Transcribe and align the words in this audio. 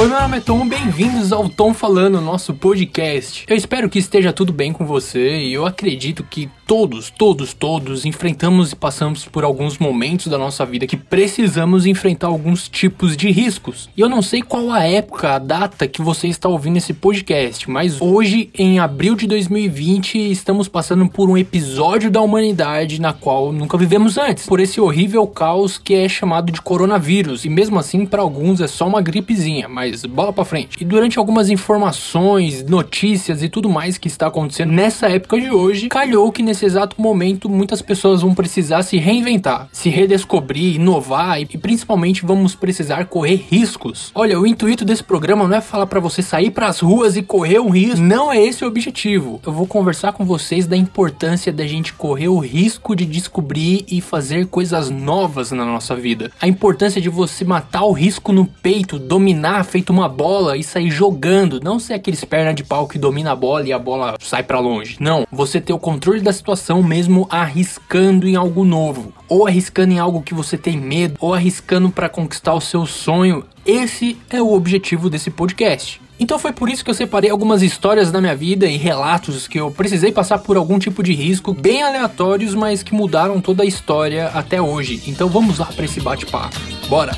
Oi, 0.00 0.06
meu 0.06 0.20
nome 0.20 0.36
é 0.36 0.40
Tom, 0.40 0.64
bem-vindos 0.68 1.32
ao 1.32 1.48
Tom 1.48 1.74
Falando, 1.74 2.20
nosso 2.20 2.54
podcast. 2.54 3.44
Eu 3.48 3.56
espero 3.56 3.90
que 3.90 3.98
esteja 3.98 4.32
tudo 4.32 4.52
bem 4.52 4.72
com 4.72 4.86
você 4.86 5.38
e 5.40 5.52
eu 5.52 5.66
acredito 5.66 6.22
que 6.22 6.48
todos, 6.68 7.08
todos, 7.08 7.54
todos 7.54 8.04
enfrentamos 8.04 8.72
e 8.72 8.76
passamos 8.76 9.24
por 9.24 9.42
alguns 9.42 9.78
momentos 9.78 10.26
da 10.26 10.36
nossa 10.36 10.66
vida 10.66 10.86
que 10.86 10.98
precisamos 10.98 11.86
enfrentar 11.86 12.26
alguns 12.26 12.68
tipos 12.68 13.16
de 13.16 13.30
riscos. 13.30 13.88
E 13.96 14.02
eu 14.02 14.08
não 14.08 14.20
sei 14.20 14.42
qual 14.42 14.70
a 14.70 14.84
época, 14.84 15.36
a 15.36 15.38
data 15.38 15.88
que 15.88 16.02
você 16.02 16.28
está 16.28 16.46
ouvindo 16.46 16.76
esse 16.76 16.92
podcast, 16.92 17.70
mas 17.70 18.02
hoje, 18.02 18.50
em 18.52 18.78
abril 18.78 19.14
de 19.14 19.26
2020, 19.26 20.30
estamos 20.30 20.68
passando 20.68 21.08
por 21.08 21.30
um 21.30 21.38
episódio 21.38 22.10
da 22.10 22.20
humanidade 22.20 23.00
na 23.00 23.14
qual 23.14 23.50
nunca 23.50 23.78
vivemos 23.78 24.18
antes, 24.18 24.44
por 24.44 24.60
esse 24.60 24.78
horrível 24.78 25.26
caos 25.26 25.78
que 25.78 25.94
é 25.94 26.06
chamado 26.06 26.52
de 26.52 26.60
coronavírus. 26.60 27.46
E 27.46 27.48
mesmo 27.48 27.78
assim, 27.78 28.04
para 28.04 28.20
alguns 28.20 28.60
é 28.60 28.66
só 28.66 28.86
uma 28.86 29.00
gripezinha, 29.00 29.70
mas 29.70 30.04
bola 30.04 30.34
pra 30.34 30.44
frente. 30.44 30.76
E 30.78 30.84
durante 30.84 31.18
algumas 31.18 31.48
informações, 31.48 32.62
notícias 32.62 33.42
e 33.42 33.48
tudo 33.48 33.70
mais 33.70 33.96
que 33.96 34.06
está 34.06 34.26
acontecendo 34.26 34.74
nessa 34.74 35.08
época 35.08 35.40
de 35.40 35.50
hoje, 35.50 35.88
calhou 35.88 36.30
que 36.30 36.42
nesse 36.42 36.57
exato 36.64 37.00
momento 37.00 37.48
muitas 37.48 37.82
pessoas 37.82 38.22
vão 38.22 38.34
precisar 38.34 38.82
se 38.82 38.96
reinventar, 38.96 39.68
se 39.72 39.88
redescobrir, 39.88 40.76
inovar 40.76 41.40
e 41.40 41.46
principalmente 41.46 42.24
vamos 42.24 42.54
precisar 42.54 43.06
correr 43.06 43.46
riscos. 43.50 44.10
Olha, 44.14 44.38
o 44.38 44.46
intuito 44.46 44.84
desse 44.84 45.02
programa 45.02 45.46
não 45.46 45.56
é 45.56 45.60
falar 45.60 45.86
para 45.86 46.00
você 46.00 46.22
sair 46.22 46.50
para 46.50 46.66
as 46.66 46.80
ruas 46.80 47.16
e 47.16 47.22
correr 47.22 47.58
um 47.60 47.70
risco, 47.70 48.00
não 48.00 48.32
é 48.32 48.42
esse 48.42 48.64
o 48.64 48.68
objetivo. 48.68 49.40
Eu 49.46 49.52
vou 49.52 49.66
conversar 49.66 50.12
com 50.12 50.24
vocês 50.24 50.66
da 50.66 50.76
importância 50.76 51.52
da 51.52 51.66
gente 51.66 51.92
correr 51.92 52.28
o 52.28 52.38
risco 52.38 52.94
de 52.94 53.04
descobrir 53.04 53.84
e 53.88 54.00
fazer 54.00 54.46
coisas 54.46 54.90
novas 54.90 55.52
na 55.52 55.64
nossa 55.64 55.94
vida. 55.94 56.30
A 56.40 56.48
importância 56.48 57.00
de 57.00 57.08
você 57.08 57.44
matar 57.44 57.84
o 57.84 57.92
risco 57.92 58.32
no 58.32 58.46
peito, 58.46 58.98
dominar, 58.98 59.64
feito 59.64 59.90
uma 59.90 60.08
bola 60.08 60.56
e 60.56 60.62
sair 60.62 60.90
jogando. 60.90 61.60
Não 61.62 61.78
ser 61.78 61.94
aqueles 61.94 62.24
perna 62.24 62.52
de 62.52 62.64
pau 62.64 62.86
que 62.86 62.98
domina 62.98 63.32
a 63.32 63.36
bola 63.36 63.66
e 63.66 63.72
a 63.72 63.78
bola 63.78 64.16
sai 64.20 64.42
para 64.42 64.58
longe. 64.58 64.96
Não. 65.00 65.26
Você 65.30 65.60
ter 65.60 65.72
o 65.72 65.78
controle 65.78 66.20
da 66.20 66.32
situação 66.32 66.47
mesmo 66.82 67.26
arriscando 67.30 68.28
em 68.28 68.36
algo 68.36 68.64
novo. 68.64 69.12
Ou 69.28 69.46
arriscando 69.46 69.92
em 69.92 69.98
algo 69.98 70.22
que 70.22 70.34
você 70.34 70.56
tem 70.56 70.76
medo. 70.76 71.16
Ou 71.20 71.34
arriscando 71.34 71.90
para 71.90 72.08
conquistar 72.08 72.54
o 72.54 72.60
seu 72.60 72.86
sonho. 72.86 73.44
Esse 73.66 74.16
é 74.30 74.40
o 74.40 74.52
objetivo 74.52 75.10
desse 75.10 75.30
podcast. 75.30 76.00
Então 76.20 76.38
foi 76.38 76.52
por 76.52 76.68
isso 76.68 76.84
que 76.84 76.90
eu 76.90 76.94
separei 76.94 77.30
algumas 77.30 77.62
histórias 77.62 78.10
da 78.10 78.20
minha 78.20 78.34
vida 78.34 78.66
e 78.66 78.76
relatos 78.76 79.46
que 79.46 79.60
eu 79.60 79.70
precisei 79.70 80.10
passar 80.10 80.38
por 80.38 80.56
algum 80.56 80.78
tipo 80.78 81.02
de 81.02 81.12
risco 81.14 81.52
bem 81.52 81.82
aleatórios, 81.82 82.54
mas 82.54 82.82
que 82.82 82.92
mudaram 82.92 83.40
toda 83.40 83.62
a 83.62 83.66
história 83.66 84.26
até 84.28 84.60
hoje. 84.60 85.02
Então 85.06 85.28
vamos 85.28 85.58
lá 85.58 85.66
para 85.66 85.84
esse 85.84 86.00
bate-papo. 86.00 86.58
Bora! 86.88 87.16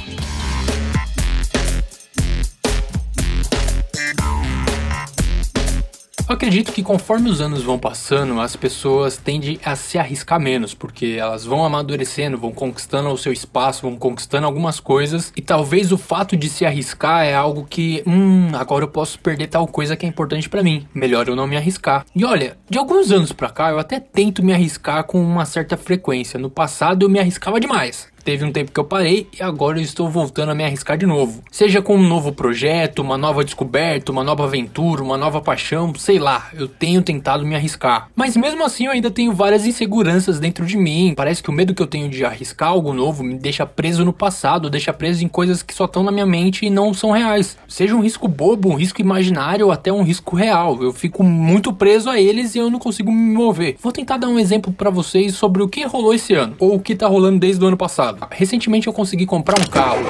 Eu 6.31 6.35
acredito 6.35 6.71
que 6.71 6.81
conforme 6.81 7.29
os 7.29 7.41
anos 7.41 7.65
vão 7.65 7.77
passando, 7.77 8.41
as 8.41 8.55
pessoas 8.55 9.17
tendem 9.17 9.59
a 9.65 9.75
se 9.75 9.99
arriscar 9.99 10.39
menos, 10.39 10.73
porque 10.73 11.17
elas 11.19 11.45
vão 11.45 11.65
amadurecendo, 11.65 12.39
vão 12.39 12.53
conquistando 12.53 13.09
o 13.09 13.19
seu 13.19 13.33
espaço, 13.33 13.83
vão 13.83 13.97
conquistando 13.97 14.47
algumas 14.47 14.79
coisas, 14.79 15.33
e 15.37 15.43
talvez 15.43 15.91
o 15.91 15.99
fato 15.99 16.37
de 16.37 16.49
se 16.49 16.65
arriscar 16.65 17.25
é 17.25 17.35
algo 17.35 17.67
que, 17.69 18.05
hum, 18.07 18.51
agora 18.55 18.85
eu 18.85 18.89
posso 18.89 19.19
perder 19.19 19.49
tal 19.49 19.67
coisa 19.67 19.97
que 19.97 20.07
é 20.07 20.09
importante 20.09 20.49
para 20.49 20.63
mim. 20.63 20.87
Melhor 20.95 21.27
eu 21.27 21.35
não 21.35 21.49
me 21.49 21.57
arriscar. 21.57 22.07
E 22.15 22.25
olha, 22.25 22.57
de 22.71 22.79
alguns 22.79 23.11
anos 23.11 23.33
para 23.33 23.51
cá 23.51 23.71
eu 23.71 23.81
até 23.81 23.99
tento 23.99 24.41
me 24.41 24.53
arriscar 24.53 25.03
com 25.03 25.21
uma 25.21 25.45
certa 25.45 25.77
frequência. 25.77 26.39
No 26.39 26.49
passado 26.49 27.07
eu 27.07 27.11
me 27.11 27.19
arriscava 27.19 27.59
demais. 27.59 28.07
Teve 28.25 28.45
um 28.45 28.53
tempo 28.53 28.71
que 28.71 28.79
eu 28.79 28.85
parei 28.85 29.27
e 29.39 29.43
agora 29.43 29.79
eu 29.79 29.83
estou 29.83 30.09
voltando 30.09 30.51
a 30.51 30.55
me 30.55 30.65
arriscar 30.65 30.99
de 30.99 31.07
novo. 31.07 31.43
Seja 31.51 31.81
com 31.81 31.97
um 31.97 32.07
novo 32.07 32.33
projeto, 32.33 33.01
uma 33.01 33.17
nova 33.17 33.43
descoberta, 33.43 34.13
uma 34.13 34.23
nova 34.23 34.45
aventura, 34.45 35.03
uma 35.03 35.17
nova 35.17 35.41
paixão, 35.41 35.93
sei 35.95 36.19
lá, 36.19 36.51
eu 36.55 36.69
tenho 36.69 37.03
tentado 37.03 37.47
me 37.47 37.55
arriscar. 37.55 38.09
Mas 38.15 38.37
mesmo 38.37 38.65
assim 38.65 38.87
eu 38.87 38.93
ainda 38.93 39.11
tenho 39.11 39.33
várias 39.33 39.67
inseguranças 39.67 40.39
dentro 40.39 40.67
de 40.67 40.77
mim. 40.77 41.15
Parece 41.17 41.43
que 41.43 41.49
o 41.49 41.53
medo 41.53 41.75
que 41.75 41.83
eu 41.83 41.87
tenho 41.87 42.09
de 42.09 42.25
arriscar 42.25 42.69
algo 42.69 42.93
novo 42.93 43.25
me 43.25 43.35
deixa 43.35 43.65
preso 43.65 44.05
no 44.05 44.13
passado, 44.13 44.69
deixa 44.69 44.93
preso 44.93 45.25
em 45.25 45.29
coisas 45.29 45.63
que 45.63 45.75
só 45.75 45.87
estão 45.87 46.03
na 46.03 46.13
minha 46.13 46.27
mente 46.27 46.67
e 46.67 46.71
não 46.71 46.93
são 46.93 47.11
reais. 47.11 47.57
Seja 47.67 47.95
um 47.95 48.03
risco 48.03 48.29
bobo, 48.29 48.69
um 48.69 48.77
risco 48.77 49.01
imaginário 49.01 49.67
ou 49.67 49.73
até 49.73 49.93
um 49.93 50.03
risco 50.03 50.37
real. 50.37 50.83
Eu 50.83 50.93
fico 50.93 51.25
muito 51.25 51.73
preso 51.73 52.11
a 52.11 52.21
eles 52.21 52.55
e 52.55 52.59
eu 52.59 52.71
não 52.71 52.79
consigo 52.79 53.11
me 53.11 53.35
mover. 53.35 53.77
Vou 53.81 53.93
tentar 53.93 54.19
dar 54.19 54.29
um 54.29 54.39
exemplo 54.39 54.73
para 54.73 54.91
vocês 54.91 55.35
sobre 55.35 55.63
o 55.63 55.69
que 55.69 55.85
rolou 55.85 56.13
esse 56.13 56.35
ano 56.35 56.55
ou 56.59 56.75
o 56.75 56.81
que 56.81 56.95
tá 56.95 57.07
rolando 57.07 57.39
desde 57.39 57.65
o 57.65 57.69
ano 57.69 57.77
passado 57.77 58.10
Recentemente 58.31 58.87
eu 58.87 58.93
consegui 58.93 59.27
comprar 59.27 59.61
um 59.61 59.65
carro 59.65 60.01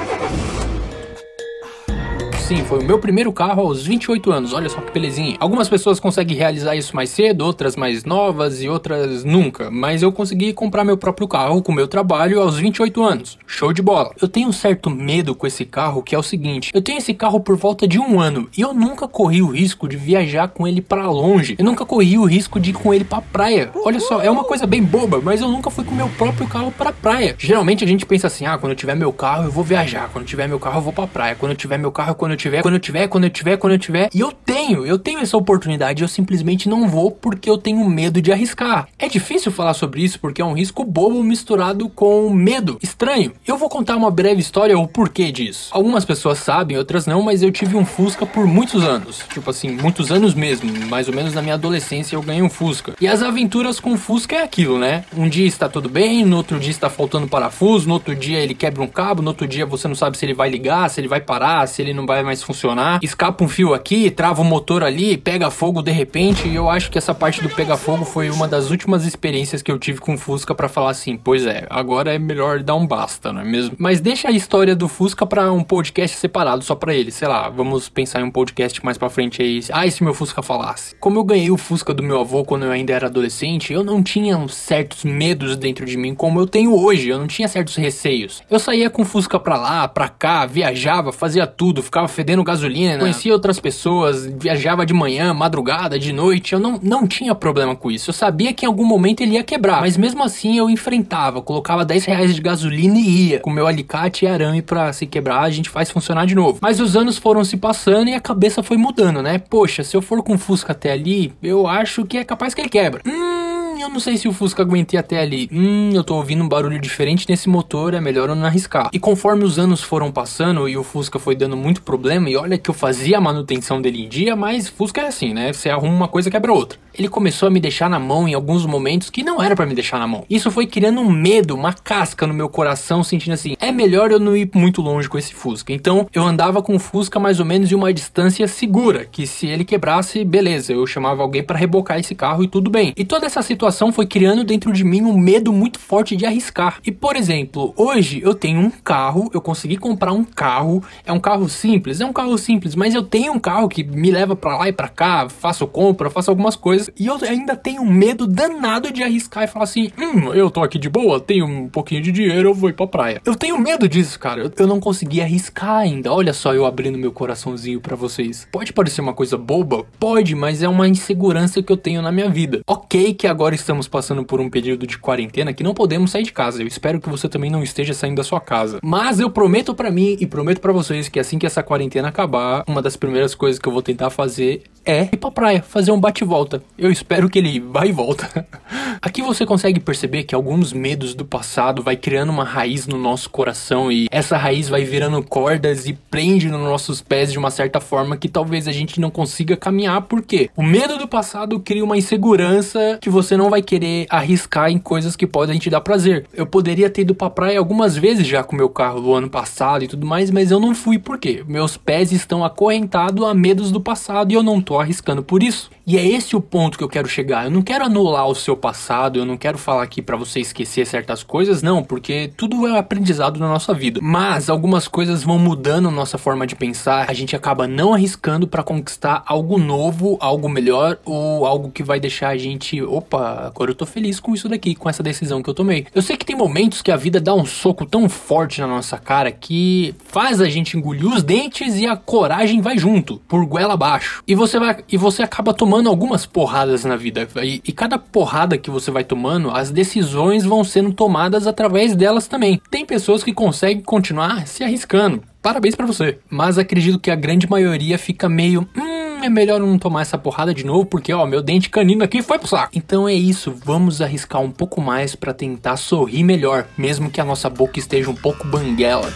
sim, 2.50 2.64
foi 2.64 2.80
o 2.80 2.84
meu 2.84 2.98
primeiro 2.98 3.32
carro 3.32 3.62
aos 3.62 3.86
28 3.86 4.32
anos. 4.32 4.52
Olha 4.52 4.68
só 4.68 4.80
que 4.80 4.90
belezinha. 4.90 5.36
Algumas 5.38 5.68
pessoas 5.68 6.00
conseguem 6.00 6.36
realizar 6.36 6.74
isso 6.74 6.96
mais 6.96 7.08
cedo, 7.10 7.42
outras 7.42 7.76
mais 7.76 8.04
novas 8.04 8.60
e 8.60 8.68
outras 8.68 9.22
nunca. 9.22 9.70
Mas 9.70 10.02
eu 10.02 10.10
consegui 10.10 10.52
comprar 10.52 10.82
meu 10.82 10.96
próprio 10.96 11.28
carro 11.28 11.62
com 11.62 11.70
meu 11.70 11.86
trabalho 11.86 12.40
aos 12.40 12.58
28 12.58 13.04
anos. 13.04 13.38
Show 13.46 13.72
de 13.72 13.80
bola. 13.80 14.12
Eu 14.20 14.26
tenho 14.26 14.48
um 14.48 14.52
certo 14.52 14.90
medo 14.90 15.32
com 15.32 15.46
esse 15.46 15.64
carro, 15.64 16.02
que 16.02 16.12
é 16.12 16.18
o 16.18 16.24
seguinte: 16.24 16.72
eu 16.74 16.82
tenho 16.82 16.98
esse 16.98 17.14
carro 17.14 17.38
por 17.38 17.56
volta 17.56 17.86
de 17.86 18.00
um 18.00 18.18
ano 18.18 18.48
e 18.58 18.62
eu 18.62 18.74
nunca 18.74 19.06
corri 19.06 19.42
o 19.42 19.46
risco 19.46 19.86
de 19.86 19.96
viajar 19.96 20.48
com 20.48 20.66
ele 20.66 20.80
para 20.80 21.08
longe. 21.08 21.54
Eu 21.56 21.64
nunca 21.64 21.86
corri 21.86 22.18
o 22.18 22.24
risco 22.24 22.58
de 22.58 22.70
ir 22.70 22.72
com 22.72 22.92
ele 22.92 23.04
pra 23.04 23.20
praia. 23.20 23.70
Olha 23.84 24.00
só, 24.00 24.20
é 24.20 24.30
uma 24.30 24.42
coisa 24.42 24.66
bem 24.66 24.82
boba, 24.82 25.20
mas 25.22 25.40
eu 25.40 25.48
nunca 25.48 25.70
fui 25.70 25.84
com 25.84 25.94
meu 25.94 26.08
próprio 26.08 26.48
carro 26.48 26.72
pra 26.76 26.90
praia. 26.90 27.36
Geralmente 27.38 27.84
a 27.84 27.86
gente 27.86 28.04
pensa 28.04 28.26
assim: 28.26 28.44
ah, 28.44 28.58
quando 28.58 28.72
eu 28.72 28.76
tiver 28.76 28.96
meu 28.96 29.12
carro 29.12 29.44
eu 29.44 29.52
vou 29.52 29.62
viajar. 29.62 30.08
Quando 30.12 30.24
eu 30.24 30.28
tiver 30.28 30.48
meu 30.48 30.58
carro 30.58 30.78
eu 30.78 30.82
vou 30.82 30.92
pra 30.92 31.06
praia. 31.06 31.36
Quando 31.36 31.52
eu 31.52 31.56
tiver 31.56 31.78
meu 31.78 31.92
carro, 31.92 32.16
quando 32.16 32.32
eu 32.32 32.39
tiver, 32.40 32.62
quando 32.62 32.74
eu 32.74 32.80
tiver, 32.80 33.08
quando 33.08 33.24
eu 33.24 33.30
tiver, 33.30 33.56
quando 33.56 33.72
eu 33.74 33.78
tiver. 33.78 34.10
E 34.14 34.20
eu 34.20 34.32
tenho, 34.32 34.86
eu 34.86 34.98
tenho 34.98 35.20
essa 35.20 35.36
oportunidade, 35.36 36.02
eu 36.02 36.08
simplesmente 36.08 36.68
não 36.68 36.88
vou 36.88 37.10
porque 37.10 37.48
eu 37.48 37.58
tenho 37.58 37.88
medo 37.88 38.20
de 38.20 38.32
arriscar. 38.32 38.88
É 38.98 39.08
difícil 39.08 39.52
falar 39.52 39.74
sobre 39.74 40.02
isso 40.02 40.18
porque 40.18 40.42
é 40.42 40.44
um 40.44 40.52
risco 40.52 40.84
bobo 40.84 41.22
misturado 41.22 41.88
com 41.88 42.30
medo. 42.30 42.78
Estranho. 42.82 43.32
Eu 43.46 43.56
vou 43.56 43.68
contar 43.68 43.96
uma 43.96 44.10
breve 44.10 44.40
história 44.40 44.78
o 44.78 44.88
porquê 44.88 45.30
disso. 45.30 45.68
Algumas 45.72 46.04
pessoas 46.04 46.38
sabem, 46.38 46.76
outras 46.76 47.06
não, 47.06 47.22
mas 47.22 47.42
eu 47.42 47.50
tive 47.50 47.76
um 47.76 47.84
Fusca 47.84 48.24
por 48.24 48.46
muitos 48.46 48.84
anos. 48.84 49.22
Tipo 49.32 49.50
assim, 49.50 49.70
muitos 49.70 50.10
anos 50.10 50.34
mesmo. 50.34 50.70
Mais 50.86 51.08
ou 51.08 51.14
menos 51.14 51.34
na 51.34 51.42
minha 51.42 51.54
adolescência 51.54 52.16
eu 52.16 52.22
ganhei 52.22 52.42
um 52.42 52.50
Fusca. 52.50 52.94
E 53.00 53.06
as 53.06 53.22
aventuras 53.22 53.78
com 53.78 53.92
o 53.92 53.96
Fusca 53.96 54.36
é 54.36 54.42
aquilo, 54.42 54.78
né? 54.78 55.04
Um 55.16 55.28
dia 55.28 55.46
está 55.46 55.68
tudo 55.68 55.88
bem, 55.88 56.24
no 56.24 56.36
outro 56.36 56.58
dia 56.58 56.70
está 56.70 56.88
faltando 56.88 57.28
parafuso, 57.28 57.86
no 57.88 57.94
outro 57.94 58.14
dia 58.14 58.38
ele 58.38 58.54
quebra 58.54 58.82
um 58.82 58.86
cabo, 58.86 59.22
no 59.22 59.28
outro 59.28 59.46
dia 59.46 59.66
você 59.66 59.86
não 59.86 59.94
sabe 59.94 60.16
se 60.16 60.24
ele 60.24 60.34
vai 60.34 60.48
ligar, 60.48 60.88
se 60.88 61.00
ele 61.00 61.08
vai 61.08 61.20
parar, 61.20 61.66
se 61.66 61.82
ele 61.82 61.92
não 61.92 62.06
vai 62.06 62.22
mais 62.30 62.42
funcionar. 62.44 63.00
Escapa 63.02 63.42
um 63.42 63.48
fio 63.48 63.74
aqui, 63.74 64.08
trava 64.08 64.40
o 64.42 64.44
motor 64.44 64.84
ali, 64.84 65.16
pega 65.16 65.50
fogo 65.50 65.82
de 65.82 65.90
repente. 65.90 66.46
E 66.46 66.54
eu 66.54 66.70
acho 66.70 66.88
que 66.88 66.96
essa 66.96 67.12
parte 67.12 67.42
do 67.42 67.48
pega 67.48 67.76
fogo 67.76 68.04
foi 68.04 68.30
uma 68.30 68.46
das 68.46 68.70
últimas 68.70 69.04
experiências 69.04 69.62
que 69.62 69.72
eu 69.72 69.78
tive 69.80 69.98
com 69.98 70.14
o 70.14 70.18
Fusca 70.18 70.54
para 70.54 70.68
falar 70.68 70.90
assim: 70.90 71.16
pois 71.16 71.44
é, 71.44 71.66
agora 71.68 72.14
é 72.14 72.18
melhor 72.18 72.62
dar 72.62 72.76
um 72.76 72.86
basta, 72.86 73.32
não 73.32 73.40
é 73.40 73.44
mesmo? 73.44 73.74
Mas 73.78 74.00
deixa 74.00 74.28
a 74.28 74.30
história 74.30 74.76
do 74.76 74.86
Fusca 74.86 75.26
para 75.26 75.52
um 75.52 75.64
podcast 75.64 76.16
separado 76.16 76.62
só 76.62 76.76
para 76.76 76.94
ele. 76.94 77.10
Sei 77.10 77.26
lá, 77.26 77.48
vamos 77.48 77.88
pensar 77.88 78.20
em 78.20 78.24
um 78.24 78.30
podcast 78.30 78.84
mais 78.84 78.96
para 78.96 79.10
frente 79.10 79.42
aí. 79.42 79.60
Ah, 79.72 79.84
e 79.84 79.90
se 79.90 80.04
meu 80.04 80.14
Fusca 80.14 80.40
falasse? 80.40 80.94
Como 81.00 81.18
eu 81.18 81.24
ganhei 81.24 81.50
o 81.50 81.56
Fusca 81.56 81.92
do 81.92 82.02
meu 82.02 82.20
avô 82.20 82.44
quando 82.44 82.64
eu 82.64 82.70
ainda 82.70 82.92
era 82.92 83.08
adolescente, 83.08 83.72
eu 83.72 83.82
não 83.82 84.04
tinha 84.04 84.38
certos 84.48 85.02
medos 85.02 85.56
dentro 85.56 85.84
de 85.84 85.96
mim 85.96 86.14
como 86.14 86.38
eu 86.38 86.46
tenho 86.46 86.78
hoje. 86.80 87.08
Eu 87.08 87.18
não 87.18 87.26
tinha 87.26 87.48
certos 87.48 87.74
receios. 87.74 88.40
Eu 88.48 88.60
saía 88.60 88.88
com 88.88 89.02
o 89.02 89.04
Fusca 89.04 89.40
pra 89.40 89.56
lá, 89.56 89.88
pra 89.88 90.08
cá, 90.08 90.46
viajava, 90.46 91.12
fazia 91.12 91.46
tudo, 91.46 91.82
ficava 91.82 92.06
fedendo 92.20 92.44
gasolina 92.44 92.60
gasolina, 92.60 92.98
conhecia 92.98 93.32
outras 93.32 93.58
pessoas, 93.58 94.26
viajava 94.26 94.84
de 94.84 94.92
manhã, 94.92 95.32
madrugada, 95.32 95.98
de 95.98 96.12
noite. 96.12 96.52
Eu 96.52 96.60
não, 96.60 96.78
não 96.82 97.06
tinha 97.06 97.34
problema 97.34 97.74
com 97.74 97.90
isso. 97.90 98.10
Eu 98.10 98.14
sabia 98.14 98.52
que 98.52 98.66
em 98.66 98.68
algum 98.68 98.84
momento 98.84 99.22
ele 99.22 99.32
ia 99.32 99.42
quebrar, 99.42 99.80
mas 99.80 99.96
mesmo 99.96 100.22
assim 100.22 100.58
eu 100.58 100.68
enfrentava, 100.68 101.40
colocava 101.40 101.84
10 101.84 102.04
reais 102.04 102.34
de 102.34 102.40
gasolina 102.40 102.98
e 102.98 103.30
ia. 103.30 103.40
Com 103.40 103.50
meu 103.50 103.66
alicate 103.66 104.24
e 104.24 104.28
arame 104.28 104.60
pra 104.60 104.92
se 104.92 105.06
quebrar, 105.06 105.40
a 105.40 105.50
gente 105.50 105.70
faz 105.70 105.90
funcionar 105.90 106.26
de 106.26 106.34
novo. 106.34 106.58
Mas 106.60 106.80
os 106.80 106.96
anos 106.96 107.16
foram 107.16 107.42
se 107.44 107.56
passando 107.56 108.08
e 108.08 108.14
a 108.14 108.20
cabeça 108.20 108.62
foi 108.62 108.76
mudando, 108.76 109.22
né? 109.22 109.38
Poxa, 109.38 109.82
se 109.82 109.96
eu 109.96 110.02
for 110.02 110.22
com 110.22 110.36
Fusca 110.36 110.72
até 110.72 110.92
ali, 110.92 111.32
eu 111.42 111.66
acho 111.66 112.04
que 112.04 112.18
é 112.18 112.24
capaz 112.24 112.52
que 112.52 112.60
ele 112.60 112.68
quebra. 112.68 113.02
Hum 113.06 113.49
eu 113.80 113.88
não 113.88 114.00
sei 114.00 114.16
se 114.16 114.28
o 114.28 114.32
Fusca 114.32 114.62
aguentei 114.62 114.98
até 114.98 115.20
ali. 115.20 115.48
Hum, 115.52 115.90
eu 115.92 116.04
tô 116.04 116.16
ouvindo 116.16 116.42
um 116.42 116.48
barulho 116.48 116.80
diferente 116.80 117.26
nesse 117.28 117.48
motor, 117.48 117.94
é 117.94 118.00
melhor 118.00 118.28
eu 118.28 118.34
não 118.34 118.46
arriscar. 118.46 118.90
E 118.92 118.98
conforme 118.98 119.44
os 119.44 119.58
anos 119.58 119.82
foram 119.82 120.10
passando 120.10 120.68
e 120.68 120.76
o 120.76 120.82
Fusca 120.82 121.18
foi 121.18 121.34
dando 121.34 121.56
muito 121.56 121.82
problema, 121.82 122.28
e 122.28 122.36
olha 122.36 122.58
que 122.58 122.70
eu 122.70 122.74
fazia 122.74 123.18
a 123.18 123.20
manutenção 123.20 123.80
dele 123.80 124.04
em 124.04 124.08
dia, 124.08 124.36
mas 124.36 124.68
Fusca 124.68 125.00
é 125.00 125.06
assim, 125.06 125.32
né? 125.32 125.52
Você 125.52 125.70
arruma 125.70 125.94
uma 125.94 126.08
coisa 126.08 126.30
quebra 126.30 126.52
outra. 126.52 126.78
Ele 126.92 127.08
começou 127.08 127.46
a 127.46 127.50
me 127.50 127.60
deixar 127.60 127.88
na 127.88 127.98
mão 127.98 128.28
em 128.28 128.34
alguns 128.34 128.66
momentos 128.66 129.10
que 129.10 129.22
não 129.22 129.42
era 129.42 129.54
para 129.54 129.64
me 129.64 129.74
deixar 129.74 129.98
na 129.98 130.06
mão. 130.06 130.24
Isso 130.28 130.50
foi 130.50 130.66
criando 130.66 131.00
um 131.00 131.10
medo, 131.10 131.54
uma 131.54 131.72
casca 131.72 132.26
no 132.26 132.34
meu 132.34 132.48
coração, 132.48 133.02
sentindo 133.02 133.34
assim: 133.34 133.56
é 133.60 133.72
melhor 133.72 134.10
eu 134.10 134.18
não 134.18 134.36
ir 134.36 134.50
muito 134.54 134.82
longe 134.82 135.08
com 135.08 135.16
esse 135.16 135.32
Fusca. 135.32 135.72
Então 135.72 136.06
eu 136.12 136.22
andava 136.22 136.62
com 136.62 136.74
o 136.74 136.78
Fusca 136.78 137.18
mais 137.18 137.40
ou 137.40 137.46
menos 137.46 137.70
em 137.70 137.74
uma 137.74 137.92
distância 137.92 138.46
segura, 138.46 139.04
que 139.04 139.26
se 139.26 139.46
ele 139.46 139.64
quebrasse, 139.64 140.24
beleza, 140.24 140.72
eu 140.72 140.86
chamava 140.86 141.22
alguém 141.22 141.42
para 141.42 141.58
rebocar 141.58 141.98
esse 141.98 142.14
carro 142.14 142.42
e 142.42 142.48
tudo 142.48 142.70
bem. 142.70 142.92
E 142.96 143.04
toda 143.04 143.26
essa 143.26 143.40
situação 143.40 143.69
situação 143.70 143.92
foi 143.92 144.04
criando 144.04 144.42
dentro 144.42 144.72
de 144.72 144.82
mim 144.82 145.02
um 145.02 145.16
medo 145.16 145.52
muito 145.52 145.78
forte 145.78 146.16
de 146.16 146.26
arriscar. 146.26 146.78
E 146.84 146.90
por 146.90 147.14
exemplo, 147.14 147.72
hoje 147.76 148.20
eu 148.22 148.34
tenho 148.34 148.58
um 148.58 148.70
carro, 148.70 149.30
eu 149.32 149.40
consegui 149.40 149.76
comprar 149.76 150.12
um 150.12 150.24
carro, 150.24 150.82
é 151.06 151.12
um 151.12 151.20
carro 151.20 151.48
simples, 151.48 152.00
é 152.00 152.04
um 152.06 152.12
carro 152.12 152.36
simples, 152.36 152.74
mas 152.74 152.94
eu 152.94 153.02
tenho 153.02 153.32
um 153.32 153.38
carro 153.38 153.68
que 153.68 153.84
me 153.84 154.10
leva 154.10 154.34
para 154.34 154.58
lá 154.58 154.68
e 154.68 154.72
para 154.72 154.88
cá, 154.88 155.28
faço 155.28 155.66
compra, 155.66 156.10
faço 156.10 156.30
algumas 156.30 156.56
coisas, 156.56 156.90
e 156.98 157.06
eu 157.06 157.16
ainda 157.22 157.54
tenho 157.54 157.82
um 157.82 157.90
medo 157.90 158.26
danado 158.26 158.92
de 158.92 159.02
arriscar 159.02 159.44
e 159.44 159.46
falar 159.46 159.64
assim: 159.64 159.90
"Hum, 159.96 160.34
eu 160.34 160.50
tô 160.50 160.62
aqui 160.62 160.78
de 160.78 160.88
boa, 160.88 161.20
tenho 161.20 161.46
um 161.46 161.68
pouquinho 161.68 162.02
de 162.02 162.10
dinheiro, 162.10 162.48
eu 162.48 162.54
vou 162.54 162.70
ir 162.70 162.74
pra 162.74 162.86
praia". 162.86 163.22
Eu 163.24 163.36
tenho 163.36 163.58
medo 163.58 163.88
disso, 163.88 164.18
cara. 164.18 164.50
Eu, 164.58 164.66
não 164.66 164.80
consegui 164.80 165.20
arriscar 165.20 165.76
ainda. 165.76 166.12
Olha 166.12 166.32
só 166.32 166.54
eu 166.54 166.64
abrindo 166.64 166.98
meu 166.98 167.12
coraçãozinho 167.12 167.80
para 167.80 167.96
vocês. 167.96 168.46
Pode 168.50 168.72
parecer 168.72 169.00
uma 169.00 169.12
coisa 169.12 169.36
boba, 169.36 169.84
pode, 169.98 170.34
mas 170.34 170.62
é 170.62 170.68
uma 170.68 170.88
insegurança 170.88 171.62
que 171.62 171.72
eu 171.72 171.76
tenho 171.76 172.02
na 172.02 172.12
minha 172.12 172.28
vida. 172.28 172.60
OK 172.66 173.14
que 173.14 173.26
agora 173.26 173.54
estamos 173.60 173.86
passando 173.86 174.24
por 174.24 174.40
um 174.40 174.50
período 174.50 174.86
de 174.86 174.98
quarentena 174.98 175.52
que 175.52 175.62
não 175.62 175.74
podemos 175.74 176.10
sair 176.10 176.22
de 176.22 176.32
casa. 176.32 176.62
Eu 176.62 176.66
espero 176.66 177.00
que 177.00 177.08
você 177.08 177.28
também 177.28 177.50
não 177.50 177.62
esteja 177.62 177.94
saindo 177.94 178.16
da 178.16 178.24
sua 178.24 178.40
casa. 178.40 178.80
Mas 178.82 179.20
eu 179.20 179.30
prometo 179.30 179.74
para 179.74 179.90
mim 179.90 180.16
e 180.18 180.26
prometo 180.26 180.60
para 180.60 180.72
vocês 180.72 181.08
que 181.08 181.20
assim 181.20 181.38
que 181.38 181.46
essa 181.46 181.62
quarentena 181.62 182.08
acabar, 182.08 182.64
uma 182.66 182.82
das 182.82 182.96
primeiras 182.96 183.34
coisas 183.34 183.60
que 183.60 183.68
eu 183.68 183.72
vou 183.72 183.82
tentar 183.82 184.10
fazer 184.10 184.62
é 184.84 185.08
ir 185.12 185.16
pra 185.16 185.30
praia, 185.30 185.62
fazer 185.62 185.92
um 185.92 186.00
bate-volta. 186.00 186.62
Eu 186.78 186.90
espero 186.90 187.28
que 187.28 187.38
ele 187.38 187.60
vá 187.60 187.86
e 187.86 187.92
volta. 187.92 188.46
Aqui 189.02 189.22
você 189.22 189.44
consegue 189.46 189.80
perceber 189.80 190.24
que 190.24 190.34
alguns 190.34 190.72
medos 190.72 191.14
do 191.14 191.24
passado 191.24 191.82
vai 191.82 191.96
criando 191.96 192.30
uma 192.30 192.44
raiz 192.44 192.86
no 192.86 192.98
nosso 192.98 193.30
coração 193.30 193.90
e 193.90 194.06
essa 194.10 194.36
raiz 194.36 194.68
vai 194.68 194.84
virando 194.84 195.22
cordas 195.22 195.86
e 195.86 195.92
prende 195.92 196.48
nos 196.48 196.60
nossos 196.60 197.00
pés 197.00 197.32
de 197.32 197.38
uma 197.38 197.50
certa 197.50 197.80
forma 197.80 198.16
que 198.16 198.28
talvez 198.28 198.66
a 198.66 198.72
gente 198.72 199.00
não 199.00 199.10
consiga 199.10 199.56
caminhar, 199.56 200.02
porque 200.02 200.50
o 200.56 200.62
medo 200.62 200.98
do 200.98 201.08
passado 201.08 201.60
cria 201.60 201.84
uma 201.84 201.96
insegurança 201.96 202.98
que 203.00 203.10
você 203.10 203.36
não 203.36 203.49
vai 203.50 203.60
querer 203.60 204.06
arriscar 204.08 204.70
em 204.70 204.78
coisas 204.78 205.14
que 205.16 205.26
podem 205.26 205.58
te 205.58 205.68
dar 205.68 205.80
prazer. 205.80 206.26
Eu 206.32 206.46
poderia 206.46 206.88
ter 206.88 207.02
ido 207.02 207.14
pra 207.14 207.28
praia 207.28 207.58
algumas 207.58 207.96
vezes 207.96 208.26
já 208.26 208.42
com 208.42 208.56
meu 208.56 208.70
carro 208.70 209.00
no 209.00 209.12
ano 209.12 209.28
passado 209.28 209.84
e 209.84 209.88
tudo 209.88 210.06
mais, 210.06 210.30
mas 210.30 210.50
eu 210.50 210.58
não 210.58 210.74
fui 210.74 210.98
porque 210.98 211.44
meus 211.46 211.76
pés 211.76 212.12
estão 212.12 212.44
acorrentados 212.44 213.26
a 213.26 213.34
medos 213.34 213.70
do 213.70 213.80
passado 213.80 214.32
e 214.32 214.34
eu 214.34 214.42
não 214.42 214.60
tô 214.60 214.78
arriscando 214.78 215.22
por 215.22 215.42
isso. 215.42 215.70
E 215.86 215.96
é 215.96 216.06
esse 216.06 216.36
o 216.36 216.40
ponto 216.40 216.76
que 216.76 216.84
eu 216.84 216.88
quero 216.88 217.08
chegar. 217.08 217.44
Eu 217.44 217.50
não 217.50 217.62
quero 217.62 217.84
anular 217.84 218.26
o 218.26 218.34
seu 218.34 218.56
passado, 218.56 219.18
eu 219.18 219.24
não 219.24 219.36
quero 219.36 219.58
falar 219.58 219.82
aqui 219.82 220.02
para 220.02 220.16
você 220.16 220.40
esquecer 220.40 220.86
certas 220.86 221.22
coisas, 221.22 221.62
não, 221.62 221.82
porque 221.82 222.32
tudo 222.36 222.66
é 222.66 222.78
aprendizado 222.78 223.38
na 223.38 223.48
nossa 223.48 223.72
vida. 223.72 224.00
Mas 224.02 224.48
algumas 224.48 224.88
coisas 224.88 225.22
vão 225.22 225.38
mudando 225.38 225.90
nossa 225.90 226.18
forma 226.18 226.46
de 226.46 226.56
pensar, 226.56 227.06
a 227.08 227.12
gente 227.12 227.36
acaba 227.36 227.66
não 227.66 227.92
arriscando 227.92 228.46
para 228.46 228.62
conquistar 228.62 229.22
algo 229.26 229.58
novo, 229.58 230.16
algo 230.20 230.48
melhor 230.48 230.98
ou 231.04 231.46
algo 231.46 231.70
que 231.70 231.82
vai 231.82 232.00
deixar 232.00 232.28
a 232.28 232.36
gente, 232.36 232.80
opa, 232.82 233.46
agora 233.46 233.70
eu 233.70 233.74
tô 233.74 233.86
feliz 233.86 234.18
com 234.18 234.34
isso 234.34 234.48
daqui, 234.48 234.74
com 234.74 234.88
essa 234.88 235.02
decisão 235.02 235.42
que 235.42 235.50
eu 235.50 235.54
tomei. 235.54 235.86
Eu 235.94 236.02
sei 236.02 236.16
que 236.16 236.24
tem 236.24 236.36
momentos 236.36 236.82
que 236.82 236.90
a 236.90 236.96
vida 236.96 237.20
dá 237.20 237.34
um 237.34 237.44
soco 237.44 237.84
tão 237.84 238.08
forte 238.08 238.60
na 238.60 238.66
nossa 238.66 238.96
cara 238.98 239.30
que 239.30 239.94
faz 240.06 240.40
a 240.40 240.48
gente 240.48 240.76
engolir 240.76 241.06
os 241.06 241.22
dentes 241.22 241.76
e 241.76 241.86
a 241.86 241.96
coragem 241.96 242.60
vai 242.60 242.78
junto, 242.78 243.20
por 243.28 243.44
goela 243.44 243.74
abaixo. 243.74 244.22
E 244.26 244.34
você 244.34 244.58
vai 244.58 244.78
e 244.88 244.96
você 244.96 245.22
acaba 245.22 245.52
tomando 245.52 245.79
tomando 245.80 245.88
algumas 245.88 246.26
porradas 246.26 246.84
na 246.84 246.94
vida. 246.94 247.26
E, 247.42 247.62
e, 247.66 247.72
cada 247.72 247.98
porrada 247.98 248.58
que 248.58 248.70
você 248.70 248.90
vai 248.90 249.02
tomando, 249.02 249.50
as 249.50 249.70
decisões 249.70 250.44
vão 250.44 250.62
sendo 250.62 250.92
tomadas 250.92 251.46
através 251.46 251.96
delas 251.96 252.26
também. 252.26 252.60
Tem 252.70 252.84
pessoas 252.84 253.24
que 253.24 253.32
conseguem 253.32 253.82
continuar 253.82 254.46
se 254.46 254.62
arriscando. 254.62 255.22
Parabéns 255.40 255.74
para 255.74 255.86
você. 255.86 256.18
Mas 256.28 256.58
acredito 256.58 256.98
que 256.98 257.10
a 257.10 257.16
grande 257.16 257.48
maioria 257.48 257.98
fica 257.98 258.28
meio. 258.28 258.68
Hum, 258.76 259.24
é 259.24 259.30
melhor 259.30 259.58
não 259.58 259.78
tomar 259.78 260.02
essa 260.02 260.18
porrada 260.18 260.52
de 260.52 260.66
novo, 260.66 260.84
porque 260.84 261.14
ó, 261.14 261.24
meu 261.24 261.40
dente 261.40 261.70
canino 261.70 262.04
aqui 262.04 262.20
foi 262.20 262.38
pro 262.38 262.48
saco. 262.48 262.72
Então 262.74 263.08
é 263.08 263.14
isso, 263.14 263.54
vamos 263.64 264.02
arriscar 264.02 264.42
um 264.42 264.50
pouco 264.50 264.82
mais 264.82 265.14
para 265.14 265.32
tentar 265.32 265.76
sorrir 265.76 266.24
melhor, 266.24 266.66
mesmo 266.76 267.10
que 267.10 267.20
a 267.20 267.24
nossa 267.24 267.48
boca 267.48 267.78
esteja 267.78 268.10
um 268.10 268.14
pouco 268.14 268.46
banguela. 268.46 269.10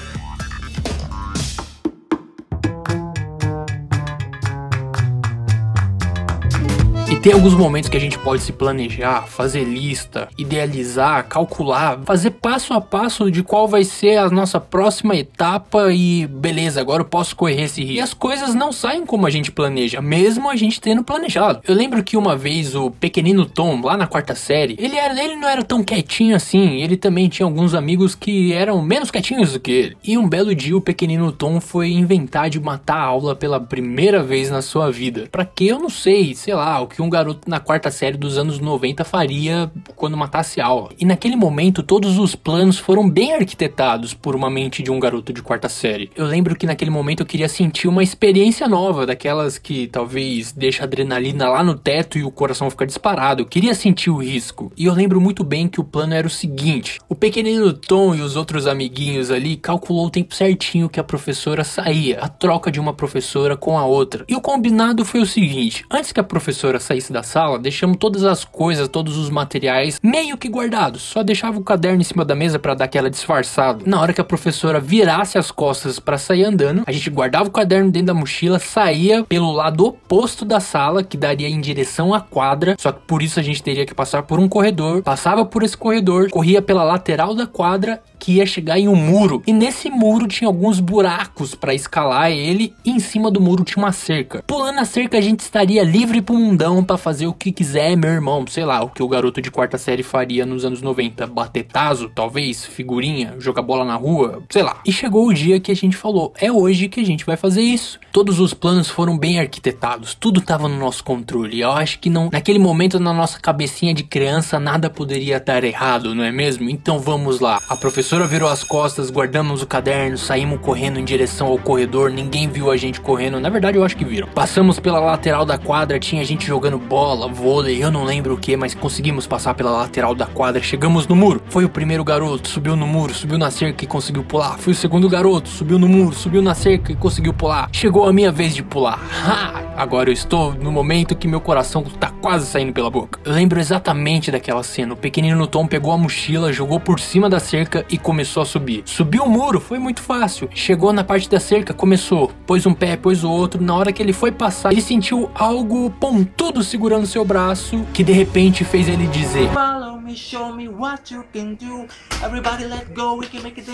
Tem 7.24 7.32
alguns 7.32 7.54
momentos 7.54 7.88
que 7.88 7.96
a 7.96 8.00
gente 8.00 8.18
pode 8.18 8.42
se 8.42 8.52
planejar, 8.52 9.26
fazer 9.26 9.64
lista, 9.64 10.28
idealizar, 10.36 11.26
calcular, 11.26 11.98
fazer 12.04 12.32
passo 12.32 12.74
a 12.74 12.82
passo 12.82 13.30
de 13.30 13.42
qual 13.42 13.66
vai 13.66 13.82
ser 13.82 14.18
a 14.18 14.28
nossa 14.28 14.60
próxima 14.60 15.16
etapa 15.16 15.90
e 15.90 16.26
beleza, 16.26 16.82
agora 16.82 17.00
eu 17.00 17.06
posso 17.06 17.34
correr 17.34 17.62
esse 17.62 17.80
risco. 17.80 17.94
E 17.94 18.00
as 18.02 18.12
coisas 18.12 18.54
não 18.54 18.70
saem 18.70 19.06
como 19.06 19.26
a 19.26 19.30
gente 19.30 19.50
planeja, 19.50 20.02
mesmo 20.02 20.50
a 20.50 20.54
gente 20.54 20.78
tendo 20.78 21.02
planejado. 21.02 21.62
Eu 21.66 21.74
lembro 21.74 22.04
que 22.04 22.14
uma 22.14 22.36
vez 22.36 22.74
o 22.74 22.90
pequenino 22.90 23.46
Tom, 23.46 23.80
lá 23.80 23.96
na 23.96 24.06
quarta 24.06 24.34
série, 24.34 24.76
ele, 24.78 24.98
era, 24.98 25.18
ele 25.18 25.36
não 25.36 25.48
era 25.48 25.64
tão 25.64 25.82
quietinho 25.82 26.36
assim, 26.36 26.82
ele 26.82 26.98
também 26.98 27.30
tinha 27.30 27.46
alguns 27.46 27.72
amigos 27.72 28.14
que 28.14 28.52
eram 28.52 28.82
menos 28.82 29.10
quietinhos 29.10 29.54
do 29.54 29.60
que 29.60 29.72
ele. 29.72 29.96
E 30.04 30.18
um 30.18 30.28
belo 30.28 30.54
dia 30.54 30.76
o 30.76 30.80
pequenino 30.82 31.32
Tom 31.32 31.58
foi 31.58 31.90
inventar 31.90 32.50
de 32.50 32.60
matar 32.60 32.98
a 32.98 33.04
aula 33.04 33.34
pela 33.34 33.58
primeira 33.58 34.22
vez 34.22 34.50
na 34.50 34.60
sua 34.60 34.92
vida. 34.92 35.26
Para 35.32 35.46
que 35.46 35.66
eu 35.66 35.78
não 35.78 35.88
sei, 35.88 36.34
sei 36.34 36.52
lá, 36.52 36.82
o 36.82 36.86
que 36.86 37.00
um 37.00 37.13
garoto 37.14 37.48
na 37.48 37.60
quarta 37.60 37.92
série 37.92 38.16
dos 38.16 38.36
anos 38.36 38.58
90 38.58 39.04
faria 39.04 39.70
quando 39.94 40.16
matasse 40.16 40.60
a 40.60 40.66
aula. 40.66 40.90
E 40.98 41.04
naquele 41.04 41.36
momento, 41.36 41.80
todos 41.80 42.18
os 42.18 42.34
planos 42.34 42.76
foram 42.76 43.08
bem 43.08 43.34
arquitetados 43.34 44.12
por 44.12 44.34
uma 44.34 44.50
mente 44.50 44.82
de 44.82 44.90
um 44.90 44.98
garoto 44.98 45.32
de 45.32 45.40
quarta 45.40 45.68
série. 45.68 46.10
Eu 46.16 46.26
lembro 46.26 46.56
que 46.56 46.66
naquele 46.66 46.90
momento 46.90 47.20
eu 47.20 47.26
queria 47.26 47.48
sentir 47.48 47.86
uma 47.86 48.02
experiência 48.02 48.66
nova, 48.66 49.06
daquelas 49.06 49.58
que 49.58 49.86
talvez 49.86 50.50
deixa 50.50 50.82
a 50.82 50.86
adrenalina 50.86 51.48
lá 51.48 51.62
no 51.62 51.76
teto 51.76 52.18
e 52.18 52.24
o 52.24 52.32
coração 52.32 52.68
fica 52.68 52.84
disparado. 52.84 53.42
Eu 53.42 53.46
queria 53.46 53.74
sentir 53.74 54.10
o 54.10 54.16
risco. 54.16 54.72
E 54.76 54.86
eu 54.86 54.92
lembro 54.92 55.20
muito 55.20 55.44
bem 55.44 55.68
que 55.68 55.80
o 55.80 55.84
plano 55.84 56.14
era 56.14 56.26
o 56.26 56.30
seguinte: 56.30 56.98
o 57.08 57.14
pequenino 57.14 57.72
Tom 57.72 58.14
e 58.14 58.22
os 58.22 58.34
outros 58.34 58.66
amiguinhos 58.66 59.30
ali 59.30 59.56
calculou 59.56 60.06
o 60.06 60.10
tempo 60.10 60.34
certinho 60.34 60.88
que 60.88 60.98
a 60.98 61.04
professora 61.04 61.62
saía, 61.62 62.18
a 62.20 62.28
troca 62.28 62.72
de 62.72 62.80
uma 62.80 62.92
professora 62.92 63.56
com 63.56 63.78
a 63.78 63.86
outra. 63.86 64.24
E 64.28 64.34
o 64.34 64.40
combinado 64.40 65.04
foi 65.04 65.20
o 65.20 65.26
seguinte: 65.26 65.84
antes 65.88 66.10
que 66.10 66.20
a 66.20 66.24
professora 66.24 66.80
saísse 66.80 67.03
da 67.12 67.22
sala, 67.22 67.58
deixamos 67.58 67.96
todas 67.98 68.24
as 68.24 68.44
coisas, 68.44 68.88
todos 68.88 69.16
os 69.16 69.30
materiais 69.30 69.98
meio 70.02 70.36
que 70.36 70.48
guardados. 70.48 71.02
Só 71.02 71.22
deixava 71.22 71.58
o 71.58 71.64
caderno 71.64 72.00
em 72.00 72.04
cima 72.04 72.24
da 72.24 72.34
mesa 72.34 72.58
para 72.58 72.74
dar 72.74 72.84
aquela 72.84 73.10
disfarçada. 73.10 73.82
Na 73.86 74.00
hora 74.00 74.12
que 74.12 74.20
a 74.20 74.24
professora 74.24 74.80
virasse 74.80 75.38
as 75.38 75.50
costas 75.50 75.98
para 75.98 76.18
sair 76.18 76.44
andando, 76.44 76.82
a 76.86 76.92
gente 76.92 77.10
guardava 77.10 77.48
o 77.48 77.52
caderno 77.52 77.90
dentro 77.90 78.06
da 78.06 78.14
mochila, 78.14 78.58
saía 78.58 79.24
pelo 79.24 79.52
lado 79.52 79.86
oposto 79.86 80.44
da 80.44 80.60
sala, 80.60 81.02
que 81.02 81.16
daria 81.16 81.48
em 81.48 81.60
direção 81.60 82.14
à 82.14 82.20
quadra. 82.20 82.76
Só 82.78 82.92
que 82.92 83.00
por 83.06 83.22
isso 83.22 83.38
a 83.38 83.42
gente 83.42 83.62
teria 83.62 83.86
que 83.86 83.94
passar 83.94 84.22
por 84.22 84.38
um 84.38 84.48
corredor, 84.48 85.02
passava 85.02 85.44
por 85.44 85.62
esse 85.62 85.76
corredor, 85.76 86.30
corria 86.30 86.62
pela 86.62 86.84
lateral 86.84 87.34
da 87.34 87.46
quadra 87.46 88.02
que 88.24 88.32
ia 88.32 88.46
chegar 88.46 88.78
em 88.78 88.88
um 88.88 88.96
muro. 88.96 89.42
E 89.46 89.52
nesse 89.52 89.90
muro 89.90 90.26
tinha 90.26 90.48
alguns 90.48 90.80
buracos 90.80 91.54
para 91.54 91.74
escalar 91.74 92.30
ele. 92.30 92.74
E 92.82 92.90
em 92.90 92.98
cima 92.98 93.30
do 93.30 93.38
muro 93.38 93.64
tinha 93.64 93.84
uma 93.84 93.92
cerca. 93.92 94.42
Pulando 94.46 94.78
a 94.78 94.84
cerca, 94.86 95.18
a 95.18 95.20
gente 95.20 95.40
estaria 95.40 95.82
livre 95.82 96.22
pro 96.22 96.34
mundão 96.34 96.82
fazer 96.98 97.26
o 97.26 97.32
que 97.32 97.52
quiser, 97.52 97.96
meu 97.96 98.10
irmão. 98.10 98.44
Sei 98.46 98.64
lá, 98.64 98.82
o 98.82 98.88
que 98.88 99.02
o 99.02 99.08
garoto 99.08 99.40
de 99.40 99.50
quarta 99.50 99.78
série 99.78 100.02
faria 100.02 100.46
nos 100.46 100.64
anos 100.64 100.82
90. 100.82 101.26
Bater 101.26 101.64
taso, 101.64 102.10
talvez, 102.14 102.64
figurinha, 102.64 103.34
jogar 103.38 103.62
bola 103.62 103.84
na 103.84 103.96
rua, 103.96 104.42
sei 104.50 104.62
lá. 104.62 104.80
E 104.86 104.92
chegou 104.92 105.26
o 105.26 105.34
dia 105.34 105.60
que 105.60 105.72
a 105.72 105.76
gente 105.76 105.96
falou: 105.96 106.32
é 106.38 106.50
hoje 106.50 106.88
que 106.88 107.00
a 107.00 107.04
gente 107.04 107.24
vai 107.24 107.36
fazer 107.36 107.62
isso. 107.62 107.98
Todos 108.12 108.38
os 108.38 108.54
planos 108.54 108.88
foram 108.88 109.18
bem 109.18 109.40
arquitetados, 109.40 110.14
tudo 110.14 110.40
tava 110.40 110.68
no 110.68 110.78
nosso 110.78 111.02
controle. 111.02 111.60
Eu 111.60 111.72
acho 111.72 111.98
que 111.98 112.08
não, 112.08 112.30
naquele 112.32 112.58
momento 112.58 113.00
na 113.00 113.12
nossa 113.12 113.40
cabecinha 113.40 113.92
de 113.92 114.04
criança 114.04 114.60
nada 114.60 114.88
poderia 114.88 115.40
dar 115.40 115.64
errado, 115.64 116.14
não 116.14 116.22
é 116.22 116.30
mesmo? 116.30 116.70
Então 116.70 116.98
vamos 117.00 117.40
lá. 117.40 117.58
A 117.68 117.76
professora 117.76 118.26
virou 118.26 118.48
as 118.48 118.62
costas, 118.62 119.10
guardamos 119.10 119.62
o 119.62 119.66
caderno, 119.66 120.16
saímos 120.16 120.60
correndo 120.60 120.98
em 120.98 121.04
direção 121.04 121.48
ao 121.48 121.58
corredor, 121.58 122.10
ninguém 122.10 122.48
viu 122.48 122.70
a 122.70 122.76
gente 122.76 123.00
correndo, 123.00 123.40
na 123.40 123.48
verdade 123.48 123.78
eu 123.78 123.84
acho 123.84 123.96
que 123.96 124.04
viram. 124.04 124.28
Passamos 124.28 124.78
pela 124.78 125.00
lateral 125.00 125.44
da 125.44 125.58
quadra, 125.58 125.98
tinha 125.98 126.24
gente 126.24 126.46
jogando 126.46 126.78
bola, 126.84 127.26
vôlei, 127.26 127.82
eu 127.82 127.90
não 127.90 128.04
lembro 128.04 128.34
o 128.34 128.38
que, 128.38 128.56
mas 128.56 128.74
conseguimos 128.74 129.26
passar 129.26 129.54
pela 129.54 129.70
lateral 129.70 130.14
da 130.14 130.26
quadra, 130.26 130.62
chegamos 130.62 131.06
no 131.06 131.16
muro. 131.16 131.42
Foi 131.48 131.64
o 131.64 131.68
primeiro 131.68 132.04
garoto, 132.04 132.48
subiu 132.48 132.76
no 132.76 132.86
muro, 132.86 133.14
subiu 133.14 133.38
na 133.38 133.50
cerca 133.50 133.84
e 133.84 133.86
conseguiu 133.86 134.22
pular. 134.22 134.58
Foi 134.58 134.72
o 134.72 134.76
segundo 134.76 135.08
garoto, 135.08 135.48
subiu 135.48 135.78
no 135.78 135.88
muro, 135.88 136.14
subiu 136.14 136.42
na 136.42 136.54
cerca 136.54 136.92
e 136.92 136.96
conseguiu 136.96 137.32
pular. 137.32 137.68
Chegou 137.72 138.06
a 138.06 138.12
minha 138.12 138.30
vez 138.30 138.54
de 138.54 138.62
pular. 138.62 139.00
Ha! 139.26 139.64
Agora 139.76 140.08
eu 140.08 140.12
estou 140.12 140.54
no 140.54 140.70
momento 140.70 141.16
que 141.16 141.26
meu 141.26 141.40
coração 141.40 141.82
tá 141.82 142.08
quase 142.08 142.46
saindo 142.46 142.72
pela 142.72 142.88
boca. 142.88 143.18
Eu 143.24 143.32
lembro 143.32 143.58
exatamente 143.58 144.30
daquela 144.30 144.62
cena. 144.62 144.94
O 144.94 144.96
pequenino 144.96 145.46
Tom 145.48 145.66
pegou 145.66 145.92
a 145.92 145.98
mochila, 145.98 146.52
jogou 146.52 146.78
por 146.78 147.00
cima 147.00 147.28
da 147.28 147.40
cerca 147.40 147.84
e 147.90 147.98
começou 147.98 148.42
a 148.42 148.46
subir. 148.46 148.82
Subiu 148.84 149.24
o 149.24 149.28
muro, 149.28 149.60
foi 149.60 149.80
muito 149.80 150.00
fácil. 150.00 150.48
Chegou 150.54 150.92
na 150.92 151.02
parte 151.02 151.28
da 151.28 151.40
cerca, 151.40 151.74
começou. 151.74 152.30
Pôs 152.46 152.64
um 152.66 152.72
pé, 152.72 152.96
pôs 152.96 153.24
o 153.24 153.30
outro. 153.30 153.62
Na 153.62 153.74
hora 153.74 153.92
que 153.92 154.00
ele 154.00 154.12
foi 154.12 154.30
passar, 154.30 154.70
ele 154.70 154.80
sentiu 154.80 155.28
algo 155.34 155.90
pontudo 155.90 156.62
segurando 156.64 157.06
seu 157.06 157.24
braço, 157.24 157.84
que 157.92 158.02
de 158.02 158.12
repente 158.12 158.64
fez 158.64 158.88
ele 158.88 159.06
dizer: 159.06 159.48
Follow 159.52 160.00
me, 160.00 160.16
show 160.16 160.52
me 160.52 160.68
what 160.68 161.12
you 161.12 161.24
can 161.32 161.54
do. 161.54 161.86
Everybody 162.24 162.64
let 162.64 162.92
go, 162.94 163.18
we 163.18 163.26
can 163.26 163.42
make 163.42 163.60
it 163.60 163.70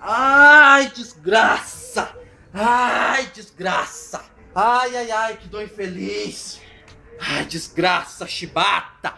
Ai, 0.00 0.90
desgraça! 0.94 2.10
Ai, 2.54 3.28
desgraça! 3.34 4.22
Ai, 4.54 4.96
ai, 4.96 5.10
ai, 5.10 5.36
que 5.36 5.48
dor 5.48 5.62
infeliz! 5.62 6.60
Ai, 7.20 7.44
desgraça, 7.44 8.26
chibata! 8.26 9.14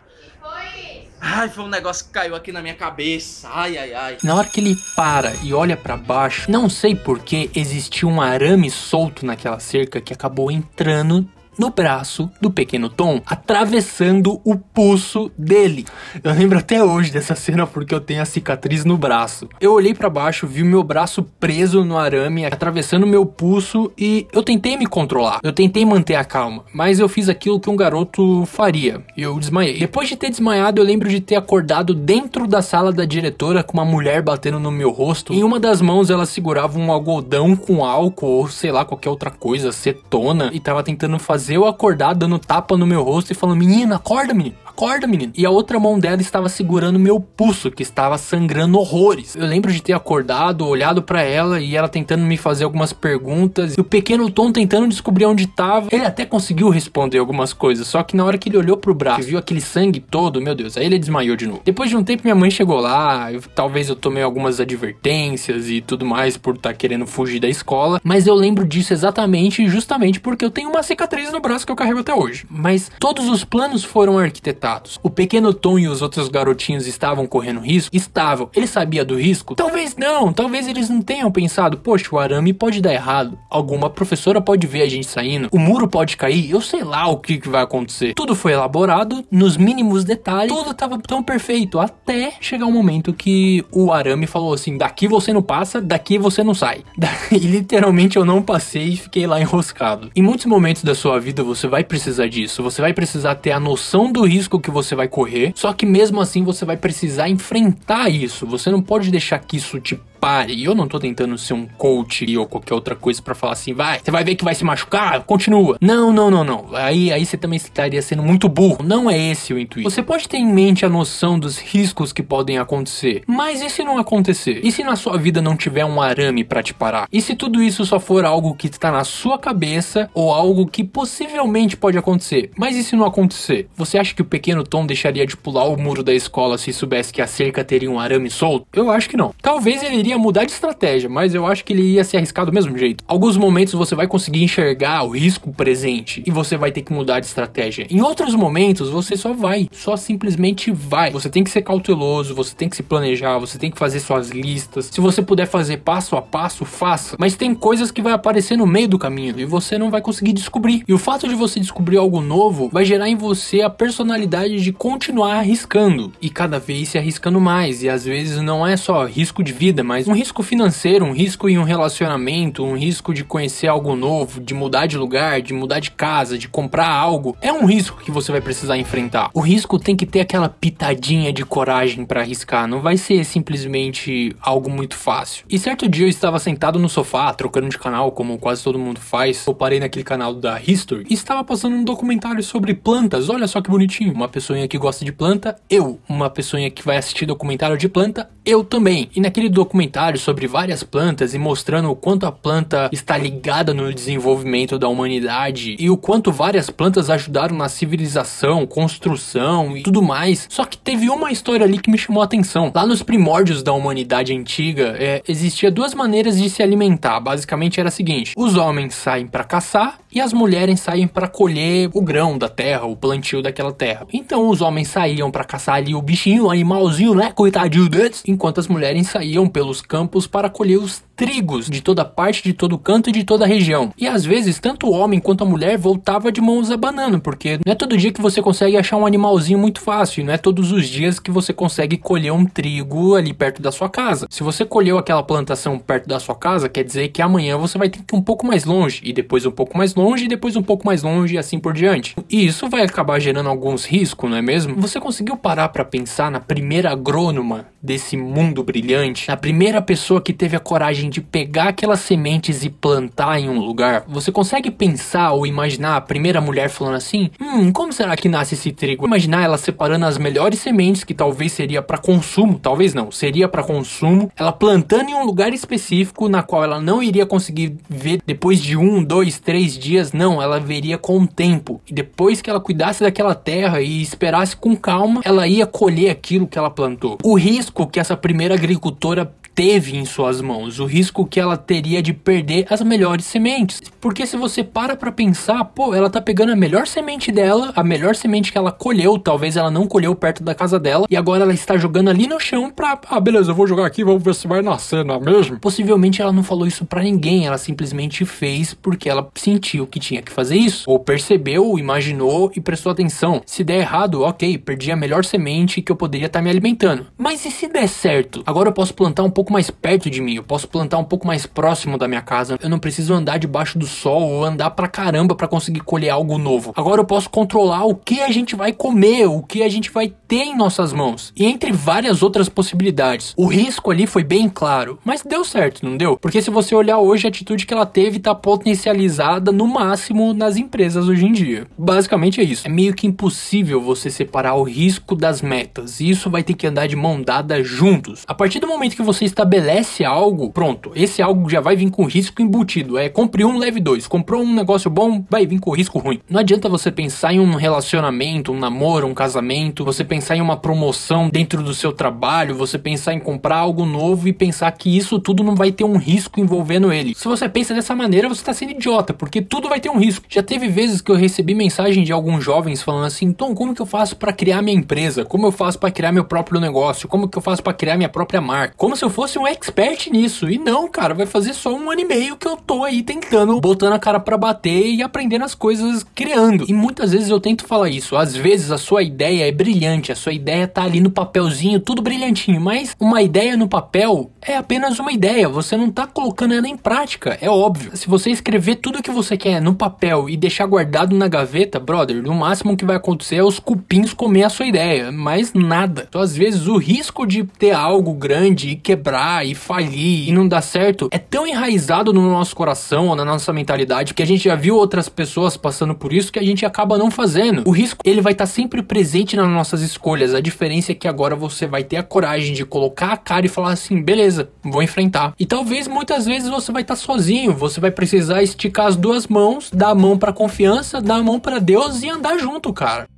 Ai, 1.21 1.49
foi 1.49 1.65
um 1.65 1.69
negócio 1.69 2.07
que 2.07 2.13
caiu 2.13 2.35
aqui 2.35 2.53
na 2.53 2.63
minha 2.63 2.75
cabeça. 2.75 3.49
Ai, 3.53 3.77
ai, 3.77 3.93
ai. 3.93 4.19
Na 4.23 4.37
hora 4.37 4.49
que 4.49 4.61
ele 4.61 4.77
para 4.95 5.35
e 5.43 5.53
olha 5.53 5.77
para 5.77 5.97
baixo, 5.97 6.51
não 6.51 6.71
sei 6.71 6.95
por 6.95 7.19
que 7.19 7.51
existiu 7.55 8.09
um 8.09 8.21
arame 8.21 8.71
solto 8.71 9.27
naquela 9.27 9.59
cerca 9.59 10.01
que 10.01 10.13
acabou 10.13 10.51
entrando 10.51 11.29
no 11.59 11.71
braço 11.71 12.31
do 12.41 12.51
pequeno 12.51 12.89
Tom, 12.89 13.21
atravessando 13.27 14.41
o 14.45 14.57
pulso 14.57 15.31
dele. 15.37 15.85
Eu 16.23 16.33
lembro 16.33 16.59
até 16.59 16.83
hoje 16.83 17.11
dessa 17.11 17.35
cena 17.35 17.67
porque 17.67 17.95
eu 17.95 18.01
tenho 18.01 18.23
a 18.23 18.25
cicatriz 18.25 18.85
no 18.85 18.97
braço. 18.97 19.49
Eu 19.61 19.73
olhei 19.73 19.93
para 19.93 20.09
baixo, 20.09 20.47
vi 20.47 20.63
o 20.63 20.67
meu 20.67 20.85
braço 20.85 21.23
preso 21.41 21.85
no 21.85 21.99
arame, 21.99 22.47
atravessando 22.47 23.07
meu 23.07 23.27
pulso 23.27 23.91
e 23.99 24.27
eu 24.33 24.43
tentei 24.43 24.77
me 24.77 24.87
controlar. 24.87 25.41
Eu 25.43 25.53
tentei 25.53 25.85
manter 25.85 26.15
a 26.15 26.25
calma, 26.25 26.65
mas 26.73 27.01
eu 27.01 27.09
fiz 27.09 27.29
aquilo 27.29 27.59
que 27.59 27.69
um 27.69 27.77
garoto 27.77 28.47
faria. 28.47 29.03
Eu 29.17 29.39
desmaiei. 29.39 29.81
Depois 29.81 30.09
de 30.09 30.17
ter 30.17 30.31
desmaiado, 30.31 30.81
eu 30.81 30.85
lembro 30.85 31.09
de 31.09 31.21
ter 31.21 31.35
acordado 31.35 31.93
dentro 31.95 32.47
da 32.47 32.63
sala 32.63 32.93
da 32.93 33.05
diretora 33.05 33.65
com 33.65 33.73
uma 33.77 33.85
mulher 33.85 34.23
batendo 34.23 34.61
no 34.61 34.71
meu 34.71 34.91
rosto. 34.91 35.33
Em 35.33 35.43
uma 35.43 35.59
das 35.59 35.81
mãos 35.81 36.11
ela 36.11 36.27
segurava 36.27 36.79
um 36.79 36.93
algodão 36.93 37.57
com 37.57 37.85
álcool 37.85 38.27
ou 38.27 38.49
sei 38.49 38.71
lá 38.71 38.85
qualquer 38.85 39.11
outra 39.11 39.31
coisa, 39.31 39.73
cetona, 39.73 40.51
e 40.53 40.61
tava 40.61 40.83
tentando 40.83 41.19
fazer 41.19 41.48
eu 41.51 41.67
acordar 41.67 42.15
dando 42.15 42.39
tapa 42.39 42.77
no 42.77 42.87
meu 42.87 43.03
rosto 43.03 43.33
e 43.33 43.35
falando: 43.35 43.59
Menina, 43.59 43.97
acorda, 43.97 44.35
menino 44.35 44.68
acorda, 44.79 45.09
menino. 45.09 45.33
E 45.37 45.45
a 45.45 45.51
outra 45.51 45.81
mão 45.81 45.99
dela 45.99 46.23
estava 46.23 46.49
segurando 46.49 47.01
meu 47.01 47.19
pulso, 47.19 47.69
que 47.69 47.83
estava 47.83 48.17
sangrando 48.17 48.79
horrores. 48.79 49.35
Eu 49.35 49.45
lembro 49.45 49.73
de 49.73 49.83
ter 49.83 49.93
acordado, 49.93 50.65
olhado 50.65 51.03
para 51.03 51.21
ela 51.21 51.61
e 51.61 51.75
ela 51.75 51.89
tentando 51.89 52.23
me 52.23 52.37
fazer 52.37 52.63
algumas 52.63 52.93
perguntas. 52.93 53.77
E 53.77 53.81
o 53.81 53.85
pequeno 53.85 54.31
Tom 54.31 54.53
tentando 54.53 54.87
descobrir 54.87 55.27
onde 55.27 55.45
estava. 55.45 55.89
Ele 55.91 56.05
até 56.05 56.25
conseguiu 56.25 56.69
responder 56.69 57.19
algumas 57.19 57.53
coisas, 57.53 57.89
só 57.89 58.05
que 58.05 58.17
na 58.17 58.25
hora 58.25 58.39
que 58.39 58.49
ele 58.49 58.57
olhou 58.57 58.77
pro 58.77 58.95
braço 58.95 59.23
e 59.23 59.25
viu 59.25 59.39
aquele 59.39 59.61
sangue 59.61 59.99
todo, 59.99 60.41
meu 60.41 60.55
Deus, 60.55 60.77
aí 60.77 60.87
ele 60.87 60.99
desmaiou 60.99 61.35
de 61.35 61.49
novo. 61.49 61.61
Depois 61.65 61.91
de 61.91 61.97
um 61.97 62.05
tempo, 62.05 62.23
minha 62.23 62.37
mãe 62.37 62.51
chegou 62.51 62.79
lá. 62.79 63.33
Eu, 63.33 63.43
talvez 63.55 63.89
eu 63.89 63.97
tomei 63.97 64.23
algumas 64.23 64.61
advertências 64.61 65.69
e 65.69 65.81
tudo 65.81 66.07
mais 66.07 66.37
por 66.37 66.55
estar 66.55 66.71
tá 66.71 66.75
querendo 66.75 67.05
fugir 67.05 67.41
da 67.41 67.49
escola. 67.49 68.01
Mas 68.05 68.29
eu 68.29 68.35
lembro 68.35 68.65
disso 68.65 68.93
exatamente 68.93 69.69
justamente 69.69 70.21
porque 70.21 70.45
eu 70.45 70.51
tenho 70.51 70.71
uma 70.71 70.85
cicatriz 70.85 71.33
no 71.33 71.41
braço 71.41 71.67
que 71.67 71.73
eu 71.73 71.77
carrego 71.77 71.99
até 71.99 72.15
hoje. 72.15 72.47
Mas 72.49 72.93
todos 73.01 73.29
os 73.29 73.43
planos 73.43 73.83
foram 73.83 74.17
arquitetados 74.19 74.68
o 75.03 75.11
pequeno 75.11 75.53
Tom 75.55 75.79
e 75.79 75.89
os 75.89 76.03
outros 76.03 76.29
garotinhos 76.29 76.87
estavam 76.87 77.27
correndo 77.27 77.61
risco? 77.61 77.95
Estavam. 77.95 78.51
Ele 78.55 78.67
sabia 78.67 79.05
do 79.05 79.17
risco? 79.17 79.55
Talvez 79.55 79.97
não. 79.97 80.33
Talvez 80.33 80.69
eles 80.69 80.89
não 80.89 81.03
tenham 81.03 81.31
pensado, 81.31 81.79
poxa, 81.79 82.09
o 82.13 82.19
arame 82.19 82.53
pode 82.53 82.81
dar 82.81 82.93
errado. 82.93 83.39
Alguma 83.51 83.91
professora 83.91 84.41
pode 84.41 84.67
ver 84.67 84.83
a 84.83 84.89
gente 84.89 85.07
saindo. 85.07 85.49
O 85.53 85.59
muro 85.59 85.89
pode 85.89 86.17
cair. 86.17 86.51
Eu 86.51 86.61
sei 86.61 86.85
lá 86.85 87.07
o 87.07 87.19
que, 87.19 87.39
que 87.39 87.49
vai 87.49 87.63
acontecer. 87.63 88.15
Tudo 88.15 88.35
foi 88.35 88.53
elaborado 88.53 89.25
nos 89.31 89.57
mínimos 89.57 90.05
detalhes. 90.05 90.55
Tudo 90.55 90.71
estava 90.71 90.99
tão 90.99 91.23
perfeito 91.23 91.79
até 91.79 92.33
chegar 92.41 92.67
um 92.67 92.73
momento 92.73 93.13
que 93.13 93.65
o 93.73 93.93
arame 93.93 94.27
falou 94.27 94.53
assim: 94.53 94.77
daqui 94.77 95.09
você 95.09 95.33
não 95.33 95.43
passa, 95.43 95.81
daqui 95.81 96.19
você 96.19 96.43
não 96.43 96.55
sai. 96.55 96.83
E 97.31 97.39
literalmente 97.39 98.17
eu 98.17 98.25
não 98.25 98.43
passei 98.43 98.89
e 98.89 98.97
fiquei 98.97 99.27
lá 99.27 99.41
enroscado. 99.41 100.11
Em 100.17 100.23
muitos 100.23 100.47
momentos 100.47 100.83
da 100.83 100.95
sua 100.95 101.21
vida 101.21 101.43
você 101.43 101.67
vai 101.67 101.85
precisar 101.85 102.27
disso. 102.27 102.63
Você 102.63 102.81
vai 102.81 102.93
precisar 102.93 103.35
ter 103.37 103.53
a 103.53 103.61
noção 103.61 104.11
do 104.11 104.25
risco 104.25 104.58
risco 104.59 104.61
que 104.61 104.71
você 104.71 104.95
vai 104.95 105.09
correr, 105.09 105.53
só 105.55 105.73
que 105.73 105.87
mesmo 105.87 106.21
assim 106.21 106.43
você 106.43 106.65
vai 106.65 106.77
precisar 106.77 107.29
enfrentar 107.29 108.11
isso. 108.11 108.47
Você 108.47 108.71
não 108.71 108.83
pode 108.83 109.11
deixar 109.11 109.39
que 109.39 109.57
isso 109.57 109.81
te 109.81 109.99
pare. 110.19 110.55
E 110.55 110.65
eu 110.65 110.75
não 110.75 110.89
tô 110.89 110.99
tentando 110.99 111.37
ser 111.39 111.55
um 111.55 111.67
coach 111.67 112.37
ou 112.37 112.47
qualquer 112.47 112.75
outra 112.75 112.95
coisa 112.95 113.23
para 113.23 113.35
falar 113.35 113.53
assim, 113.53 113.73
vai, 113.73 114.01
você 114.03 114.11
vai 114.11 114.25
ver 114.25 114.35
que 114.35 114.45
vai 114.45 114.55
se 114.55 114.65
machucar, 114.65 115.23
continua. 115.25 115.77
Não, 115.81 116.13
não, 116.13 116.31
não, 116.31 116.45
não. 116.45 116.67
Aí, 116.75 117.13
aí 117.13 117.25
você 117.25 117.37
também 117.37 117.57
estaria 117.57 118.03
sendo 118.03 118.23
muito 118.23 118.49
burro. 118.49 118.83
Não 118.83 119.11
é 119.11 119.19
esse 119.19 119.53
o 119.53 119.59
intuito. 119.59 119.89
Você 119.89 120.03
pode 120.03 120.29
ter 120.29 120.37
em 120.37 120.47
mente 120.47 120.85
a 120.85 120.89
noção 120.89 121.39
dos 121.39 121.59
riscos 121.59 122.13
que 122.13 122.23
podem 122.23 122.59
acontecer, 122.59 123.23
mas 123.27 123.63
e 123.63 123.71
se 123.71 123.85
não 123.85 123.99
acontecer? 123.99 124.61
E 124.65 124.73
se 124.73 124.83
na 124.83 124.97
sua 124.97 125.17
vida 125.19 125.41
não 125.41 125.57
tiver 125.57 125.85
um 125.85 126.01
arame 126.01 126.45
para 126.45 126.63
te 126.63 126.75
parar? 126.75 127.09
E 127.13 127.21
se 127.21 127.35
tudo 127.35 127.63
isso 127.63 127.85
só 127.85 128.01
for 128.01 128.25
algo 128.25 128.55
que 128.55 128.67
está 128.67 128.91
na 128.91 129.05
sua 129.05 129.39
cabeça 129.39 130.11
ou 130.13 130.33
algo 130.33 130.67
que 130.67 130.83
possivelmente 130.85 131.77
pode 131.77 131.99
acontecer? 131.99 132.51
Mas 132.57 132.77
e 132.77 132.83
se 132.83 132.97
não 132.97 133.05
acontecer? 133.05 133.69
Você 133.77 133.99
acha 133.99 134.15
que 134.15 134.23
o 134.23 134.25
pequeno 134.25 134.65
Tom 134.65 134.87
deixaria 134.87 135.27
de 135.27 135.37
pular 135.37 135.65
o 135.65 135.77
muro 135.77 136.03
da 136.03 136.13
escola 136.13 136.59
se 136.59 136.73
soubesse 136.73 137.13
que 137.13 137.23
a 137.23 137.27
cerca 137.27 137.65
teria 137.65 137.91
um 137.91 138.01
arame 138.01 138.31
solto? 138.31 138.67
Eu 138.73 138.91
acho 138.91 139.09
que 139.09 139.17
não. 139.17 139.35
Talvez 139.41 139.83
ele 139.83 140.03
iria 140.09 140.19
mudar 140.19 140.45
de 140.45 140.53
estratégia, 140.53 141.09
mas 141.09 141.35
eu 141.35 141.47
acho 141.47 141.65
que 141.65 141.73
ele 141.73 141.83
ia 141.83 142.05
se 142.05 142.17
arriscar 142.17 142.47
do 142.47 142.53
mesmo 142.53 142.77
jeito. 142.77 143.05
Alguns 143.07 143.37
momentos 143.37 143.75
você 143.75 143.95
vai 143.95 144.07
conseguir 144.07 144.43
enxergar 144.43 145.05
o 145.05 145.11
risco 145.11 145.53
presente 145.53 146.23
e 146.27 146.31
você 146.31 146.57
vai 146.57 146.73
ter 146.73 146.83
que 146.83 146.93
mudar 146.93 147.21
de 147.21 147.27
estratégia. 147.27 147.87
Em 147.91 148.01
outros 148.01 148.35
momentos 148.35 148.89
você 148.89 149.17
só 149.17 149.33
vai, 149.33 149.69
só 149.73 149.97
simplesmente 149.97 150.71
vai. 150.71 151.11
Você 151.11 151.29
tem 151.29 151.45
que 151.45 151.51
ser 151.51 151.63
cauteloso, 151.63 152.35
você 152.35 152.55
tem 152.55 152.69
que 152.69 152.77
se 152.77 152.83
planejar, 152.83 153.39
você 153.39 153.59
tem 153.59 153.71
que 153.71 153.79
fazer 153.79 154.01
suas 154.01 154.31
listas. 154.31 154.87
Se 154.87 155.01
você 155.01 155.21
puder 155.21 155.47
fazer 155.47 155.79
passo 155.79 156.17
a 156.17 156.23
passo, 156.23 156.65
faça. 156.65 157.17
Mas 157.19 157.37
tem 157.37 157.55
coisas 157.55 157.91
que 157.91 158.03
vai 158.03 158.13
aparecer 158.13 158.57
no 158.57 158.67
meio 158.67 158.89
do 158.89 158.99
caminho 158.99 159.39
e 159.39 159.45
você 159.45 159.77
não 159.77 159.91
vai 159.91 160.01
conseguir 160.01 160.33
descobrir. 160.33 160.83
E 160.89 160.95
o 160.95 160.99
fato 160.99 161.29
de 161.29 161.35
você 161.35 161.61
descobrir 161.61 161.99
algo 161.99 162.21
novo 162.21 162.71
vai 162.73 162.85
gerar 162.85 163.09
em 163.09 163.17
você 163.17 163.61
a 163.61 163.71
personalidade 163.71 164.61
de 164.61 164.73
continuar 164.73 165.37
arriscando 165.39 166.13
e 166.21 166.31
cada 166.31 166.59
vez 166.59 166.91
se 166.91 166.99
arriscando 166.99 167.41
mais. 167.41 167.83
E 167.83 167.89
às 167.89 168.05
vezes 168.05 168.41
não 168.41 168.67
é 168.67 168.77
só 168.77 169.05
risco 169.05 169.43
de 169.43 169.53
vida, 169.53 169.85
mas 169.85 169.98
um 170.07 170.13
risco 170.13 170.43
financeiro, 170.43 171.05
um 171.05 171.13
risco 171.13 171.49
em 171.49 171.59
um 171.59 171.65
relacionamento, 171.65 172.65
um 172.65 172.77
risco 172.77 173.13
de 173.13 173.25
conhecer 173.25 173.67
algo 173.67 173.97
novo, 173.97 174.41
de 174.41 174.55
mudar 174.55 174.87
de 174.87 174.97
lugar, 174.97 175.41
de 175.41 175.53
mudar 175.55 175.81
de 175.81 175.91
casa, 175.91 176.39
de 176.39 176.49
comprar 176.49 176.89
algo, 176.89 177.37
é 177.41 177.53
um 177.53 177.65
risco 177.65 178.03
que 178.03 178.11
você 178.11 178.31
vai 178.31 178.41
precisar 178.41 178.77
enfrentar. 178.77 179.31
O 179.35 179.41
risco 179.41 179.79
tem 179.79 179.97
que 179.97 180.07
ter 180.07 180.21
aquela 180.21 180.49
pitadinha 180.49 181.33
de 181.33 181.45
coragem 181.45 182.05
para 182.05 182.21
arriscar, 182.21 182.69
não 182.69 182.81
vai 182.81 182.97
ser 182.97 183.25
simplesmente 183.25 184.37
algo 184.41 184.71
muito 184.71 184.95
fácil. 184.95 185.45
E 185.49 185.59
certo 185.59 185.89
dia 185.89 186.05
eu 186.05 186.11
estava 186.11 186.39
sentado 186.39 186.79
no 186.79 186.89
sofá, 186.89 187.33
trocando 187.33 187.69
de 187.69 187.79
canal, 187.79 188.13
como 188.13 188.39
quase 188.39 188.63
todo 188.63 188.79
mundo 188.79 189.01
faz. 189.01 189.47
Eu 189.47 189.55
parei 189.55 189.81
naquele 189.81 190.05
canal 190.05 190.35
da 190.35 190.61
History 190.61 191.05
e 191.09 191.15
estava 191.15 191.43
passando 191.43 191.75
um 191.75 191.85
documentário 191.85 192.43
sobre 192.43 192.75
plantas. 192.75 193.29
Olha 193.29 193.47
só 193.47 193.61
que 193.61 193.71
bonitinho. 193.71 194.13
Uma 194.13 194.29
pessoa 194.29 194.67
que 194.69 194.79
gosta 194.79 195.05
de 195.05 195.13
planta, 195.13 195.57
eu. 195.71 195.99
Uma 196.09 196.29
pessoa 196.29 196.69
que 196.71 196.85
vai 196.85 196.97
assistir 196.97 197.27
documentário 197.27 197.77
de 197.79 197.89
planta, 197.89 198.31
eu 198.49 198.65
também. 198.65 199.11
E 199.15 199.21
naquele 199.21 199.51
documentário 199.51 200.19
sobre 200.19 200.47
várias 200.47 200.83
plantas 200.83 201.35
e 201.35 201.39
mostrando 201.39 201.91
o 201.91 201.97
quanto 201.97 202.25
a 202.25 202.33
planta 202.33 202.89
está 202.91 203.19
ligada 203.19 203.75
no 203.75 203.93
desenvolvimento 203.93 204.79
da 204.79 204.89
humanidade 204.89 205.77
e 205.79 205.91
o 205.91 205.99
quanto 205.99 206.33
várias 206.33 206.71
plantas 206.71 207.11
ajudaram 207.11 207.55
na 207.55 207.69
civilização, 207.69 208.67
construção 208.67 209.77
e 209.77 209.83
tudo 209.83 210.03
mais. 210.03 210.47
Só 210.49 210.65
que 210.65 210.79
teve 210.79 211.11
uma 211.11 211.31
história 211.31 211.67
ali 211.67 211.79
que 211.79 211.91
me 211.91 211.99
chamou 211.99 212.23
a 212.23 212.25
atenção. 212.25 212.73
Lá 212.75 212.87
nos 212.87 213.03
primórdios 213.03 213.63
da 213.63 213.75
humanidade 213.75 214.33
antiga, 214.33 214.97
é, 214.99 215.23
existia 215.29 215.71
duas 215.71 215.93
maneiras 215.93 216.41
de 216.41 216.49
se 216.49 216.63
alimentar. 216.63 217.21
Basicamente 217.21 217.79
era 217.79 217.91
a 217.91 217.93
seguinte: 217.93 218.33
os 218.35 218.57
homens 218.57 218.95
saem 218.95 219.27
para 219.27 219.45
caçar 219.45 219.99
e 220.11 220.21
as 220.21 220.33
mulheres 220.33 220.81
saem 220.81 221.07
para 221.07 221.29
colher 221.29 221.91
o 221.93 222.01
grão 222.01 222.39
da 222.39 222.49
terra, 222.49 222.87
o 222.87 222.97
plantio 222.97 223.43
daquela 223.43 223.73
terra. 223.73 224.07
Então 224.11 224.49
os 224.49 224.63
homens 224.63 224.89
saíam 224.89 225.31
para 225.31 225.45
caçar 225.45 225.75
ali 225.77 225.95
o 225.95 226.01
bichinho, 226.01 226.47
o 226.47 226.51
animalzinho, 226.51 227.15
né, 227.15 227.31
coitadinho 227.35 227.89
deles, 227.89 228.23
enquanto 228.39 228.61
as 228.61 228.69
mulheres 228.69 229.09
saíam 229.09 229.49
pelos 229.49 229.83
campos 229.83 230.29
para 230.29 230.49
colher 230.49 230.79
os 230.79 231.03
trigos 231.17 231.69
de 231.69 231.81
toda 231.81 232.05
parte, 232.05 232.45
de 232.45 232.53
todo 232.53 232.79
canto 232.79 233.11
e 233.11 233.13
de 233.13 233.25
toda 233.25 233.45
região. 233.45 233.93
E 233.99 234.07
às 234.07 234.25
vezes, 234.25 234.61
tanto 234.61 234.87
o 234.87 234.93
homem 234.93 235.19
quanto 235.19 235.43
a 235.43 235.47
mulher 235.47 235.77
voltava 235.77 236.31
de 236.31 236.41
mãos 236.41 236.71
abanando, 236.71 237.21
porque 237.21 237.59
não 237.67 237.73
é 237.73 237.75
todo 237.75 237.97
dia 237.97 238.13
que 238.13 238.23
você 238.23 238.41
consegue 238.41 238.77
achar 238.77 238.97
um 238.97 239.05
animalzinho 239.05 239.59
muito 239.59 239.81
fácil, 239.81 240.25
não 240.25 240.33
é 240.33 240.39
todos 240.39 240.71
os 240.71 240.87
dias 240.89 241.19
que 241.19 241.33
você 241.33 241.53
consegue 241.53 241.97
colher 241.97 242.33
um 242.33 242.45
trigo 242.45 243.17
ali 243.17 243.35
perto 243.35 243.61
da 243.61 243.73
sua 243.73 243.89
casa. 243.89 244.29
Se 244.31 244.45
você 244.45 244.65
colheu 244.65 244.97
aquela 244.97 245.25
plantação 245.25 245.77
perto 245.77 246.09
da 246.09 246.21
sua 246.21 246.37
casa, 246.37 246.69
quer 246.69 246.85
dizer 246.85 247.09
que 247.09 247.21
amanhã 247.21 247.59
você 247.59 247.77
vai 247.77 247.89
ter 247.89 247.99
que 247.99 248.15
ir 248.15 248.17
um 248.17 248.23
pouco 248.23 248.47
mais 248.47 248.65
longe, 248.65 249.01
e 249.03 249.13
depois 249.13 249.45
um 249.45 249.51
pouco 249.51 249.77
mais 249.77 249.97
longe, 249.97 250.27
e 250.27 250.29
depois 250.29 250.55
um 250.55 250.63
pouco 250.63 250.87
mais 250.87 251.03
longe, 251.03 251.35
e 251.35 251.39
assim 251.39 251.59
por 251.59 251.73
diante. 251.73 252.15
E 252.31 252.47
isso 252.47 252.69
vai 252.69 252.83
acabar 252.83 253.19
gerando 253.19 253.49
alguns 253.49 253.85
riscos, 253.85 254.31
não 254.31 254.37
é 254.37 254.43
mesmo? 254.43 254.77
Você 254.81 255.01
conseguiu 255.01 255.37
parar 255.37 255.71
para 255.71 255.85
pensar 255.85 256.31
na 256.31 256.39
primeira 256.39 256.93
agrônoma 256.93 257.67
desse 257.83 258.17
brilhante, 258.63 259.29
na 259.29 259.37
primeira 259.37 259.81
pessoa 259.81 260.21
que 260.21 260.33
teve 260.33 260.57
a 260.57 260.61
coragem 260.61 261.11
de 261.11 261.21
pegar 261.21 261.69
aquelas 261.69 262.01
sementes 262.01 262.65
e 262.65 262.71
plantar 262.71 263.41
em 263.41 263.49
um 263.49 263.59
lugar, 263.59 264.05
você 264.09 264.31
consegue 264.31 264.71
pensar 264.71 265.33
ou 265.33 265.47
imaginar 265.47 265.97
a 265.97 266.01
primeira 266.01 266.41
mulher 266.41 266.69
falando 266.69 266.97
assim: 266.97 267.31
Hum, 267.41 267.73
como 267.73 267.93
será 267.93 268.17
que 268.17 268.29
nasce 268.29 268.55
esse 268.55 268.73
trigo? 268.73 269.07
Imaginar 269.07 269.45
ela 269.45 269.59
separando 269.59 270.07
as 270.07 270.19
melhores 270.19 270.59
sementes 270.59 271.05
que 271.05 271.15
talvez 271.15 271.53
seria 271.53 271.83
para 271.83 271.99
consumo, 271.99 272.59
talvez 272.59 272.95
não, 272.95 273.11
seria 273.11 273.49
para 273.49 273.63
consumo, 273.63 274.31
ela 274.37 274.53
plantando 274.53 275.11
em 275.11 275.15
um 275.15 275.25
lugar 275.25 275.53
específico 275.53 276.29
na 276.29 276.43
qual 276.43 276.65
ela 276.65 276.81
não 276.81 277.03
iria 277.03 277.27
conseguir 277.27 277.77
ver 277.89 278.21
depois 278.27 278.61
de 278.61 278.77
um, 278.77 279.03
dois, 279.03 279.39
três 279.39 279.77
dias, 279.77 280.13
não, 280.13 280.41
ela 280.43 280.61
veria 280.61 280.99
com 280.99 281.19
o 281.21 281.27
tempo. 281.27 281.81
E 281.87 281.93
depois 281.93 282.41
que 282.41 282.51
ela 282.51 282.61
cuidasse 282.61 283.03
daquela 283.03 283.35
terra 283.35 283.81
e 283.81 284.03
esperasse 284.03 284.57
com 284.57 284.77
calma, 284.77 285.21
ela 285.25 285.47
ia 285.47 285.67
colher 285.67 286.11
aquilo 286.11 286.47
que 286.47 286.59
ela 286.59 286.71
plantou. 286.71 287.19
O 287.23 287.35
risco 287.35 287.87
que 287.87 288.01
essa 288.09 288.17
primeira 288.17 288.55
agricultora 288.55 289.31
teve 289.59 289.97
em 289.97 290.05
suas 290.05 290.41
mãos, 290.41 290.79
o 290.79 290.85
risco 290.85 291.27
que 291.27 291.41
ela 291.41 291.57
teria 291.57 292.01
de 292.01 292.13
perder 292.13 292.65
as 292.71 292.81
melhores 292.81 293.25
sementes. 293.25 293.83
Porque 294.01 294.25
se 294.25 294.37
você 294.37 294.63
para 294.63 294.95
pra 294.95 295.11
pensar, 295.11 295.65
pô, 295.65 295.93
ela 295.93 296.09
tá 296.09 296.21
pegando 296.21 296.53
a 296.53 296.57
melhor 296.57 296.87
semente 296.87 297.33
dela, 297.33 297.73
a 297.75 297.83
melhor 297.83 298.15
semente 298.15 298.53
que 298.53 298.57
ela 298.57 298.71
colheu, 298.71 299.19
talvez 299.19 299.57
ela 299.57 299.69
não 299.69 299.89
colheu 299.89 300.15
perto 300.15 300.45
da 300.45 300.55
casa 300.55 300.79
dela, 300.79 301.07
e 301.11 301.17
agora 301.17 301.43
ela 301.43 301.53
está 301.53 301.77
jogando 301.77 302.09
ali 302.09 302.29
no 302.29 302.39
chão 302.39 302.71
pra, 302.71 303.01
ah, 303.11 303.19
beleza, 303.19 303.51
eu 303.51 303.55
vou 303.57 303.67
jogar 303.67 303.85
aqui, 303.85 304.05
vamos 304.05 304.23
ver 304.23 304.33
se 304.37 304.47
vai 304.47 304.63
nascer, 304.63 305.05
não 305.05 305.17
é 305.17 305.21
mesmo? 305.21 305.59
Possivelmente 305.59 306.23
ela 306.23 306.33
não 306.33 306.45
falou 306.45 306.65
isso 306.65 306.87
para 306.87 307.03
ninguém, 307.03 307.45
ela 307.45 307.59
simplesmente 307.59 308.25
fez 308.25 308.75
porque 308.75 309.09
ela 309.09 309.29
sentiu 309.35 309.89
que 309.89 309.99
tinha 309.99 310.23
que 310.23 310.31
fazer 310.31 310.55
isso, 310.55 310.85
ou 310.89 311.01
percebeu, 311.01 311.77
imaginou 311.77 312.53
e 312.55 312.61
prestou 312.61 312.93
atenção. 312.93 313.43
Se 313.45 313.65
der 313.65 313.81
errado, 313.81 314.23
ok, 314.23 314.57
perdi 314.59 314.93
a 314.93 314.97
melhor 314.97 315.25
semente 315.25 315.83
que 315.83 315.91
eu 315.91 315.97
poderia 315.97 316.29
estar 316.29 316.39
tá 316.39 316.45
me 316.45 316.49
alimentando. 316.49 317.09
Mas 317.19 317.45
e 317.45 317.51
se 317.51 317.67
der 317.67 317.89
certo? 317.89 318.41
Agora 318.47 318.69
eu 318.69 318.73
posso 318.73 318.95
plantar 318.95 319.25
um 319.25 319.31
pouco 319.31 319.48
mais 319.53 319.71
perto 319.71 320.11
de 320.11 320.21
mim, 320.21 320.35
eu 320.35 320.43
posso 320.43 320.69
plantar 320.69 320.99
um 320.99 321.05
pouco 321.05 321.27
mais 321.27 321.47
próximo 321.47 321.99
da 321.99 322.09
minha 322.09 322.23
casa. 322.23 322.59
Eu 322.63 322.69
não 322.69 322.79
preciso 322.79 323.15
andar 323.15 323.39
debaixo 323.39 323.79
do 323.79 323.87
sol 323.87 324.23
ou 324.23 324.45
andar 324.45 324.71
pra 324.71 324.89
caramba 324.89 325.35
para 325.35 325.49
conseguir 325.49 325.81
colher 325.81 326.11
algo 326.11 326.39
novo. 326.39 326.73
Agora 326.77 327.01
eu 327.01 327.05
posso 327.05 327.31
controlar 327.31 327.85
o 327.85 327.95
que 327.95 328.21
a 328.21 328.31
gente 328.31 328.55
vai 328.55 328.73
comer, 328.73 329.27
o 329.27 329.43
que 329.43 329.63
a 329.63 329.69
gente 329.69 329.91
vai 329.91 330.13
ter 330.27 330.45
em 330.45 330.57
nossas 330.57 330.93
mãos. 330.93 331.33
E 331.37 331.47
entre 331.47 331.73
várias 331.73 332.23
outras 332.23 332.49
possibilidades. 332.49 333.35
O 333.37 333.47
risco 333.47 333.91
ali 333.91 334.07
foi 334.07 334.25
bem 334.25 334.49
claro, 334.49 334.99
mas 335.05 335.23
deu 335.23 335.45
certo, 335.45 335.85
não 335.85 335.97
deu? 335.97 336.17
Porque 336.17 336.43
se 336.43 336.51
você 336.51 336.75
olhar 336.75 336.99
hoje, 336.99 337.27
a 337.27 337.31
atitude 337.31 337.67
que 337.67 337.75
ela 337.75 337.87
teve 337.87 338.19
tá 338.19 338.35
potencializada 338.35 339.53
no 339.53 339.67
máximo 339.67 340.33
nas 340.33 340.57
empresas 340.57 341.09
hoje 341.09 341.27
em 341.27 341.33
dia. 341.33 341.67
Basicamente 341.77 342.41
é 342.41 342.45
isso. 342.45 342.67
É 342.67 342.71
meio 342.71 342.95
que 342.95 343.07
impossível 343.07 343.81
você 343.81 344.11
separar 344.11 344.55
o 344.55 344.63
risco 344.63 345.15
das 345.15 345.41
metas. 345.41 346.01
E 346.01 346.11
isso 346.11 346.31
vai 346.31 346.43
ter 346.43 346.55
que 346.55 346.67
andar 346.67 346.87
de 346.87 346.97
mão 346.97 347.21
dada 347.21 347.63
juntos. 347.63 348.25
A 348.27 348.35
partir 348.35 348.61
do 348.61 348.67
momento 348.67 348.97
que 348.97 349.03
você 349.03 349.25
estabelece 349.39 350.05
algo, 350.05 350.51
pronto, 350.51 350.91
esse 350.97 351.23
algo 351.23 351.49
já 351.49 351.61
vai 351.61 351.77
vir 351.77 351.91
com 351.91 352.05
risco 352.05 352.43
embutido. 352.43 352.99
É 352.99 353.09
compre 353.09 353.45
um, 353.45 353.57
leve 353.57 353.79
dois. 353.79 354.09
Comprou 354.09 354.43
um 354.43 354.53
negócio 354.53 354.91
bom, 354.91 355.25
vai 355.31 355.47
vir 355.47 355.61
com 355.61 355.71
risco 355.71 356.01
ruim. 356.01 356.21
Não 356.29 356.41
adianta 356.41 356.69
você 356.69 356.91
pensar 356.91 357.33
em 357.33 357.39
um 357.39 357.55
relacionamento, 357.55 358.51
um 358.51 358.59
namoro, 358.59 359.07
um 359.07 359.15
casamento, 359.15 359.85
você 359.85 360.03
pensar 360.03 360.37
em 360.37 360.41
uma 360.41 360.57
promoção 360.57 361.29
dentro 361.29 361.63
do 361.63 361.73
seu 361.73 361.93
trabalho, 361.93 362.57
você 362.57 362.77
pensar 362.79 363.15
em 363.15 363.21
comprar 363.21 363.59
algo 363.59 363.87
novo 363.87 364.27
e 364.27 364.33
pensar 364.33 364.73
que 364.73 364.97
isso 364.97 365.21
tudo 365.21 365.45
não 365.45 365.55
vai 365.55 365.71
ter 365.71 365.85
um 365.85 365.97
risco 365.97 366.41
envolvendo 366.41 366.93
ele. 366.93 367.15
Se 367.15 367.29
você 367.29 367.49
pensa 367.49 367.73
dessa 367.73 367.95
maneira, 367.95 368.29
você 368.29 368.45
tá 368.45 368.53
sendo 368.53 368.73
idiota, 368.73 369.15
porque 369.15 369.41
tudo 369.41 369.69
vai 369.69 369.79
ter 369.79 369.89
um 369.89 369.99
risco. 369.99 370.27
Já 370.29 370.43
teve 370.43 370.69
vezes 370.69 371.01
que 371.01 371.13
eu 371.13 371.17
recebi 371.17 371.55
mensagem 371.55 372.03
de 372.03 372.13
alguns 372.13 372.43
jovens 372.43 372.83
falando 372.83 373.07
assim: 373.07 373.33
Tom, 373.33 373.55
como 373.55 373.75
que 373.75 373.83
eu 373.83 373.87
faço 373.87 374.17
para 374.17 374.33
criar 374.33 374.63
minha 374.63 374.77
empresa? 374.77 375.25
Como 375.25 375.47
eu 375.47 375.53
faço 375.53 375.79
para 375.79 375.93
criar 375.93 376.11
meu 376.11 376.25
próprio 376.25 376.61
negócio? 376.61 377.07
Como 377.07 377.29
que 377.29 377.39
eu 377.39 377.43
faço 377.43 377.63
para 377.63 377.73
criar 377.73 377.97
minha 377.97 378.09
própria 378.09 378.41
marca? 378.41 378.75
Como 378.77 378.97
se 378.97 379.05
eu 379.05 379.11
fosse 379.19 379.37
um 379.37 379.49
expert 379.49 380.09
nisso. 380.13 380.49
E 380.49 380.59
não, 380.59 380.87
cara, 380.87 381.13
vai 381.13 381.27
fazer 381.27 381.53
só 381.53 381.75
um 381.75 381.91
ano 381.91 382.03
e 382.03 382.05
meio 382.05 382.37
que 382.37 382.47
eu 382.47 382.57
tô 382.57 382.85
aí 382.85 383.03
tentando, 383.03 383.61
botando 383.61 383.95
a 383.95 383.99
cara 383.99 384.21
para 384.21 384.39
bater 384.39 384.87
e 384.87 385.03
aprendendo 385.03 385.45
as 385.45 385.57
coisas 385.57 386.07
criando. 386.15 386.65
E 386.69 386.73
muitas 386.73 387.11
vezes 387.11 387.29
eu 387.29 387.41
tento 387.41 387.67
falar 387.67 387.89
isso. 387.89 388.15
Às 388.15 388.37
vezes 388.37 388.71
a 388.71 388.79
sua 388.79 389.03
ideia 389.03 389.49
é 389.49 389.51
brilhante, 389.51 390.13
a 390.13 390.15
sua 390.15 390.33
ideia 390.33 390.69
tá 390.69 390.85
ali 390.85 391.01
no 391.01 391.11
papelzinho, 391.11 391.81
tudo 391.81 392.01
brilhantinho, 392.01 392.61
mas 392.61 392.95
uma 393.01 393.21
ideia 393.21 393.57
no 393.57 393.67
papel 393.67 394.31
é 394.41 394.57
apenas 394.57 395.01
uma 395.01 395.11
ideia, 395.11 395.49
você 395.49 395.77
não 395.77 395.91
tá 395.91 396.07
colocando 396.07 396.55
ela 396.55 396.69
em 396.69 396.77
prática, 396.77 397.37
é 397.41 397.51
óbvio. 397.51 397.97
Se 397.97 398.09
você 398.09 398.31
escrever 398.31 398.77
tudo 398.77 399.03
que 399.03 399.11
você 399.11 399.37
quer 399.37 399.61
no 399.61 399.75
papel 399.75 400.31
e 400.31 400.37
deixar 400.37 400.67
guardado 400.67 401.17
na 401.17 401.27
gaveta, 401.27 401.81
brother, 401.81 402.23
no 402.23 402.35
máximo 402.35 402.77
que 402.77 402.85
vai 402.85 402.95
acontecer 402.95 403.37
é 403.37 403.43
os 403.43 403.59
cupins 403.59 404.15
comer 404.15 404.45
a 404.45 404.49
sua 404.49 404.67
ideia, 404.67 405.11
mas 405.11 405.53
nada. 405.53 406.07
Então, 406.09 406.21
às 406.21 406.37
vezes, 406.37 406.69
o 406.69 406.77
risco 406.77 407.27
de 407.27 407.43
ter 407.43 407.73
algo 407.73 408.15
grande 408.15 408.71
e 408.71 408.77
quebrar 408.77 409.08
e 409.45 409.55
falir 409.55 410.29
e 410.29 410.33
não 410.33 410.47
dar 410.47 410.61
certo 410.61 411.09
é 411.11 411.19
tão 411.19 411.47
enraizado 411.47 412.13
no 412.13 412.29
nosso 412.31 412.55
coração 412.55 413.09
ou 413.09 413.17
na 413.17 413.25
nossa 413.25 413.53
mentalidade 413.53 414.13
que 414.13 414.23
a 414.23 414.27
gente 414.27 414.45
já 414.45 414.55
viu 414.55 414.77
outras 414.77 415.09
pessoas 415.09 415.57
passando 415.57 415.95
por 415.95 416.13
isso 416.13 416.31
que 416.31 416.39
a 416.39 416.43
gente 416.43 416.67
acaba 416.67 416.99
não 416.99 417.11
fazendo. 417.11 417.63
O 417.67 417.71
risco, 417.71 418.03
ele 418.05 418.21
vai 418.21 418.33
estar 418.33 418.45
tá 418.45 418.51
sempre 418.51 418.83
presente 418.83 419.35
nas 419.35 419.49
nossas 419.49 419.81
escolhas. 419.81 420.35
A 420.35 420.41
diferença 420.41 420.93
é 420.93 420.95
que 420.95 421.09
agora 421.09 421.35
você 421.35 421.67
vai 421.67 421.83
ter 421.83 421.97
a 421.97 422.03
coragem 422.03 422.53
de 422.53 422.65
colocar 422.65 423.13
a 423.13 423.17
cara 423.17 423.47
e 423.47 423.49
falar 423.49 423.73
assim, 423.73 424.03
beleza, 424.03 424.51
vou 424.63 424.83
enfrentar. 424.83 425.33
E 425.39 425.47
talvez 425.47 425.89
muitas 425.89 426.27
vezes 426.27 426.51
você 426.51 426.71
vai 426.71 426.83
estar 426.83 426.95
tá 426.95 427.01
sozinho, 427.01 427.55
você 427.55 427.81
vai 427.81 427.91
precisar 427.91 428.43
esticar 428.43 428.87
as 428.87 428.97
duas 428.97 429.27
mãos, 429.27 429.71
dar 429.73 429.91
a 429.91 429.95
mão 429.95 430.19
para 430.19 430.33
confiança, 430.33 431.01
dar 431.01 431.17
a 431.17 431.23
mão 431.23 431.41
para 431.41 431.59
Deus 431.59 432.03
e 432.03 432.11
andar 432.11 432.39
junto, 432.39 432.73
cara. 432.73 433.09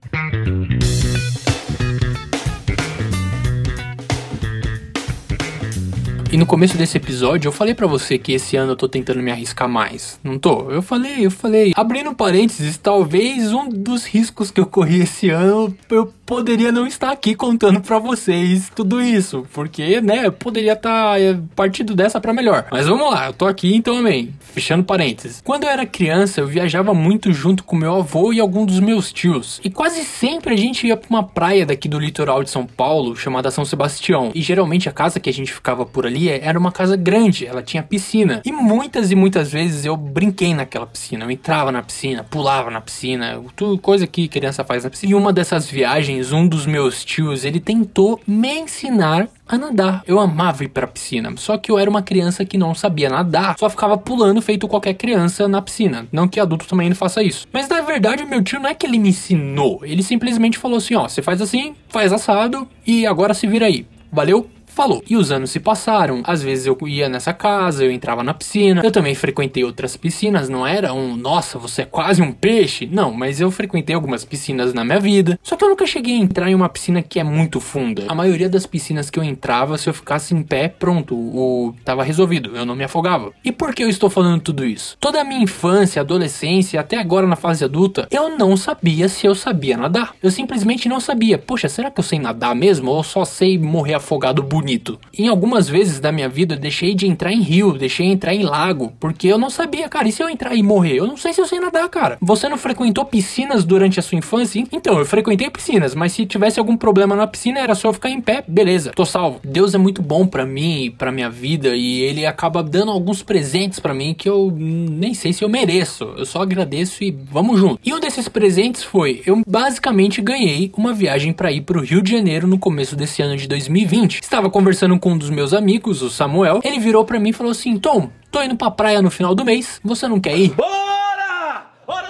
E 6.33 6.37
no 6.37 6.47
começo 6.47 6.79
desse 6.79 6.97
episódio 6.97 7.49
eu 7.49 7.53
falei 7.53 7.75
para 7.75 7.89
você 7.89 8.17
que 8.17 8.33
esse 8.33 8.57
ano 8.57 8.73
eu 8.73 8.77
tô 8.77 8.89
tentando 8.89 9.21
me 9.21 9.33
arriscar 9.33 9.69
mais. 9.69 10.21
Não 10.23 10.39
tô? 10.39 10.71
Eu 10.71 10.81
falei, 10.81 11.27
eu 11.27 11.31
falei. 11.31 11.73
Abrindo 11.75 12.15
parênteses, 12.15 12.77
talvez 12.77 13.53
um 13.53 13.69
dos 13.69 14.07
riscos 14.07 14.49
que 14.49 14.61
eu 14.61 14.67
corri 14.67 15.01
esse 15.01 15.29
ano 15.29 15.77
eu 15.91 16.13
poderia 16.31 16.71
não 16.71 16.87
estar 16.87 17.11
aqui 17.11 17.35
contando 17.35 17.81
para 17.81 17.99
vocês 17.99 18.71
tudo 18.73 19.03
isso, 19.03 19.45
porque, 19.53 20.01
né, 20.01 20.31
poderia 20.31 20.75
estar 20.75 21.15
tá, 21.15 21.21
é, 21.21 21.37
partindo 21.57 21.93
dessa 21.93 22.21
para 22.21 22.33
melhor. 22.33 22.69
Mas 22.71 22.87
vamos 22.87 23.11
lá, 23.11 23.27
eu 23.27 23.33
tô 23.33 23.49
aqui 23.49 23.75
então, 23.75 23.97
amém. 23.97 24.33
Fechando 24.41 24.85
parênteses. 24.85 25.43
Quando 25.45 25.65
eu 25.65 25.71
era 25.71 25.85
criança, 25.85 26.41
eu 26.41 26.47
viajava 26.47 26.95
muito 26.95 27.33
junto 27.33 27.65
com 27.65 27.75
meu 27.75 27.97
avô 27.97 28.33
e 28.33 28.39
algum 28.39 28.65
dos 28.65 28.79
meus 28.79 29.13
tios. 29.13 29.61
E 29.65 29.71
quase 29.71 30.05
sempre 30.05 30.55
a 30.55 30.57
gente 30.57 30.87
ia 30.87 30.97
para 30.97 31.11
uma 31.11 31.25
praia 31.25 31.67
daqui 31.67 31.89
do 31.89 31.99
litoral 31.99 32.45
de 32.45 32.51
São 32.51 32.65
Paulo, 32.65 33.17
chamada 33.17 33.51
São 33.51 33.65
Sebastião. 33.65 34.31
E 34.33 34.41
geralmente 34.41 34.89
a 34.89 34.93
casa 34.93 35.19
que 35.19 35.31
a 35.31 35.33
gente 35.33 35.53
ficava 35.53 35.85
por 35.85 36.07
ali 36.07 36.29
era 36.29 36.57
uma 36.57 36.71
casa 36.71 36.97
grande, 36.97 37.45
ela 37.45 37.61
tinha 37.61 37.83
piscina. 37.83 38.41
E 38.45 38.53
muitas 38.53 39.11
e 39.11 39.17
muitas 39.17 39.51
vezes 39.51 39.85
eu 39.85 39.97
brinquei 39.97 40.55
naquela 40.55 40.87
piscina. 40.87 41.25
Eu 41.25 41.31
entrava 41.31 41.73
na 41.73 41.83
piscina, 41.83 42.23
pulava 42.23 42.71
na 42.71 42.81
piscina, 42.81 43.43
tudo 43.57 43.79
coisa 43.79 44.07
que 44.07 44.29
criança 44.29 44.63
faz 44.63 44.85
na 44.85 44.91
piscina. 44.91 45.13
E 45.13 45.15
uma 45.17 45.33
dessas 45.33 45.69
viagens, 45.69 46.20
um 46.33 46.47
dos 46.47 46.67
meus 46.67 47.05
tios, 47.05 47.45
ele 47.45 47.59
tentou 47.59 48.21
me 48.27 48.61
ensinar 48.61 49.29
a 49.49 49.59
nadar. 49.59 50.03
Eu 50.07 50.21
amava 50.21 50.65
ir 50.65 50.69
pra 50.69 50.87
piscina, 50.87 51.33
só 51.37 51.57
que 51.57 51.71
eu 51.71 51.79
era 51.79 51.91
uma 51.91 52.03
criança 52.03 52.45
que 52.45 52.59
não 52.59 52.75
sabia 52.75 53.09
nadar, 53.09 53.57
só 53.59 53.69
ficava 53.69 53.99
pulando 53.99 54.41
feito 54.41 54.69
qualquer 54.69 54.95
criança 54.95 55.49
na 55.49 55.61
piscina. 55.61 56.07
Não 56.13 56.29
que 56.29 56.39
adulto 56.39 56.67
também 56.67 56.89
não 56.89 56.97
faça 56.97 57.23
isso. 57.23 57.47
Mas 57.53 57.69
na 57.69 57.81
verdade, 57.81 58.25
meu 58.25 58.43
tio 58.43 58.61
não 58.61 58.69
é 58.69 58.75
que 58.75 58.87
ele 58.87 58.99
me 58.99 59.09
ensinou, 59.09 59.81
ele 59.83 60.03
simplesmente 60.03 60.59
falou 60.59 60.79
assim: 60.79 60.95
ó, 60.95 61.09
você 61.09 61.23
faz 61.23 61.41
assim, 61.41 61.75
faz 61.89 62.13
assado 62.13 62.69
e 62.87 63.07
agora 63.07 63.35
se 63.35 63.47
vira 63.47 63.67
aí. 63.67 63.87
Valeu? 64.13 64.49
Falou. 64.81 65.03
E 65.07 65.15
os 65.15 65.31
anos 65.31 65.51
se 65.51 65.61
passaram. 65.61 66.23
Às 66.25 66.43
vezes 66.43 66.65
eu 66.65 66.79
ia 66.87 67.07
nessa 67.07 67.35
casa, 67.35 67.85
eu 67.85 67.91
entrava 67.91 68.23
na 68.23 68.33
piscina. 68.33 68.81
Eu 68.83 68.91
também 68.91 69.15
frequentei 69.15 69.63
outras 69.63 69.95
piscinas, 69.95 70.49
não 70.49 70.67
era 70.67 70.95
um, 70.95 71.15
nossa, 71.15 71.59
você 71.59 71.83
é 71.83 71.85
quase 71.85 72.23
um 72.23 72.33
peixe. 72.33 72.89
Não, 72.91 73.13
mas 73.13 73.43
eu 73.43 73.51
frequentei 73.51 73.95
algumas 73.95 74.25
piscinas 74.25 74.73
na 74.73 74.83
minha 74.83 74.99
vida. 74.99 75.39
Só 75.43 75.55
que 75.55 75.65
eu 75.65 75.69
nunca 75.69 75.87
cheguei 75.87 76.15
a 76.15 76.19
entrar 76.19 76.51
em 76.51 76.55
uma 76.55 76.69
piscina 76.69 77.03
que 77.03 77.21
é 77.21 77.25
muito 77.25 77.61
funda. 77.61 78.05
A 78.09 78.15
maioria 78.15 78.49
das 78.49 78.65
piscinas 78.65 79.11
que 79.11 79.19
eu 79.19 79.23
entrava, 79.23 79.77
se 79.77 79.87
eu 79.87 79.93
ficasse 79.93 80.35
em 80.35 80.43
pé, 80.43 80.69
pronto, 80.69 81.15
o 81.15 81.75
tava 81.85 82.03
resolvido, 82.03 82.57
eu 82.57 82.65
não 82.65 82.75
me 82.75 82.85
afogava. 82.85 83.33
E 83.45 83.53
por 83.53 83.75
que 83.75 83.85
eu 83.85 83.89
estou 83.89 84.09
falando 84.09 84.41
tudo 84.41 84.65
isso? 84.65 84.97
Toda 84.99 85.21
a 85.21 85.25
minha 85.25 85.43
infância, 85.43 86.01
adolescência, 86.01 86.81
até 86.81 86.97
agora 86.97 87.27
na 87.27 87.37
fase 87.37 87.63
adulta, 87.63 88.09
eu 88.11 88.39
não 88.39 88.57
sabia 88.57 89.11
se 89.11 89.27
eu 89.27 89.35
sabia 89.35 89.77
nadar. 89.77 90.15
Eu 90.23 90.31
simplesmente 90.31 90.89
não 90.89 91.01
sabia. 91.01 91.37
Poxa, 91.37 91.69
será 91.69 91.91
que 91.91 92.01
eu 92.01 92.05
sei 92.05 92.19
nadar 92.19 92.55
mesmo 92.55 92.91
ou 92.91 93.05
só 93.05 93.27
sei 93.27 93.59
morrer 93.59 93.93
afogado 93.93 94.43
bonito? 94.43 94.70
Bonito. 94.71 94.99
Em 95.17 95.29
algumas 95.29 95.69
vezes 95.69 96.01
da 96.01 96.13
minha 96.13 96.29
vida 96.29 96.55
eu 96.55 96.59
deixei 96.59 96.95
de 96.95 97.07
entrar 97.07 97.33
em 97.33 97.41
rio, 97.41 97.73
deixei 97.73 98.07
de 98.07 98.13
entrar 98.13 98.35
em 98.35 98.43
lago, 98.43 98.93
porque 99.01 99.27
eu 99.27 99.39
não 99.39 99.51
sabia, 99.51 99.89
cara, 99.89 100.09
e 100.09 100.13
se 100.13 100.23
eu 100.23 100.29
entrar 100.29 100.55
e 100.55 100.63
morrer? 100.63 100.97
Eu 100.97 101.07
não 101.07 101.17
sei 101.17 101.33
se 101.33 101.41
eu 101.41 101.47
sei 101.47 101.59
nadar, 101.61 101.89
cara. 101.89 102.19
Você 102.21 102.49
não 102.49 102.57
frequentou 102.57 103.05
piscinas 103.05 103.65
durante 103.65 103.99
a 103.99 104.03
sua 104.03 104.19
infância? 104.19 104.65
Então, 104.73 104.99
eu 104.99 105.05
frequentei 105.05 105.51
piscinas, 105.51 105.95
mas 105.95 106.13
se 106.13 106.27
tivesse 106.27 106.59
algum 106.59 106.77
problema 106.77 107.17
na 107.17 107.27
piscina 107.27 107.61
era 107.61 107.75
só 107.75 107.93
ficar 107.93 108.11
em 108.11 108.21
pé, 108.21 108.45
beleza, 108.47 108.93
tô 108.95 109.05
salvo. 109.05 109.41
Deus 109.45 109.75
é 109.75 109.79
muito 109.79 110.03
bom 110.03 110.27
para 110.27 110.47
mim, 110.47 110.95
para 110.97 111.13
minha 111.13 111.31
vida 111.31 111.75
e 111.75 112.01
ele 112.01 112.27
acaba 112.27 112.63
dando 112.63 112.91
alguns 112.91 113.23
presentes 113.23 113.79
para 113.81 113.95
mim 113.95 114.15
que 114.15 114.29
eu 114.29 114.53
nem 114.57 115.15
sei 115.15 115.33
se 115.33 115.43
eu 115.43 115.49
mereço. 115.49 116.05
Eu 116.17 116.27
só 116.27 116.43
agradeço 116.43 117.03
e 117.03 117.11
vamos 117.11 117.59
junto. 117.59 117.81
E 117.85 117.93
um 117.93 118.01
desses 118.01 118.29
presentes 118.29 118.83
foi, 118.83 119.23
eu 119.27 119.43
basicamente 119.47 120.21
ganhei 120.21 120.71
uma 120.77 120.93
viagem 120.93 121.33
para 121.33 121.53
ir 121.53 121.63
pro 121.63 121.83
Rio 121.83 122.03
de 122.03 122.13
Janeiro 122.13 122.47
no 122.47 122.59
começo 122.59 122.97
desse 122.97 123.23
ano 123.23 123.37
de 123.37 123.47
2020. 123.47 124.21
Estava 124.21 124.50
conversando 124.51 124.99
com 124.99 125.13
um 125.13 125.19
dos 125.19 125.31
meus 125.31 125.53
amigos, 125.53 126.03
o 126.03 126.11
Samuel, 126.11 126.61
ele 126.65 126.79
virou 126.79 127.05
para 127.05 127.19
mim 127.19 127.31
e 127.31 127.35
falou 127.35 127.53
assim: 127.53 127.79
Tom, 127.79 128.11
tô 128.31 128.43
indo 128.43 128.57
pra 128.57 128.71
praia 128.71 129.01
no 129.03 129.11
final 129.11 129.35
do 129.35 129.45
mês, 129.45 129.81
você 129.83 130.09
não 130.09 130.21
quer 130.21 130.37
ir? 130.37 130.51
Bora! 130.51 130.90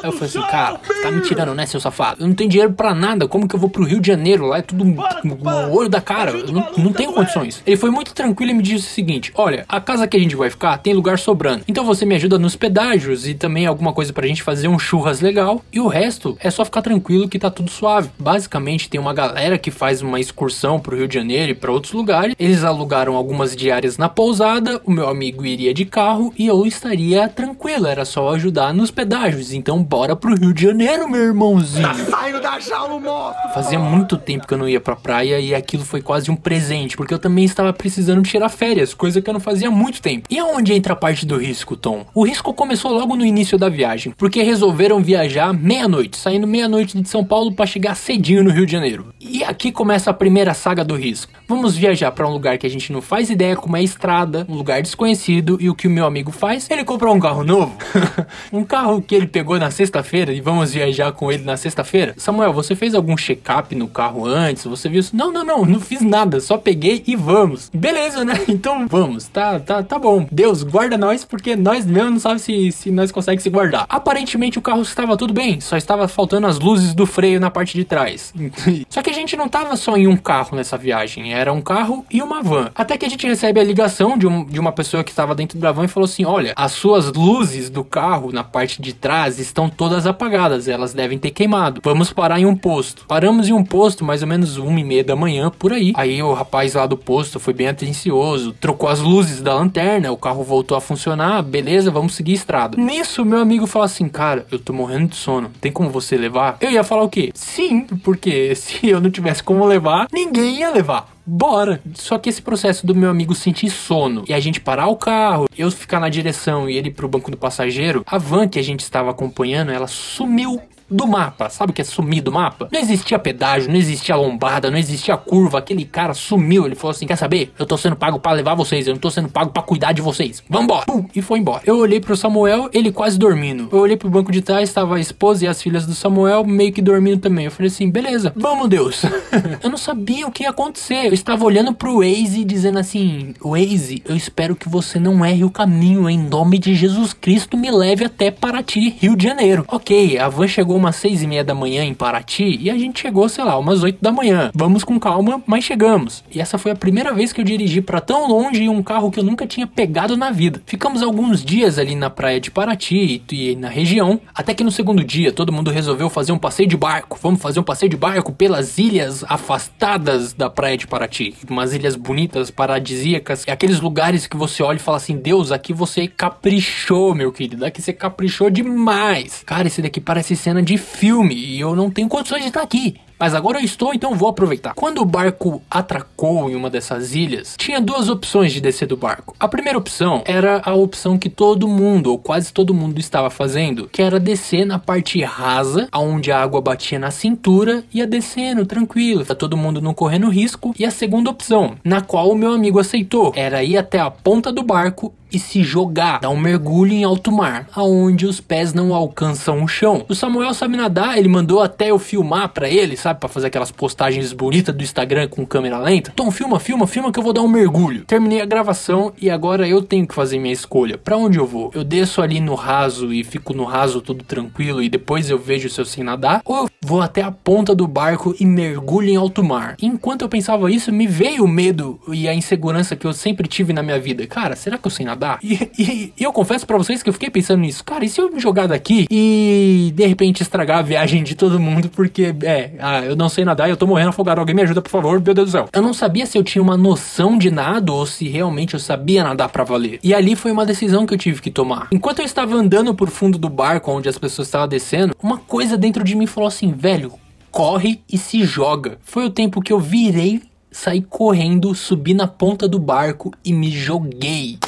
Aí 0.03 0.09
eu 0.09 0.13
falei 0.13 0.29
assim, 0.29 0.43
cara, 0.43 0.81
você 0.83 1.03
tá 1.03 1.11
me 1.11 1.21
tirando, 1.23 1.55
né, 1.55 1.67
seu 1.67 1.81
safado? 1.81 2.23
Eu 2.23 2.29
não 2.29 2.35
tenho 2.35 2.51
dinheiro 2.51 2.73
pra 2.73 2.95
nada, 2.95 3.29
como 3.29 3.47
que 3.47 3.55
eu 3.55 3.61
vou 3.61 3.69
pro 3.69 3.85
Rio 3.85 4.01
de 4.01 4.09
Janeiro? 4.09 4.47
Lá 4.47 4.59
é 4.59 4.63
tudo 4.63 4.85
no 4.85 5.75
olho 5.75 5.89
da 5.89 6.01
cara, 6.01 6.31
eu 6.31 6.53
não, 6.53 6.67
não 6.77 6.93
tenho 6.93 7.13
condições. 7.13 7.63
Ele 7.67 7.77
foi 7.77 7.91
muito 7.91 8.13
tranquilo 8.15 8.51
e 8.51 8.55
me 8.55 8.63
disse 8.63 8.87
o 8.87 8.91
seguinte: 8.91 9.33
olha, 9.35 9.65
a 9.69 9.81
casa 9.81 10.07
que 10.07 10.17
a 10.17 10.21
gente 10.21 10.37
vai 10.37 10.51
ficar 10.51 10.79
tem 10.79 10.95
lugar 10.95 11.19
sobrando. 11.19 11.65
Então 11.69 11.85
você 11.85 12.05
me 12.05 12.15
ajuda 12.15 12.39
nos 12.39 12.57
pedágios 12.57 13.27
e 13.27 13.35
também 13.35 13.67
alguma 13.67 13.93
coisa 13.93 14.13
pra 14.13 14.27
gente 14.27 14.43
fazer 14.43 14.69
um 14.69 14.79
churras 14.79 15.21
legal. 15.21 15.63
E 15.73 15.81
o 15.81 15.87
resto 15.87 16.37
é 16.41 16.51
só 16.51 16.65
ficar 16.65 16.83
tranquilo 16.83 17.29
que 17.29 17.39
tá 17.39 17.51
tudo 17.51 17.71
suave. 17.71 18.11
Basicamente, 18.19 18.89
tem 18.89 19.01
uma 19.01 19.15
galera 19.15 19.59
que 19.59 19.71
faz 19.71 20.03
uma 20.03 20.21
excursão 20.21 20.79
pro 20.81 20.97
Rio 20.97 21.09
de 21.09 21.15
Janeiro 21.15 21.53
e 21.53 21.55
pra 21.55 21.73
outros 21.73 21.93
lugares. 21.93 22.35
Eles 22.39 22.65
alugaram 22.65 23.15
algumas 23.15 23.55
diárias 23.55 23.99
na 23.99 24.09
pousada, 24.09 24.81
o 24.85 24.91
meu 24.91 25.09
amigo 25.09 25.45
iria 25.45 25.75
de 25.75 25.85
carro 25.85 26.33
e 26.39 26.47
eu 26.47 26.67
estaria 26.67 27.29
tranquilo, 27.29 27.87
era 27.87 28.05
só 28.05 28.31
ajudar 28.35 28.73
nos 28.73 28.91
pedágios. 28.91 29.53
Então 29.53 29.83
bora 29.91 30.15
pro 30.15 30.37
Rio 30.37 30.55
de 30.55 30.63
Janeiro, 30.63 31.11
meu 31.11 31.21
irmãozinho. 31.21 31.83
Tá 31.83 31.95
saindo 31.95 32.41
da 32.41 32.61
jaula, 32.61 33.01
monstro! 33.01 33.51
Fazia 33.53 33.77
muito 33.77 34.17
tempo 34.17 34.47
que 34.47 34.55
eu 34.55 34.59
não 34.59 34.69
ia 34.69 34.81
pra 34.81 34.95
praia 34.95 35.41
e 35.41 35.53
aquilo 35.53 35.85
foi 35.85 36.01
quase 36.01 36.31
um 36.31 36.37
presente, 36.37 36.97
porque 36.97 37.13
eu 37.13 37.19
também 37.19 37.45
estava 37.45 37.73
precisando 37.73 38.23
tirar 38.23 38.49
férias, 38.51 38.95
coisa 38.95 39.21
que 39.21 39.29
eu 39.29 39.35
não 39.35 39.41
fazia 39.41 39.67
há 39.67 39.71
muito 39.71 40.01
tempo. 40.01 40.29
E 40.31 40.39
aonde 40.39 40.73
entra 40.73 40.93
a 40.93 40.97
parte 40.97 41.27
do 41.27 41.37
risco, 41.37 41.77
Tom? 41.77 42.07
O 42.15 42.25
risco 42.25 42.55
começou 42.55 42.93
logo 42.93 43.17
no 43.17 43.27
início 43.27 43.59
da 43.59 43.69
viagem, 43.69 44.15
porque 44.17 44.45
resolveram 44.45 45.03
viajar 45.03 45.53
meia-noite, 45.53 46.17
saindo 46.17 46.47
meia-noite 46.47 46.97
de 46.97 47.09
São 47.09 47.25
Paulo 47.25 47.51
para 47.51 47.67
chegar 47.67 47.97
cedinho 47.97 48.45
no 48.45 48.51
Rio 48.51 48.67
de 48.67 48.71
Janeiro. 48.71 49.13
E 49.19 49.43
aqui 49.43 49.73
começa 49.73 50.09
a 50.09 50.15
primeira 50.15 50.55
saga 50.55 50.85
do 50.85 50.95
risco. 50.95 51.33
Vamos 51.49 51.77
viajar 51.77 52.13
para 52.13 52.29
um 52.29 52.33
lugar 52.33 52.59
que 52.59 52.67
a 52.67 52.71
gente 52.71 52.93
não 52.93 53.03
faz 53.03 53.29
ideia 53.29 53.57
como 53.57 53.77
é 53.77 53.83
estrada, 53.83 54.47
um 54.49 54.55
lugar 54.55 54.83
desconhecido, 54.83 55.59
e 55.61 55.69
o 55.69 55.75
que 55.75 55.89
o 55.89 55.91
meu 55.91 56.07
amigo 56.07 56.31
faz? 56.31 56.71
Ele 56.71 56.85
comprou 56.85 57.13
um 57.13 57.19
carro 57.19 57.43
novo. 57.43 57.77
um 58.53 58.63
carro 58.63 59.03
que 59.03 59.17
ele 59.17 59.27
pegou 59.27 59.59
na 59.59 59.69
sexta-feira 59.81 60.31
e 60.31 60.43
vamos 60.43 60.75
viajar 60.75 61.11
com 61.13 61.33
ele 61.33 61.43
na 61.43 61.57
sexta-feira. 61.57 62.13
Samuel, 62.19 62.53
você 62.53 62.77
fez 62.77 62.95
algum 62.95 63.17
check-up 63.17 63.75
no 63.75 63.89
carro 63.89 64.27
antes? 64.27 64.65
Você 64.65 64.91
viu 64.91 65.01
isso? 65.01 65.17
Não, 65.17 65.33
não, 65.33 65.43
não, 65.43 65.65
não 65.65 65.81
fiz 65.81 66.03
nada, 66.03 66.39
só 66.39 66.59
peguei 66.59 67.03
e 67.07 67.17
vamos. 67.17 67.71
Beleza, 67.73 68.25
né? 68.25 68.35
Então 68.51 68.87
vamos, 68.89 69.29
tá, 69.29 69.59
tá, 69.61 69.83
tá 69.83 69.99
bom. 69.99 70.27
Deus, 70.31 70.63
guarda 70.63 70.99
nós, 70.99 71.25
porque 71.25 71.55
nós 71.57 71.87
mesmo 71.87 72.11
não 72.11 72.19
sabemos 72.19 72.43
se, 72.43 72.73
se 72.73 72.91
nós 72.91 73.11
conseguimos 73.13 73.43
se 73.43 73.49
guardar. 73.49 73.87
Aparentemente 73.89 74.59
o 74.59 74.63
carro 74.63 74.83
estava 74.83 75.17
tudo 75.17 75.33
bem, 75.33 75.61
só 75.61 75.77
estava 75.77 76.07
faltando 76.09 76.47
as 76.47 76.59
luzes 76.59 76.93
do 76.93 77.07
freio 77.07 77.41
na 77.41 77.51
parte 77.51 77.75
de 77.75 77.85
trás. 77.85 78.35
só 78.91 79.01
que 79.01 79.09
a 79.09 79.13
gente 79.15 79.37
não 79.37 79.49
tava 79.49 79.77
só 79.77 79.97
em 79.97 80.07
um 80.07 80.17
carro 80.17 80.57
nessa 80.57 80.77
viagem, 80.77 81.33
era 81.33 81.53
um 81.53 81.63
carro 81.63 82.05
e 82.11 82.21
uma 82.21 82.43
van. 82.43 82.71
Até 82.75 82.99
que 82.99 83.07
a 83.07 83.09
gente 83.09 83.27
recebe 83.27 83.61
a 83.61 83.65
ligação 83.65 84.19
de, 84.19 84.27
um, 84.27 84.45
de 84.45 84.59
uma 84.61 84.73
pessoa 84.73 85.03
que 85.03 85.11
estava 85.11 85.35
dentro 85.35 85.59
da 85.59 85.73
van 85.73 85.85
e 85.85 85.89
falou 85.89 86.05
assim: 86.05 86.25
Olha, 86.25 86.53
as 86.57 86.73
suas 86.73 87.13
luzes 87.13 87.71
do 87.71 87.85
carro 87.85 88.33
na 88.33 88.45
parte 88.45 88.83
de 88.83 88.93
trás 88.93 89.39
estão 89.39 89.70
todas 89.71 90.07
apagadas, 90.07 90.69
elas 90.69 90.93
devem 90.93 91.19
ter 91.19 91.31
queimado. 91.31 91.81
Vamos 91.85 92.13
parar 92.13 92.41
em 92.41 92.47
um 92.47 92.57
posto. 92.57 93.05
Paramos 93.07 93.49
em 93.49 93.53
um 93.53 93.65
posto 93.65 94.05
mais 94.05 94.23
ou 94.23 94.29
menos 94.29 94.57
uma 94.57 94.79
e 94.81 94.85
meia 94.85 95.05
da 95.05 95.17
manhã 95.17 95.51
por 95.51 95.73
aí. 95.73 95.93
Aí 95.97 96.23
o 96.23 96.33
rapaz 96.33 96.75
lá 96.75 96.87
do 96.87 96.97
posto 96.97 97.41
foi 97.41 97.55
bem 97.55 97.69
atencioso, 97.69 98.53
trocou 98.53 98.89
as 98.89 99.01
luzes 99.01 99.41
da 99.41 99.55
lanterna, 99.55 100.13
o 100.13 100.17
carro 100.17 100.43
voltou 100.43 100.77
a 100.77 100.81
funcionar, 100.81 101.43
beleza, 101.43 101.91
vamos 101.91 102.15
seguir 102.15 102.33
a 102.33 102.35
estrada. 102.35 102.81
Nisso, 102.81 103.25
meu 103.25 103.39
amigo 103.39 103.67
fala 103.67 103.85
assim: 103.85 104.09
Cara, 104.09 104.47
eu 104.51 104.59
tô 104.59 104.73
morrendo 104.73 105.09
de 105.09 105.17
sono, 105.17 105.51
tem 105.61 105.73
como 105.73 105.91
você 105.91 106.17
levar? 106.17 106.57
Eu 106.61 106.71
ia 106.71 106.85
falar 106.85 107.03
o 107.03 107.09
quê? 107.09 107.31
Sim, 107.35 107.87
porque 108.03 108.55
se 108.57 108.89
eu 108.89 109.01
não 109.01 109.11
tivesse 109.11 109.43
como 109.43 109.65
levar, 109.65 110.09
ninguém 110.13 110.61
ia 110.61 110.71
levar 110.71 111.09
bora. 111.27 111.81
Só 111.95 112.19
que 112.19 112.29
esse 112.29 112.43
processo 112.43 112.87
do 112.87 112.95
meu 112.95 113.11
amigo 113.11 113.35
sentir 113.35 113.71
sono 113.71 114.25
e 114.29 114.35
a 114.35 114.41
gente 114.41 114.61
parar 114.61 114.89
o 114.89 114.97
carro, 114.97 115.49
eu 115.57 115.71
ficar 115.71 116.01
na 116.01 116.09
direção 116.09 116.69
e 116.69 116.77
ele 116.77 116.91
pro 116.91 117.09
banco 117.09 117.31
do 117.31 117.37
passageiro, 117.37 118.05
a 118.07 118.19
van 118.19 118.49
que 118.49 118.59
a 118.59 118.63
gente 118.63 118.81
estava 118.81 119.11
acompanhando, 119.11 119.71
ela 119.71 119.87
sumiu 119.87 120.61
do 120.91 121.07
mapa. 121.07 121.49
Sabe 121.49 121.71
o 121.71 121.75
que 121.75 121.81
é 121.81 121.85
sumir 121.85 122.23
do 122.23 122.33
mapa? 122.33 122.69
Não 122.73 122.81
existia 122.81 123.19
pedágio, 123.19 123.71
não 123.71 123.77
existia 123.77 124.17
lombada, 124.17 124.71
não 124.71 124.79
existia 124.79 125.17
curva. 125.17 125.59
Aquele 125.59 125.85
cara 125.85 126.15
sumiu. 126.15 126.67
Ele 126.67 126.75
falou 126.75 126.91
assim: 126.91 127.07
Quer 127.07 127.17
saber? 127.17 127.53
Eu 127.59 127.67
tô 127.67 127.77
sendo 127.77 127.97
pago 127.97 128.19
para 128.19 128.33
levar 128.33 128.55
vocês. 128.55 128.87
Eu 128.87 128.95
não 128.95 129.01
tô 129.01 129.11
sendo 129.11 129.29
pago 129.29 129.51
para 129.51 129.63
cuidar 129.63 129.93
de 129.93 130.03
vocês. 130.03 130.43
Vambora. 130.49 130.87
Pum, 130.87 131.07
e 131.15 131.23
foi 131.23 131.39
embora. 131.39 131.63
Eu 131.65 131.79
olhei 131.79 132.01
pro 132.01 132.17
Samuel, 132.17 132.69
ele 132.73 132.91
quase 132.91 133.19
dormindo. 133.19 133.69
Eu 133.71 133.79
olhei 133.79 133.97
pro 133.97 134.11
banco 134.11 134.33
de 134.33 134.43
trás, 134.43 134.69
estava 134.69 134.97
a 134.97 135.01
esposa 135.01 135.45
e 135.45 135.49
as 135.49 135.63
filhas 135.63 135.87
do 135.87 135.95
Samuel 135.95 136.45
meio 136.45 136.73
que 136.73 136.83
dormindo 136.83 137.21
também. 137.21 137.45
Eu 137.45 137.51
falei 137.51 137.69
assim: 137.69 137.91
Beleza, 137.91 138.33
vamos, 138.37 138.69
Deus. 138.69 139.03
eu 139.63 139.71
não 139.71 139.79
sabia 139.79 140.27
o 140.27 140.33
que 140.33 140.43
ia 140.43 140.51
acontecer. 140.51 141.07
Eu 141.07 141.15
estava 141.15 141.45
olhando 141.45 141.73
pro 141.73 141.99
Waze 141.99 142.45
dizendo 142.45 142.79
assim: 142.79 143.35
Waze, 143.41 144.03
eu 144.05 144.17
espero 144.17 144.57
que 144.57 144.69
você 144.69 144.99
não 144.99 145.25
erre 145.25 145.45
o 145.45 145.51
caminho. 145.51 146.09
Em 146.09 146.19
nome 146.19 146.59
de 146.59 146.75
Jesus 146.75 147.13
Cristo, 147.13 147.57
me 147.57 147.71
leve 147.71 148.05
até 148.05 148.31
Paraty, 148.31 148.97
Rio 148.99 149.17
de 149.17 149.25
Janeiro. 149.25 149.65
Ok, 149.69 150.19
a 150.19 150.29
van 150.29 150.49
chegou 150.49 150.80
umas 150.81 150.97
seis 150.97 151.23
e 151.23 151.27
meia 151.27 151.45
da 151.45 151.55
manhã 151.55 151.85
em 151.85 151.95
Paraty 151.95 152.59
e 152.61 152.71
a 152.71 152.77
gente 152.77 153.01
chegou, 153.01 153.29
sei 153.29 153.45
lá, 153.45 153.59
umas 153.59 153.83
oito 153.83 153.99
da 154.03 154.11
manhã. 154.11 154.51
Vamos 154.55 154.83
com 154.83 154.99
calma, 154.99 155.43
mas 155.47 155.65
chegamos. 155.65 156.25
E 156.33 156.41
essa 156.41 156.59
foi 156.59 156.73
a 156.73 156.77
primeira 156.77 157.13
vez 157.13 157.33
que 157.33 157.41
eu 157.41 157.45
dirigi 157.45 157.81
para 157.81 158.01
tão 158.01 158.27
longe 158.27 158.69
um 158.69 158.83
carro 158.83 159.11
que 159.11 159.21
eu 159.21 159.25
nunca 159.25 159.47
tinha 159.47 159.67
pegado 159.67 160.17
na 160.17 160.31
vida. 160.31 160.63
Ficamos 160.67 161.03
alguns 161.03 161.45
dias 161.45 161.79
ali 161.79 161.95
na 161.95 162.11
praia 162.11 162.41
de 162.41 162.51
Paraty 162.51 163.23
e 163.31 163.55
na 163.57 163.69
região, 163.69 164.21
até 164.35 164.55
que 164.55 164.65
no 164.65 164.71
segundo 164.71 165.05
dia 165.05 165.33
todo 165.33 165.53
mundo 165.53 165.71
resolveu 165.71 166.09
fazer 166.09 166.33
um 166.33 166.39
passeio 166.39 166.69
de 166.69 166.77
barco. 166.77 167.19
Vamos 167.23 167.41
fazer 167.41 167.61
um 167.61 167.65
passeio 167.65 167.91
de 167.91 167.97
barco 167.97 168.33
pelas 168.33 168.79
ilhas 168.79 169.25
afastadas 169.29 170.33
da 170.33 170.49
praia 170.49 170.77
de 170.77 170.87
Paraty. 170.87 171.35
Umas 171.49 171.75
ilhas 171.75 171.97
bonitas, 171.97 172.51
paradisíacas, 172.51 173.45
aqueles 173.49 173.81
lugares 173.81 174.27
que 174.27 174.37
você 174.37 174.63
olha 174.63 174.77
e 174.77 174.81
fala 174.81 174.97
assim: 174.97 175.17
Deus, 175.17 175.53
aqui 175.53 175.73
você 175.73 176.09
caprichou, 176.09 177.15
meu 177.15 177.31
querido. 177.31 177.65
Aqui 177.65 177.83
você 177.83 177.93
caprichou 177.93 178.51
demais. 178.51 179.43
Cara, 179.45 179.67
esse 179.67 179.83
daqui 179.83 180.01
parece 180.01 180.35
cena 180.37 180.63
de 180.63 180.70
filme 180.77 181.35
e 181.35 181.61
eu 181.61 181.75
não 181.75 181.91
tenho 181.91 182.09
condições 182.09 182.43
de 182.43 182.49
estar 182.49 182.63
aqui. 182.63 182.97
Mas 183.21 183.35
agora 183.35 183.59
eu 183.59 183.65
estou, 183.65 183.93
então 183.93 184.15
vou 184.15 184.31
aproveitar. 184.31 184.73
Quando 184.73 185.03
o 185.03 185.05
barco 185.05 185.61
atracou 185.71 186.49
em 186.49 186.55
uma 186.55 186.71
dessas 186.71 187.15
ilhas, 187.15 187.55
tinha 187.59 187.79
duas 187.79 188.09
opções 188.09 188.51
de 188.51 188.63
descer 188.63 188.89
do 188.89 188.97
barco. 188.97 189.37
A 189.39 189.47
primeira 189.47 189.77
opção 189.77 190.23
era 190.25 190.63
a 190.65 190.73
opção 190.73 191.19
que 191.19 191.29
todo 191.29 191.69
mundo, 191.69 192.13
ou 192.13 192.19
quase 192.19 192.51
todo 192.51 192.73
mundo, 192.73 192.99
estava 192.99 193.29
fazendo, 193.29 193.91
que 193.93 194.01
era 194.01 194.19
descer 194.19 194.65
na 194.65 194.79
parte 194.79 195.21
rasa, 195.21 195.87
onde 195.95 196.33
a 196.33 196.41
água 196.41 196.63
batia 196.63 196.99
na 196.99 197.11
cintura, 197.11 197.85
e 197.93 197.99
ia 197.99 198.07
descendo 198.07 198.65
tranquilo, 198.65 199.23
tá 199.23 199.35
todo 199.35 199.55
mundo 199.55 199.83
não 199.83 199.93
correndo 199.93 200.31
risco. 200.31 200.75
E 200.79 200.87
a 200.87 200.91
segunda 200.91 201.29
opção, 201.29 201.77
na 201.85 202.01
qual 202.01 202.31
o 202.31 202.35
meu 202.35 202.53
amigo 202.53 202.79
aceitou, 202.79 203.35
era 203.37 203.63
ir 203.63 203.77
até 203.77 204.01
a 204.01 204.11
ponta 204.11 204.51
do 204.51 204.63
barco 204.63 205.13
e 205.33 205.39
se 205.39 205.63
jogar, 205.63 206.21
dar 206.21 206.31
um 206.31 206.39
mergulho 206.39 206.93
em 206.93 207.05
alto 207.05 207.31
mar, 207.31 207.69
aonde 207.75 208.27
os 208.27 208.41
pés 208.41 208.75
não 208.75 208.95
alcançam 208.95 209.63
o 209.63 209.69
chão. 209.69 210.05
O 210.09 210.15
Samuel 210.15 210.55
sabe 210.55 210.77
nadar, 210.77 211.19
ele 211.19 211.29
mandou 211.29 211.61
até 211.61 211.91
eu 211.91 211.99
filmar 211.99 212.49
para 212.49 212.69
ele, 212.69 212.97
sabe, 212.97 213.21
para 213.21 213.29
fazer 213.29 213.49
aquelas 213.49 213.71
postagens 213.71 214.33
bonitas 214.33 214.75
do 214.75 214.83
Instagram 214.83 215.29
com 215.29 215.47
câmera 215.47 215.79
lenta. 215.79 216.13
Tom, 216.15 216.31
filma, 216.31 216.59
filma, 216.59 216.87
filma 216.87 217.13
que 217.13 217.19
eu 217.19 217.23
vou 217.23 217.33
dar 217.33 217.43
um 217.43 217.49
mergulho. 217.49 218.05
Terminei 218.05 218.41
a 218.41 218.47
gravação 218.47 219.13
e 219.21 219.31
agora 219.31 219.69
eu 219.69 219.83
tenho 219.83 220.07
que 220.07 220.15
fazer 220.15 220.39
minha 220.39 220.53
escolha. 220.53 220.99
Para 220.99 221.17
onde 221.17 221.39
eu 221.39 221.47
vou? 221.47 221.71
Eu 221.75 221.85
desço 221.85 222.21
ali 222.23 222.41
no 222.41 222.55
raso 222.55 223.13
e 223.13 223.23
fico 223.23 223.55
no 223.55 223.65
raso 223.65 224.01
todo 224.01 224.25
tranquilo 224.25 224.83
e 224.83 224.89
depois 224.89 225.31
eu 225.31 225.39
vejo 225.39 225.69
se 225.69 225.81
eu 225.81 225.85
sei 225.85 226.03
nadar, 226.03 226.41
ou 226.45 226.57
eu 226.57 226.71
vou 226.83 227.01
até 227.01 227.23
a 227.23 227.31
ponta 227.31 227.75
do 227.75 227.87
barco 227.87 228.35
e 228.39 228.47
mergulho 228.47 229.09
em 229.09 229.17
alto 229.17 229.45
mar. 229.45 229.77
Enquanto 229.81 230.23
eu 230.23 230.29
pensava 230.29 230.71
isso, 230.71 230.93
me 230.93 231.07
veio 231.07 231.45
o 231.45 231.49
medo 231.49 232.01
e 232.09 232.29
a 232.29 232.35
insegurança 232.35 232.97
que 232.97 233.07
eu 233.07 233.13
sempre 233.13 233.47
tive 233.47 233.73
na 233.73 233.83
minha 233.83 233.99
vida. 233.99 234.27
Cara, 234.27 234.57
será 234.57 234.77
que 234.77 234.87
eu 234.87 234.91
sei 234.91 235.07
nadar? 235.07 235.20
Nadar. 235.21 235.39
E, 235.43 235.71
e, 235.79 236.13
e 236.19 236.25
eu 236.25 236.33
confesso 236.33 236.67
para 236.67 236.79
vocês 236.79 237.03
que 237.03 237.09
eu 237.09 237.13
fiquei 237.13 237.29
pensando 237.29 237.61
nisso. 237.61 237.85
Cara, 237.85 238.05
e 238.05 238.09
se 238.09 238.21
eu 238.21 238.33
me 238.33 238.41
jogar 238.41 238.67
daqui 238.67 239.07
e 239.11 239.93
de 239.95 240.07
repente 240.07 240.43
estragar 240.43 240.79
a 240.79 240.83
viagem 240.83 241.23
de 241.23 241.35
todo 241.35 241.61
mundo 241.61 241.91
porque, 241.91 242.35
é, 242.43 242.73
ah, 242.79 243.05
eu 243.05 243.15
não 243.15 243.29
sei 243.29 243.45
nadar 243.45 243.69
e 243.69 243.71
eu 243.71 243.77
tô 243.77 243.87
morrendo 243.87 244.09
afogado. 244.09 244.39
Alguém 244.39 244.55
me 244.55 244.63
ajuda, 244.63 244.81
por 244.81 244.91
favor, 244.91 245.21
meu 245.21 245.35
Deus 245.35 245.49
do 245.49 245.53
céu. 245.53 245.69
Eu 245.73 245.83
não 245.83 245.93
sabia 245.93 246.25
se 246.25 246.39
eu 246.39 246.43
tinha 246.43 246.63
uma 246.63 246.77
noção 246.77 247.37
de 247.37 247.51
nada 247.51 247.93
ou 247.93 248.07
se 248.07 248.29
realmente 248.29 248.75
eu 248.75 248.81
sabia 248.81 249.23
nadar 249.23 249.51
para 249.51 249.65
valer. 249.65 250.01
E 250.03 250.15
ali 250.15 250.35
foi 250.35 250.51
uma 250.51 250.65
decisão 250.65 251.05
que 251.05 251.13
eu 251.13 251.19
tive 251.19 251.43
que 251.43 251.51
tomar. 251.51 251.89
Enquanto 251.93 252.21
eu 252.21 252.25
estava 252.25 252.55
andando 252.55 252.95
por 252.95 253.11
fundo 253.11 253.37
do 253.37 253.49
barco 253.49 253.91
onde 253.91 254.09
as 254.09 254.17
pessoas 254.17 254.49
estavam 254.49 254.69
descendo, 254.69 255.15
uma 255.23 255.39
coisa 255.39 255.77
dentro 255.77 256.03
de 256.03 256.15
mim 256.15 256.27
falou 256.27 256.49
assim, 256.49 256.73
velho, 256.73 257.13
corre 257.51 258.01
e 258.11 258.17
se 258.17 258.45
joga. 258.45 258.99
Foi 259.03 259.25
o 259.27 259.31
tempo 259.31 259.61
que 259.61 259.73
eu 259.73 259.81
virei, 259.81 260.41
saí 260.71 261.03
correndo, 261.03 261.75
subi 261.75 262.15
na 262.15 262.27
ponta 262.27 262.69
do 262.69 262.79
barco 262.79 263.33
e 263.45 263.53
me 263.53 263.71
joguei. 263.71 264.59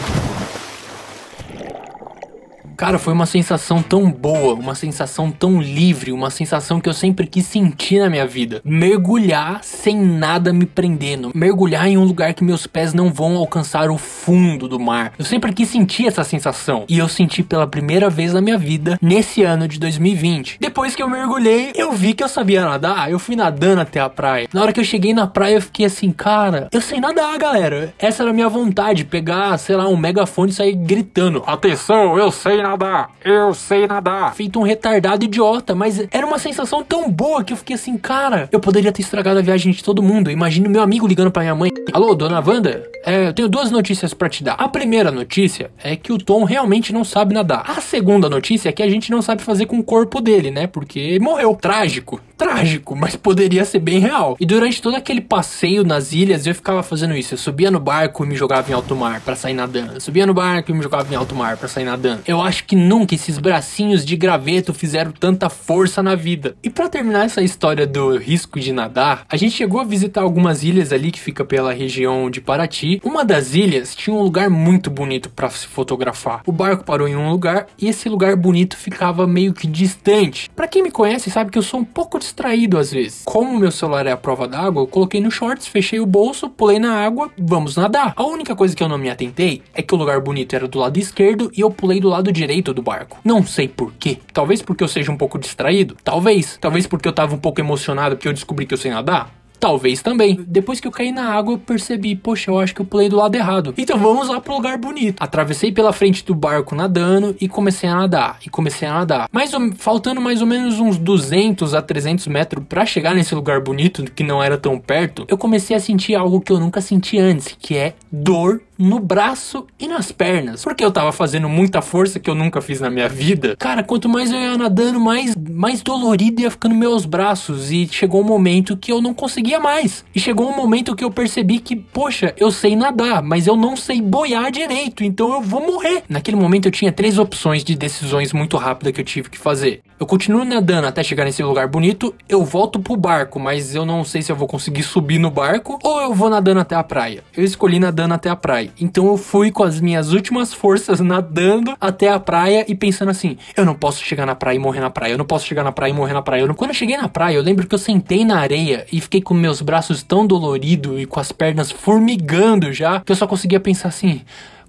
Cara, 2.82 2.98
foi 2.98 3.12
uma 3.12 3.26
sensação 3.26 3.80
tão 3.80 4.10
boa, 4.10 4.54
uma 4.54 4.74
sensação 4.74 5.30
tão 5.30 5.62
livre, 5.62 6.10
uma 6.10 6.30
sensação 6.30 6.80
que 6.80 6.88
eu 6.88 6.92
sempre 6.92 7.28
quis 7.28 7.46
sentir 7.46 8.00
na 8.00 8.10
minha 8.10 8.26
vida. 8.26 8.60
Mergulhar 8.64 9.60
sem 9.62 9.96
nada 9.96 10.52
me 10.52 10.66
prendendo, 10.66 11.30
mergulhar 11.32 11.86
em 11.86 11.96
um 11.96 12.02
lugar 12.02 12.34
que 12.34 12.42
meus 12.42 12.66
pés 12.66 12.92
não 12.92 13.12
vão 13.12 13.36
alcançar 13.36 13.88
o 13.88 13.96
fundo 13.96 14.66
do 14.66 14.80
mar. 14.80 15.12
Eu 15.16 15.24
sempre 15.24 15.52
quis 15.52 15.68
sentir 15.68 16.08
essa 16.08 16.24
sensação 16.24 16.84
e 16.88 16.98
eu 16.98 17.06
senti 17.06 17.44
pela 17.44 17.68
primeira 17.68 18.10
vez 18.10 18.32
na 18.32 18.40
minha 18.40 18.58
vida 18.58 18.98
nesse 19.00 19.44
ano 19.44 19.68
de 19.68 19.78
2020. 19.78 20.56
Depois 20.58 20.96
que 20.96 21.04
eu 21.04 21.08
mergulhei, 21.08 21.70
eu 21.76 21.92
vi 21.92 22.14
que 22.14 22.24
eu 22.24 22.28
sabia 22.28 22.64
nadar, 22.64 23.08
eu 23.08 23.20
fui 23.20 23.36
nadando 23.36 23.82
até 23.82 24.00
a 24.00 24.10
praia. 24.10 24.48
Na 24.52 24.60
hora 24.60 24.72
que 24.72 24.80
eu 24.80 24.84
cheguei 24.84 25.14
na 25.14 25.28
praia, 25.28 25.54
eu 25.54 25.62
fiquei 25.62 25.86
assim, 25.86 26.10
cara, 26.10 26.66
eu 26.72 26.80
sei 26.80 26.98
nadar, 26.98 27.38
galera. 27.38 27.94
Essa 27.96 28.24
era 28.24 28.32
a 28.32 28.34
minha 28.34 28.48
vontade, 28.48 29.04
pegar, 29.04 29.56
sei 29.58 29.76
lá, 29.76 29.86
um 29.86 29.96
megafone 29.96 30.50
e 30.50 30.54
sair 30.54 30.74
gritando: 30.74 31.44
Atenção, 31.46 32.18
eu 32.18 32.32
sei 32.32 32.56
nadar 32.56 32.71
nadar, 32.72 33.10
eu 33.24 33.54
sei 33.54 33.86
nadar. 33.86 34.34
Feito 34.34 34.58
um 34.58 34.62
retardado 34.62 35.24
idiota, 35.24 35.74
mas 35.74 36.06
era 36.10 36.26
uma 36.26 36.38
sensação 36.38 36.82
tão 36.82 37.10
boa 37.10 37.44
que 37.44 37.52
eu 37.52 37.56
fiquei 37.56 37.76
assim, 37.76 37.96
cara, 37.96 38.48
eu 38.50 38.60
poderia 38.60 38.90
ter 38.90 39.02
estragado 39.02 39.38
a 39.38 39.42
viagem 39.42 39.72
de 39.72 39.84
todo 39.84 40.02
mundo. 40.02 40.30
Imagina 40.30 40.68
meu 40.68 40.82
amigo 40.82 41.06
ligando 41.06 41.30
pra 41.30 41.42
minha 41.42 41.54
mãe. 41.54 41.70
Alô, 41.92 42.14
dona 42.14 42.42
Wanda? 42.44 42.88
É, 43.04 43.28
eu 43.28 43.32
tenho 43.32 43.48
duas 43.48 43.70
notícias 43.70 44.14
para 44.14 44.28
te 44.28 44.42
dar. 44.42 44.54
A 44.54 44.68
primeira 44.68 45.10
notícia 45.10 45.70
é 45.82 45.96
que 45.96 46.12
o 46.12 46.18
Tom 46.18 46.44
realmente 46.44 46.92
não 46.92 47.04
sabe 47.04 47.34
nadar. 47.34 47.64
A 47.66 47.80
segunda 47.80 48.28
notícia 48.28 48.68
é 48.68 48.72
que 48.72 48.82
a 48.82 48.88
gente 48.88 49.10
não 49.10 49.20
sabe 49.20 49.42
fazer 49.42 49.66
com 49.66 49.78
o 49.78 49.84
corpo 49.84 50.20
dele, 50.20 50.50
né? 50.50 50.66
Porque 50.66 51.18
morreu. 51.20 51.58
Trágico. 51.60 52.20
Trágico, 52.42 52.96
mas 52.96 53.14
poderia 53.14 53.64
ser 53.64 53.78
bem 53.78 54.00
real. 54.00 54.36
E 54.40 54.44
durante 54.44 54.82
todo 54.82 54.96
aquele 54.96 55.20
passeio 55.20 55.84
nas 55.84 56.12
ilhas, 56.12 56.44
eu 56.44 56.52
ficava 56.52 56.82
fazendo 56.82 57.14
isso. 57.14 57.34
Eu 57.34 57.38
subia 57.38 57.70
no 57.70 57.78
barco 57.78 58.24
e 58.24 58.26
me 58.26 58.34
jogava 58.34 58.68
em 58.68 58.74
alto 58.74 58.96
mar 58.96 59.20
para 59.20 59.36
sair 59.36 59.54
nadando. 59.54 59.92
Eu 59.92 60.00
subia 60.00 60.26
no 60.26 60.34
barco 60.34 60.72
e 60.72 60.74
me 60.74 60.82
jogava 60.82 61.12
em 61.14 61.16
alto 61.16 61.36
mar 61.36 61.56
para 61.56 61.68
sair 61.68 61.84
nadando. 61.84 62.22
Eu 62.26 62.42
acho 62.42 62.64
que 62.64 62.74
nunca 62.74 63.14
esses 63.14 63.38
bracinhos 63.38 64.04
de 64.04 64.16
graveto 64.16 64.74
fizeram 64.74 65.12
tanta 65.12 65.48
força 65.48 66.02
na 66.02 66.16
vida. 66.16 66.56
E 66.64 66.68
para 66.68 66.88
terminar 66.88 67.26
essa 67.26 67.40
história 67.42 67.86
do 67.86 68.16
risco 68.16 68.58
de 68.58 68.72
nadar, 68.72 69.24
a 69.28 69.36
gente 69.36 69.54
chegou 69.54 69.80
a 69.80 69.84
visitar 69.84 70.22
algumas 70.22 70.64
ilhas 70.64 70.92
ali 70.92 71.12
que 71.12 71.20
fica 71.20 71.44
pela 71.44 71.72
região 71.72 72.28
de 72.28 72.40
Paraty. 72.40 73.00
Uma 73.04 73.24
das 73.24 73.54
ilhas 73.54 73.94
tinha 73.94 74.16
um 74.16 74.20
lugar 74.20 74.50
muito 74.50 74.90
bonito 74.90 75.30
para 75.30 75.48
se 75.48 75.68
fotografar. 75.68 76.42
O 76.44 76.50
barco 76.50 76.82
parou 76.82 77.06
em 77.06 77.14
um 77.14 77.30
lugar 77.30 77.68
e 77.78 77.88
esse 77.88 78.08
lugar 78.08 78.34
bonito 78.34 78.76
ficava 78.76 79.28
meio 79.28 79.52
que 79.52 79.68
distante. 79.68 80.50
Para 80.56 80.66
quem 80.66 80.82
me 80.82 80.90
conhece 80.90 81.30
sabe 81.30 81.52
que 81.52 81.58
eu 81.58 81.62
sou 81.62 81.78
um 81.78 81.84
pouco 81.84 82.18
distraído 82.32 82.78
às 82.78 82.90
vezes. 82.90 83.22
Como 83.24 83.58
meu 83.58 83.70
celular 83.70 84.06
é 84.06 84.12
a 84.12 84.16
prova 84.16 84.48
d'água, 84.48 84.82
eu 84.82 84.86
coloquei 84.86 85.20
no 85.20 85.30
shorts, 85.30 85.66
fechei 85.66 86.00
o 86.00 86.06
bolso, 86.06 86.48
pulei 86.48 86.78
na 86.78 86.94
água, 86.94 87.30
vamos 87.38 87.76
nadar. 87.76 88.14
A 88.16 88.24
única 88.24 88.56
coisa 88.56 88.74
que 88.74 88.82
eu 88.82 88.88
não 88.88 88.98
me 88.98 89.10
atentei 89.10 89.62
é 89.74 89.82
que 89.82 89.94
o 89.94 89.98
lugar 89.98 90.20
bonito 90.20 90.54
era 90.56 90.66
do 90.66 90.78
lado 90.78 90.98
esquerdo 90.98 91.50
e 91.56 91.60
eu 91.60 91.70
pulei 91.70 92.00
do 92.00 92.08
lado 92.08 92.32
direito 92.32 92.72
do 92.72 92.82
barco. 92.82 93.18
Não 93.22 93.44
sei 93.44 93.68
porquê. 93.68 94.18
Talvez 94.32 94.62
porque 94.62 94.82
eu 94.82 94.88
seja 94.88 95.12
um 95.12 95.16
pouco 95.16 95.38
distraído. 95.38 95.96
Talvez. 96.02 96.58
Talvez 96.60 96.86
porque 96.86 97.06
eu 97.06 97.12
tava 97.12 97.34
um 97.34 97.38
pouco 97.38 97.60
emocionado 97.60 98.16
porque 98.16 98.28
eu 98.28 98.32
descobri 98.32 98.66
que 98.66 98.74
eu 98.74 98.78
sei 98.78 98.90
nadar. 98.90 99.41
Talvez 99.62 100.02
também. 100.02 100.44
Depois 100.44 100.80
que 100.80 100.88
eu 100.88 100.90
caí 100.90 101.12
na 101.12 101.32
água, 101.32 101.54
eu 101.54 101.58
percebi, 101.58 102.16
poxa, 102.16 102.50
eu 102.50 102.58
acho 102.58 102.74
que 102.74 102.80
eu 102.80 102.84
pulei 102.84 103.08
do 103.08 103.14
lado 103.14 103.32
errado. 103.36 103.72
Então 103.78 103.96
vamos 103.96 104.28
lá 104.28 104.40
pro 104.40 104.54
lugar 104.54 104.76
bonito. 104.76 105.22
Atravessei 105.22 105.70
pela 105.70 105.92
frente 105.92 106.24
do 106.24 106.34
barco 106.34 106.74
nadando 106.74 107.36
e 107.40 107.48
comecei 107.48 107.88
a 107.88 107.94
nadar. 107.94 108.40
E 108.44 108.50
comecei 108.50 108.88
a 108.88 108.94
nadar. 108.94 109.28
Mais 109.30 109.54
ou, 109.54 109.72
faltando 109.76 110.20
mais 110.20 110.40
ou 110.40 110.48
menos 110.48 110.80
uns 110.80 110.98
200 110.98 111.74
a 111.74 111.80
300 111.80 112.26
metros 112.26 112.64
para 112.68 112.84
chegar 112.84 113.14
nesse 113.14 113.36
lugar 113.36 113.60
bonito, 113.60 114.02
que 114.02 114.24
não 114.24 114.42
era 114.42 114.58
tão 114.58 114.80
perto, 114.80 115.24
eu 115.28 115.38
comecei 115.38 115.76
a 115.76 115.80
sentir 115.80 116.16
algo 116.16 116.40
que 116.40 116.50
eu 116.50 116.58
nunca 116.58 116.80
senti 116.80 117.16
antes, 117.16 117.56
que 117.56 117.76
é 117.76 117.94
dor 118.10 118.60
no 118.82 118.98
braço 118.98 119.64
e 119.78 119.86
nas 119.86 120.10
pernas. 120.10 120.64
Porque 120.64 120.84
eu 120.84 120.90
tava 120.90 121.12
fazendo 121.12 121.48
muita 121.48 121.80
força 121.80 122.18
que 122.18 122.28
eu 122.28 122.34
nunca 122.34 122.60
fiz 122.60 122.80
na 122.80 122.90
minha 122.90 123.08
vida. 123.08 123.54
Cara, 123.56 123.84
quanto 123.84 124.08
mais 124.08 124.32
eu 124.32 124.38
ia 124.38 124.58
nadando, 124.58 124.98
mais, 124.98 125.34
mais 125.62 125.80
dolorido 125.80 126.42
ia 126.42 126.50
ficando 126.50 126.74
meus 126.74 127.06
braços. 127.06 127.70
E 127.70 127.86
chegou 127.86 128.20
um 128.20 128.24
momento 128.24 128.76
que 128.76 128.90
eu 128.90 129.00
não 129.00 129.14
conseguia 129.14 129.60
mais. 129.60 130.04
E 130.12 130.18
chegou 130.18 130.50
um 130.50 130.56
momento 130.56 130.96
que 130.96 131.04
eu 131.04 131.10
percebi 131.10 131.60
que, 131.60 131.76
poxa, 131.76 132.34
eu 132.36 132.50
sei 132.50 132.74
nadar, 132.74 133.22
mas 133.22 133.46
eu 133.46 133.54
não 133.54 133.76
sei 133.76 134.02
boiar 134.02 134.50
direito. 134.50 135.04
Então 135.04 135.32
eu 135.32 135.40
vou 135.40 135.64
morrer. 135.64 136.02
Naquele 136.08 136.36
momento 136.36 136.66
eu 136.66 136.72
tinha 136.72 136.90
três 136.90 137.16
opções 137.16 137.62
de 137.62 137.76
decisões 137.76 138.32
muito 138.32 138.56
rápidas 138.56 138.92
que 138.92 139.00
eu 139.02 139.04
tive 139.04 139.30
que 139.30 139.38
fazer. 139.38 139.82
Eu 140.00 140.06
continuo 140.06 140.44
nadando 140.44 140.88
até 140.88 141.00
chegar 141.04 141.24
nesse 141.24 141.44
lugar 141.44 141.68
bonito, 141.68 142.12
eu 142.28 142.44
volto 142.44 142.80
pro 142.80 142.96
barco, 142.96 143.38
mas 143.38 143.72
eu 143.72 143.86
não 143.86 144.02
sei 144.02 144.20
se 144.20 144.32
eu 144.32 144.34
vou 144.34 144.48
conseguir 144.48 144.82
subir 144.82 145.20
no 145.20 145.30
barco 145.30 145.78
ou 145.80 146.00
eu 146.00 146.12
vou 146.12 146.28
nadando 146.28 146.58
até 146.58 146.74
a 146.74 146.82
praia. 146.82 147.22
Eu 147.36 147.44
escolhi 147.44 147.78
nadando 147.78 148.14
até 148.14 148.28
a 148.28 148.34
praia. 148.34 148.72
Então 148.80 149.06
eu 149.06 149.16
fui 149.16 149.52
com 149.52 149.62
as 149.62 149.80
minhas 149.80 150.12
últimas 150.12 150.52
forças 150.52 150.98
nadando 150.98 151.76
até 151.80 152.08
a 152.08 152.18
praia 152.18 152.64
e 152.66 152.74
pensando 152.74 153.12
assim: 153.12 153.38
eu 153.56 153.64
não 153.64 153.76
posso 153.76 154.02
chegar 154.02 154.26
na 154.26 154.34
praia 154.34 154.56
e 154.56 154.58
morrer 154.58 154.80
na 154.80 154.90
praia, 154.90 155.12
eu 155.12 155.18
não 155.18 155.24
posso 155.24 155.46
chegar 155.52 155.62
na 155.62 155.72
praia 155.72 155.90
e 155.90 155.94
morrer 155.94 156.14
na 156.14 156.22
praia. 156.22 156.40
Eu. 156.40 156.54
Quando 156.54 156.70
eu 156.70 156.74
cheguei 156.74 156.96
na 156.96 157.08
praia, 157.08 157.36
eu 157.36 157.42
lembro 157.42 157.66
que 157.66 157.74
eu 157.74 157.78
sentei 157.78 158.24
na 158.24 158.38
areia 158.38 158.86
e 158.90 159.00
fiquei 159.00 159.20
com 159.20 159.34
meus 159.34 159.60
braços 159.60 160.02
tão 160.02 160.26
doloridos 160.26 161.00
e 161.00 161.06
com 161.06 161.20
as 161.20 161.30
pernas 161.30 161.70
formigando 161.70 162.72
já, 162.72 163.00
que 163.00 163.12
eu 163.12 163.16
só 163.16 163.26
conseguia 163.26 163.60
pensar 163.60 163.88
assim: 163.88 164.22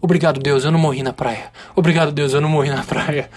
Obrigado, 0.04 0.38
Deus, 0.42 0.66
eu 0.66 0.72
não 0.72 0.78
morri 0.78 1.02
na 1.02 1.14
praia. 1.14 1.46
Obrigado, 1.74 2.12
Deus, 2.12 2.34
eu 2.34 2.42
não 2.42 2.50
morri 2.50 2.70
na 2.70 2.84
praia. 2.84 3.30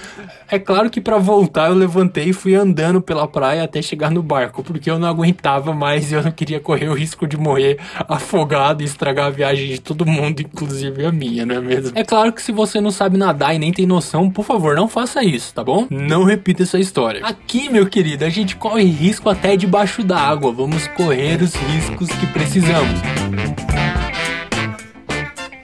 É 0.50 0.58
claro 0.58 0.90
que 0.90 1.00
para 1.00 1.16
voltar 1.16 1.68
eu 1.68 1.74
levantei 1.74 2.30
e 2.30 2.32
fui 2.32 2.56
andando 2.56 3.00
pela 3.00 3.28
praia 3.28 3.62
até 3.62 3.80
chegar 3.80 4.10
no 4.10 4.20
barco, 4.20 4.64
porque 4.64 4.90
eu 4.90 4.98
não 4.98 5.06
aguentava 5.06 5.72
mais 5.72 6.10
e 6.10 6.16
eu 6.16 6.24
não 6.24 6.32
queria 6.32 6.58
correr 6.58 6.88
o 6.88 6.92
risco 6.92 7.24
de 7.24 7.36
morrer 7.36 7.78
afogado 8.08 8.82
e 8.82 8.84
estragar 8.84 9.26
a 9.26 9.30
viagem 9.30 9.68
de 9.68 9.80
todo 9.80 10.04
mundo, 10.04 10.40
inclusive 10.40 11.06
a 11.06 11.12
minha, 11.12 11.46
não 11.46 11.54
é 11.54 11.60
mesmo? 11.60 11.92
É 11.96 12.02
claro 12.02 12.32
que 12.32 12.42
se 12.42 12.50
você 12.50 12.80
não 12.80 12.90
sabe 12.90 13.16
nadar 13.16 13.54
e 13.54 13.60
nem 13.60 13.72
tem 13.72 13.86
noção, 13.86 14.28
por 14.28 14.44
favor, 14.44 14.74
não 14.74 14.88
faça 14.88 15.22
isso, 15.22 15.54
tá 15.54 15.62
bom? 15.62 15.86
Não 15.88 16.24
repita 16.24 16.64
essa 16.64 16.80
história. 16.80 17.24
Aqui, 17.24 17.68
meu 17.68 17.86
querido, 17.86 18.24
a 18.24 18.28
gente 18.28 18.56
corre 18.56 18.82
risco 18.82 19.30
até 19.30 19.56
debaixo 19.56 20.02
da 20.02 20.18
água. 20.18 20.50
Vamos 20.50 20.88
correr 20.88 21.40
os 21.40 21.54
riscos 21.54 22.08
que 22.08 22.26
precisamos. 22.26 23.00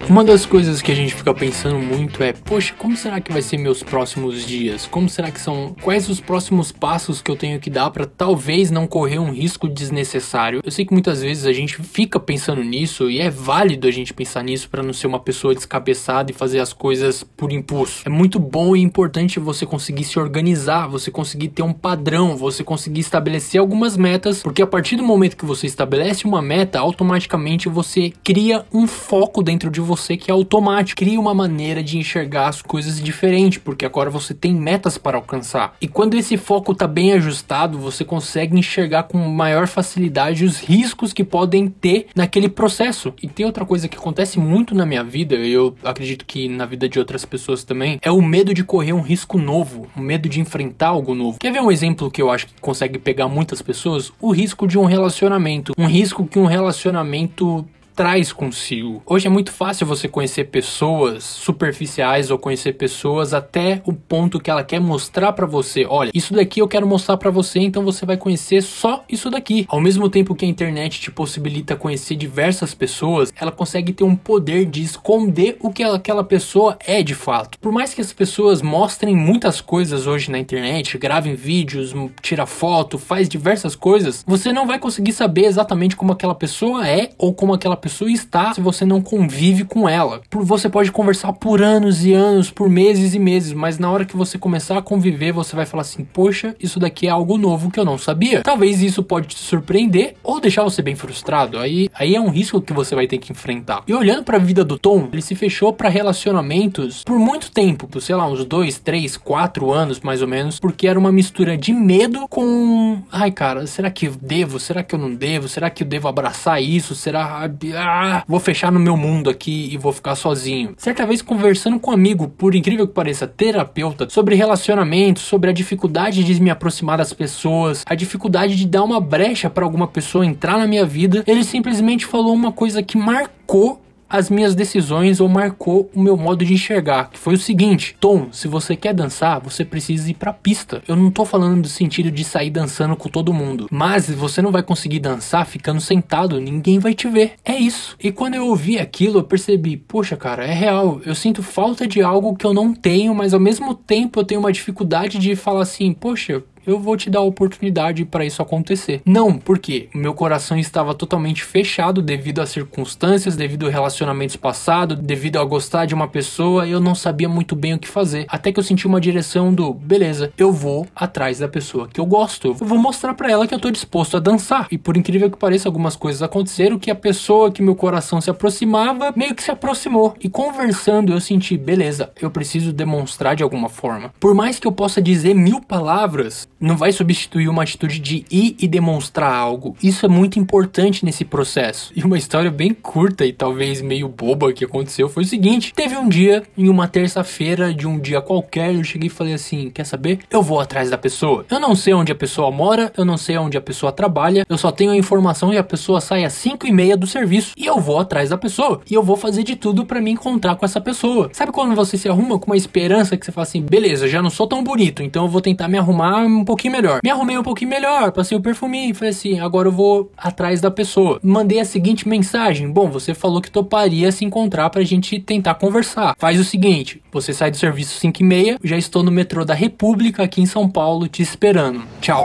Uma 0.08 0.24
das 0.24 0.44
coisas 0.44 0.82
que 0.82 0.90
a 0.90 0.94
gente 0.94 1.14
fica 1.14 1.32
pensando 1.32 1.78
muito 1.78 2.22
é, 2.22 2.32
poxa, 2.32 2.74
como 2.76 2.96
será 2.96 3.20
que 3.20 3.32
vai 3.32 3.40
ser 3.40 3.56
meus 3.56 3.84
próximos 3.84 4.44
dias? 4.44 4.84
Como 4.84 5.08
será 5.08 5.30
que 5.30 5.40
são 5.40 5.74
quais 5.80 6.08
os 6.08 6.20
próximos 6.20 6.72
passos 6.72 7.22
que 7.22 7.30
eu 7.30 7.36
tenho 7.36 7.60
que 7.60 7.70
dar 7.70 7.88
para 7.90 8.04
talvez 8.04 8.70
não 8.70 8.86
correr 8.86 9.20
um 9.20 9.32
risco 9.32 9.68
desnecessário? 9.68 10.60
Eu 10.64 10.72
sei 10.72 10.84
que 10.84 10.92
muitas 10.92 11.22
vezes 11.22 11.46
a 11.46 11.52
gente 11.52 11.76
fica 11.76 12.18
pensando 12.18 12.62
nisso 12.64 13.08
e 13.08 13.20
é 13.20 13.30
válido 13.30 13.86
a 13.86 13.90
gente 13.92 14.12
pensar 14.12 14.42
nisso 14.42 14.68
para 14.68 14.82
não 14.82 14.92
ser 14.92 15.06
uma 15.06 15.20
pessoa 15.20 15.54
descabeçada 15.54 16.32
e 16.32 16.34
fazer 16.34 16.58
as 16.58 16.72
coisas 16.72 17.22
por 17.22 17.52
impulso. 17.52 18.02
É 18.04 18.10
muito 18.10 18.40
bom 18.40 18.74
e 18.74 18.82
importante 18.82 19.38
você 19.38 19.64
conseguir 19.64 20.04
se 20.04 20.18
organizar, 20.18 20.88
você 20.88 21.12
conseguir 21.12 21.48
ter 21.48 21.62
um 21.62 21.72
padrão, 21.72 22.36
você 22.36 22.64
conseguir 22.64 23.00
estabelecer 23.00 23.60
algumas 23.60 23.96
metas, 23.96 24.42
porque 24.42 24.62
a 24.62 24.66
partir 24.66 24.96
do 24.96 25.04
momento 25.04 25.36
que 25.36 25.46
você 25.46 25.66
estabelece 25.66 26.24
uma 26.24 26.42
meta, 26.42 26.80
automaticamente 26.80 27.68
você 27.68 28.12
cria 28.24 28.66
um 28.72 28.86
foco 28.88 29.42
dentro 29.42 29.70
de 29.70 29.80
você 29.80 29.91
você 29.96 30.16
que 30.16 30.30
é 30.30 30.34
automático. 30.34 30.98
Cria 30.98 31.20
uma 31.20 31.34
maneira 31.34 31.82
de 31.82 31.98
enxergar 31.98 32.48
as 32.48 32.62
coisas 32.62 33.00
diferente, 33.00 33.60
porque 33.60 33.84
agora 33.84 34.08
você 34.08 34.32
tem 34.32 34.54
metas 34.54 34.96
para 34.96 35.18
alcançar. 35.18 35.74
E 35.80 35.86
quando 35.86 36.14
esse 36.14 36.36
foco 36.36 36.72
está 36.72 36.86
bem 36.86 37.12
ajustado, 37.12 37.78
você 37.78 38.04
consegue 38.04 38.58
enxergar 38.58 39.04
com 39.04 39.18
maior 39.18 39.66
facilidade 39.66 40.44
os 40.44 40.58
riscos 40.58 41.12
que 41.12 41.22
podem 41.22 41.68
ter 41.68 42.06
naquele 42.14 42.48
processo. 42.48 43.12
E 43.22 43.28
tem 43.28 43.44
outra 43.44 43.64
coisa 43.64 43.88
que 43.88 43.96
acontece 43.96 44.38
muito 44.38 44.74
na 44.74 44.86
minha 44.86 45.04
vida, 45.04 45.34
e 45.34 45.52
eu 45.52 45.74
acredito 45.84 46.24
que 46.24 46.48
na 46.48 46.64
vida 46.64 46.88
de 46.88 46.98
outras 46.98 47.24
pessoas 47.24 47.64
também, 47.64 47.98
é 48.02 48.10
o 48.10 48.22
medo 48.22 48.54
de 48.54 48.64
correr 48.64 48.92
um 48.92 49.02
risco 49.02 49.38
novo, 49.38 49.86
o 49.96 50.00
medo 50.00 50.28
de 50.28 50.40
enfrentar 50.40 50.88
algo 50.88 51.14
novo. 51.14 51.38
Quer 51.38 51.52
ver 51.52 51.60
um 51.60 51.70
exemplo 51.70 52.10
que 52.10 52.22
eu 52.22 52.30
acho 52.30 52.46
que 52.46 52.54
consegue 52.60 52.98
pegar 52.98 53.28
muitas 53.28 53.60
pessoas? 53.60 54.12
O 54.20 54.32
risco 54.32 54.66
de 54.66 54.78
um 54.78 54.84
relacionamento. 54.84 55.72
Um 55.76 55.86
risco 55.86 56.26
que 56.26 56.38
um 56.38 56.46
relacionamento 56.46 57.66
traz 57.94 58.32
consigo. 58.32 59.02
Hoje 59.06 59.26
é 59.26 59.30
muito 59.30 59.52
fácil 59.52 59.86
você 59.86 60.08
conhecer 60.08 60.44
pessoas 60.44 61.24
superficiais 61.24 62.30
ou 62.30 62.38
conhecer 62.38 62.72
pessoas 62.72 63.34
até 63.34 63.82
o 63.84 63.92
ponto 63.92 64.40
que 64.40 64.50
ela 64.50 64.64
quer 64.64 64.80
mostrar 64.80 65.32
para 65.32 65.46
você. 65.46 65.86
Olha, 65.88 66.10
isso 66.14 66.34
daqui 66.34 66.60
eu 66.60 66.68
quero 66.68 66.86
mostrar 66.86 67.16
para 67.16 67.30
você, 67.30 67.60
então 67.60 67.84
você 67.84 68.04
vai 68.06 68.16
conhecer 68.16 68.62
só 68.62 69.04
isso 69.08 69.30
daqui. 69.30 69.66
Ao 69.68 69.80
mesmo 69.80 70.08
tempo 70.08 70.34
que 70.34 70.44
a 70.44 70.48
internet 70.48 71.00
te 71.00 71.10
possibilita 71.10 71.76
conhecer 71.76 72.16
diversas 72.16 72.74
pessoas, 72.74 73.32
ela 73.36 73.52
consegue 73.52 73.92
ter 73.92 74.04
um 74.04 74.16
poder 74.16 74.64
de 74.64 74.82
esconder 74.82 75.56
o 75.60 75.70
que 75.70 75.82
aquela 75.82 76.24
pessoa 76.24 76.78
é 76.86 77.02
de 77.02 77.14
fato. 77.14 77.58
Por 77.58 77.72
mais 77.72 77.94
que 77.94 78.00
as 78.00 78.12
pessoas 78.12 78.62
mostrem 78.62 79.14
muitas 79.14 79.60
coisas 79.60 80.06
hoje 80.06 80.30
na 80.30 80.38
internet, 80.38 80.98
gravem 80.98 81.34
vídeos, 81.34 81.94
tira 82.20 82.46
foto, 82.46 82.98
faz 82.98 83.28
diversas 83.28 83.76
coisas, 83.76 84.24
você 84.26 84.52
não 84.52 84.66
vai 84.66 84.78
conseguir 84.78 85.12
saber 85.12 85.44
exatamente 85.44 85.96
como 85.96 86.12
aquela 86.12 86.34
pessoa 86.34 86.86
é 86.88 87.10
ou 87.18 87.34
como 87.34 87.52
aquela 87.52 87.76
pessoa 87.82 88.10
está 88.10 88.54
se 88.54 88.60
você 88.60 88.86
não 88.86 89.02
convive 89.02 89.64
com 89.64 89.88
ela. 89.88 90.22
Você 90.30 90.68
pode 90.68 90.92
conversar 90.92 91.32
por 91.32 91.60
anos 91.60 92.04
e 92.04 92.12
anos, 92.12 92.50
por 92.50 92.68
meses 92.70 93.12
e 93.12 93.18
meses, 93.18 93.52
mas 93.52 93.78
na 93.78 93.90
hora 93.90 94.04
que 94.04 94.16
você 94.16 94.38
começar 94.38 94.78
a 94.78 94.82
conviver, 94.82 95.32
você 95.32 95.56
vai 95.56 95.66
falar 95.66 95.82
assim: 95.82 96.04
"Poxa, 96.04 96.54
isso 96.60 96.78
daqui 96.78 97.08
é 97.08 97.10
algo 97.10 97.36
novo 97.36 97.70
que 97.70 97.80
eu 97.80 97.84
não 97.84 97.98
sabia". 97.98 98.42
Talvez 98.42 98.80
isso 98.80 99.02
pode 99.02 99.28
te 99.28 99.38
surpreender 99.38 100.14
ou 100.22 100.40
deixar 100.40 100.62
você 100.62 100.80
bem 100.80 100.94
frustrado. 100.94 101.58
Aí, 101.58 101.90
aí 101.92 102.14
é 102.14 102.20
um 102.20 102.30
risco 102.30 102.62
que 102.62 102.72
você 102.72 102.94
vai 102.94 103.06
ter 103.06 103.18
que 103.18 103.32
enfrentar. 103.32 103.82
E 103.86 103.92
olhando 103.92 104.22
para 104.22 104.36
a 104.36 104.40
vida 104.40 104.64
do 104.64 104.78
Tom, 104.78 105.08
ele 105.12 105.22
se 105.22 105.34
fechou 105.34 105.72
para 105.72 105.88
relacionamentos 105.88 107.02
por 107.02 107.18
muito 107.18 107.50
tempo, 107.50 107.88
por 107.88 108.00
sei 108.00 108.14
lá, 108.14 108.26
uns 108.26 108.44
dois, 108.44 108.78
três, 108.78 109.16
quatro 109.16 109.72
anos 109.72 110.00
mais 110.00 110.22
ou 110.22 110.28
menos, 110.28 110.60
porque 110.60 110.86
era 110.86 110.98
uma 110.98 111.10
mistura 111.10 111.56
de 111.56 111.72
medo 111.72 112.28
com, 112.28 113.02
ai 113.10 113.32
cara, 113.32 113.66
será 113.66 113.90
que 113.90 114.08
devo? 114.08 114.60
Será 114.60 114.82
que 114.82 114.94
eu 114.94 114.98
não 114.98 115.12
devo? 115.12 115.48
Será 115.48 115.68
que 115.68 115.82
eu 115.82 115.86
devo 115.86 116.06
abraçar 116.06 116.62
isso? 116.62 116.94
Será 116.94 117.48
ah, 117.76 118.24
vou 118.26 118.40
fechar 118.40 118.70
no 118.70 118.80
meu 118.80 118.96
mundo 118.96 119.28
aqui 119.28 119.68
e 119.72 119.76
vou 119.76 119.92
ficar 119.92 120.14
sozinho. 120.14 120.74
Certa 120.76 121.06
vez 121.06 121.22
conversando 121.22 121.78
com 121.78 121.90
um 121.90 121.94
amigo, 121.94 122.28
por 122.28 122.54
incrível 122.54 122.86
que 122.86 122.94
pareça, 122.94 123.26
terapeuta, 123.26 124.08
sobre 124.08 124.34
relacionamentos, 124.34 125.22
sobre 125.22 125.50
a 125.50 125.52
dificuldade 125.52 126.24
de 126.24 126.42
me 126.42 126.50
aproximar 126.50 126.98
das 126.98 127.12
pessoas, 127.12 127.84
a 127.86 127.94
dificuldade 127.94 128.56
de 128.56 128.66
dar 128.66 128.82
uma 128.82 129.00
brecha 129.00 129.50
para 129.50 129.64
alguma 129.64 129.88
pessoa 129.88 130.24
entrar 130.24 130.58
na 130.58 130.66
minha 130.66 130.84
vida, 130.84 131.22
ele 131.26 131.44
simplesmente 131.44 132.06
falou 132.06 132.32
uma 132.34 132.52
coisa 132.52 132.82
que 132.82 132.96
marcou 132.96 133.81
as 134.12 134.28
minhas 134.28 134.54
decisões 134.54 135.20
ou 135.20 135.28
marcou 135.28 135.90
o 135.94 136.00
meu 136.02 136.18
modo 136.18 136.44
de 136.44 136.52
enxergar, 136.52 137.08
que 137.10 137.18
foi 137.18 137.34
o 137.34 137.38
seguinte: 137.38 137.96
Tom, 137.98 138.28
se 138.30 138.46
você 138.46 138.76
quer 138.76 138.92
dançar, 138.92 139.40
você 139.40 139.64
precisa 139.64 140.10
ir 140.10 140.14
pra 140.14 140.34
pista. 140.34 140.82
Eu 140.86 140.94
não 140.94 141.10
tô 141.10 141.24
falando 141.24 141.56
no 141.56 141.64
sentido 141.64 142.10
de 142.10 142.22
sair 142.22 142.50
dançando 142.50 142.94
com 142.94 143.08
todo 143.08 143.32
mundo, 143.32 143.66
mas 143.70 144.10
você 144.10 144.42
não 144.42 144.52
vai 144.52 144.62
conseguir 144.62 145.00
dançar 145.00 145.46
ficando 145.46 145.80
sentado, 145.80 146.38
ninguém 146.38 146.78
vai 146.78 146.92
te 146.92 147.08
ver. 147.08 147.32
É 147.42 147.56
isso. 147.56 147.96
E 147.98 148.12
quando 148.12 148.34
eu 148.34 148.46
ouvi 148.46 148.78
aquilo, 148.78 149.20
eu 149.20 149.24
percebi, 149.24 149.78
poxa, 149.78 150.16
cara, 150.16 150.44
é 150.44 150.52
real. 150.52 151.00
Eu 151.06 151.14
sinto 151.14 151.42
falta 151.42 151.86
de 151.86 152.02
algo 152.02 152.36
que 152.36 152.44
eu 152.44 152.52
não 152.52 152.74
tenho, 152.74 153.14
mas 153.14 153.32
ao 153.32 153.40
mesmo 153.40 153.74
tempo 153.74 154.20
eu 154.20 154.24
tenho 154.24 154.40
uma 154.40 154.52
dificuldade 154.52 155.18
de 155.18 155.34
falar 155.34 155.62
assim, 155.62 155.92
poxa, 155.94 156.42
eu 156.66 156.78
vou 156.78 156.96
te 156.96 157.10
dar 157.10 157.20
a 157.20 157.22
oportunidade 157.22 158.04
para 158.04 158.24
isso 158.24 158.42
acontecer. 158.42 159.02
Não, 159.04 159.38
porque 159.38 159.88
meu 159.94 160.14
coração 160.14 160.58
estava 160.58 160.94
totalmente 160.94 161.42
fechado 161.42 162.02
devido 162.02 162.40
às 162.40 162.50
circunstâncias, 162.50 163.36
devido 163.36 163.66
a 163.66 163.70
relacionamentos 163.70 164.36
passados, 164.36 164.98
devido 164.98 165.38
a 165.38 165.44
gostar 165.44 165.86
de 165.86 165.94
uma 165.94 166.08
pessoa, 166.08 166.66
eu 166.66 166.80
não 166.80 166.94
sabia 166.94 167.28
muito 167.28 167.56
bem 167.56 167.74
o 167.74 167.78
que 167.78 167.88
fazer. 167.88 168.26
Até 168.28 168.52
que 168.52 168.58
eu 168.58 168.64
senti 168.64 168.86
uma 168.86 169.00
direção 169.00 169.52
do, 169.52 169.72
beleza, 169.72 170.32
eu 170.36 170.52
vou 170.52 170.86
atrás 170.94 171.38
da 171.38 171.48
pessoa 171.48 171.88
que 171.88 172.00
eu 172.00 172.06
gosto. 172.06 172.48
Eu 172.48 172.54
vou 172.54 172.78
mostrar 172.78 173.14
para 173.14 173.30
ela 173.30 173.46
que 173.46 173.54
eu 173.54 173.60
tô 173.60 173.70
disposto 173.70 174.16
a 174.16 174.20
dançar. 174.20 174.66
E 174.70 174.78
por 174.78 174.96
incrível 174.96 175.30
que 175.30 175.38
pareça, 175.38 175.68
algumas 175.68 175.96
coisas 175.96 176.22
aconteceram 176.22 176.78
que 176.78 176.90
a 176.90 176.94
pessoa 176.94 177.50
que 177.50 177.62
meu 177.62 177.74
coração 177.74 178.20
se 178.20 178.30
aproximava 178.30 179.12
meio 179.16 179.34
que 179.34 179.42
se 179.42 179.50
aproximou. 179.50 180.14
E 180.20 180.28
conversando, 180.28 181.12
eu 181.12 181.20
senti, 181.20 181.56
beleza, 181.56 182.10
eu 182.20 182.30
preciso 182.30 182.72
demonstrar 182.72 183.36
de 183.36 183.42
alguma 183.42 183.68
forma. 183.68 184.12
Por 184.18 184.34
mais 184.34 184.58
que 184.58 184.66
eu 184.66 184.72
possa 184.72 185.00
dizer 185.00 185.34
mil 185.34 185.60
palavras, 185.60 186.48
não 186.62 186.76
vai 186.76 186.92
substituir 186.92 187.48
uma 187.48 187.64
atitude 187.64 187.98
de 187.98 188.24
ir 188.30 188.56
e 188.58 188.68
demonstrar 188.68 189.34
algo. 189.34 189.76
Isso 189.82 190.06
é 190.06 190.08
muito 190.08 190.38
importante 190.38 191.04
nesse 191.04 191.24
processo. 191.24 191.92
E 191.94 192.04
uma 192.04 192.16
história 192.16 192.50
bem 192.50 192.72
curta 192.72 193.26
e 193.26 193.32
talvez 193.32 193.82
meio 193.82 194.08
boba 194.08 194.52
que 194.52 194.64
aconteceu 194.64 195.08
foi 195.08 195.24
o 195.24 195.26
seguinte: 195.26 195.74
teve 195.74 195.96
um 195.96 196.08
dia, 196.08 196.44
em 196.56 196.68
uma 196.68 196.86
terça-feira 196.86 197.74
de 197.74 197.86
um 197.86 197.98
dia 197.98 198.20
qualquer, 198.20 198.74
eu 198.74 198.84
cheguei 198.84 199.08
e 199.08 199.10
falei 199.10 199.34
assim: 199.34 199.70
quer 199.70 199.84
saber? 199.84 200.20
Eu 200.30 200.42
vou 200.42 200.60
atrás 200.60 200.88
da 200.88 200.96
pessoa. 200.96 201.44
Eu 201.50 201.58
não 201.58 201.74
sei 201.74 201.92
onde 201.94 202.12
a 202.12 202.14
pessoa 202.14 202.50
mora, 202.50 202.92
eu 202.96 203.04
não 203.04 203.16
sei 203.16 203.36
onde 203.36 203.56
a 203.56 203.60
pessoa 203.60 203.90
trabalha, 203.90 204.46
eu 204.48 204.56
só 204.56 204.70
tenho 204.70 204.92
a 204.92 204.96
informação 204.96 205.50
que 205.50 205.56
a 205.56 205.64
pessoa 205.64 206.00
sai 206.00 206.24
às 206.24 206.32
5 206.34 206.66
e 206.66 206.72
meia 206.72 206.96
do 206.96 207.06
serviço 207.06 207.52
e 207.56 207.66
eu 207.66 207.80
vou 207.80 207.98
atrás 207.98 208.30
da 208.30 208.38
pessoa. 208.38 208.80
E 208.88 208.94
eu 208.94 209.02
vou 209.02 209.16
fazer 209.16 209.42
de 209.42 209.56
tudo 209.56 209.84
para 209.84 210.00
me 210.00 210.10
encontrar 210.10 210.54
com 210.54 210.64
essa 210.64 210.80
pessoa. 210.80 211.28
Sabe 211.32 211.50
quando 211.50 211.74
você 211.74 211.98
se 211.98 212.08
arruma 212.08 212.38
com 212.38 212.46
uma 212.46 212.56
esperança 212.56 213.16
que 213.16 213.26
você 213.26 213.32
fala 213.32 213.46
assim: 213.46 213.60
beleza, 213.60 214.06
já 214.06 214.22
não 214.22 214.30
sou 214.30 214.46
tão 214.46 214.62
bonito, 214.62 215.02
então 215.02 215.24
eu 215.24 215.28
vou 215.28 215.40
tentar 215.40 215.66
me 215.66 215.78
arrumar 215.78 216.18
um 216.18 216.44
pouquinho 216.52 216.72
melhor. 216.72 217.00
Me 217.02 217.10
arrumei 217.10 217.38
um 217.38 217.42
pouquinho 217.42 217.70
melhor, 217.70 218.12
passei 218.12 218.36
o 218.36 218.40
perfuminho, 218.40 218.94
falei 218.94 219.10
assim, 219.10 219.40
agora 219.40 219.68
eu 219.68 219.72
vou 219.72 220.10
atrás 220.16 220.60
da 220.60 220.70
pessoa. 220.70 221.18
Mandei 221.22 221.58
a 221.60 221.64
seguinte 221.64 222.06
mensagem: 222.06 222.70
Bom, 222.70 222.90
você 222.90 223.14
falou 223.14 223.40
que 223.40 223.50
toparia 223.50 224.12
se 224.12 224.24
encontrar 224.24 224.68
pra 224.70 224.82
gente 224.84 225.18
tentar 225.18 225.54
conversar. 225.54 226.14
Faz 226.18 226.38
o 226.38 226.44
seguinte: 226.44 227.02
você 227.10 227.32
sai 227.32 227.50
do 227.50 227.56
serviço 227.56 227.98
5 227.98 228.22
e 228.22 228.24
meia, 228.24 228.58
já 228.62 228.76
estou 228.76 229.02
no 229.02 229.10
metrô 229.10 229.44
da 229.44 229.54
República 229.54 230.22
aqui 230.22 230.42
em 230.42 230.46
São 230.46 230.68
Paulo 230.68 231.08
te 231.08 231.22
esperando. 231.22 231.82
Tchau. 232.00 232.24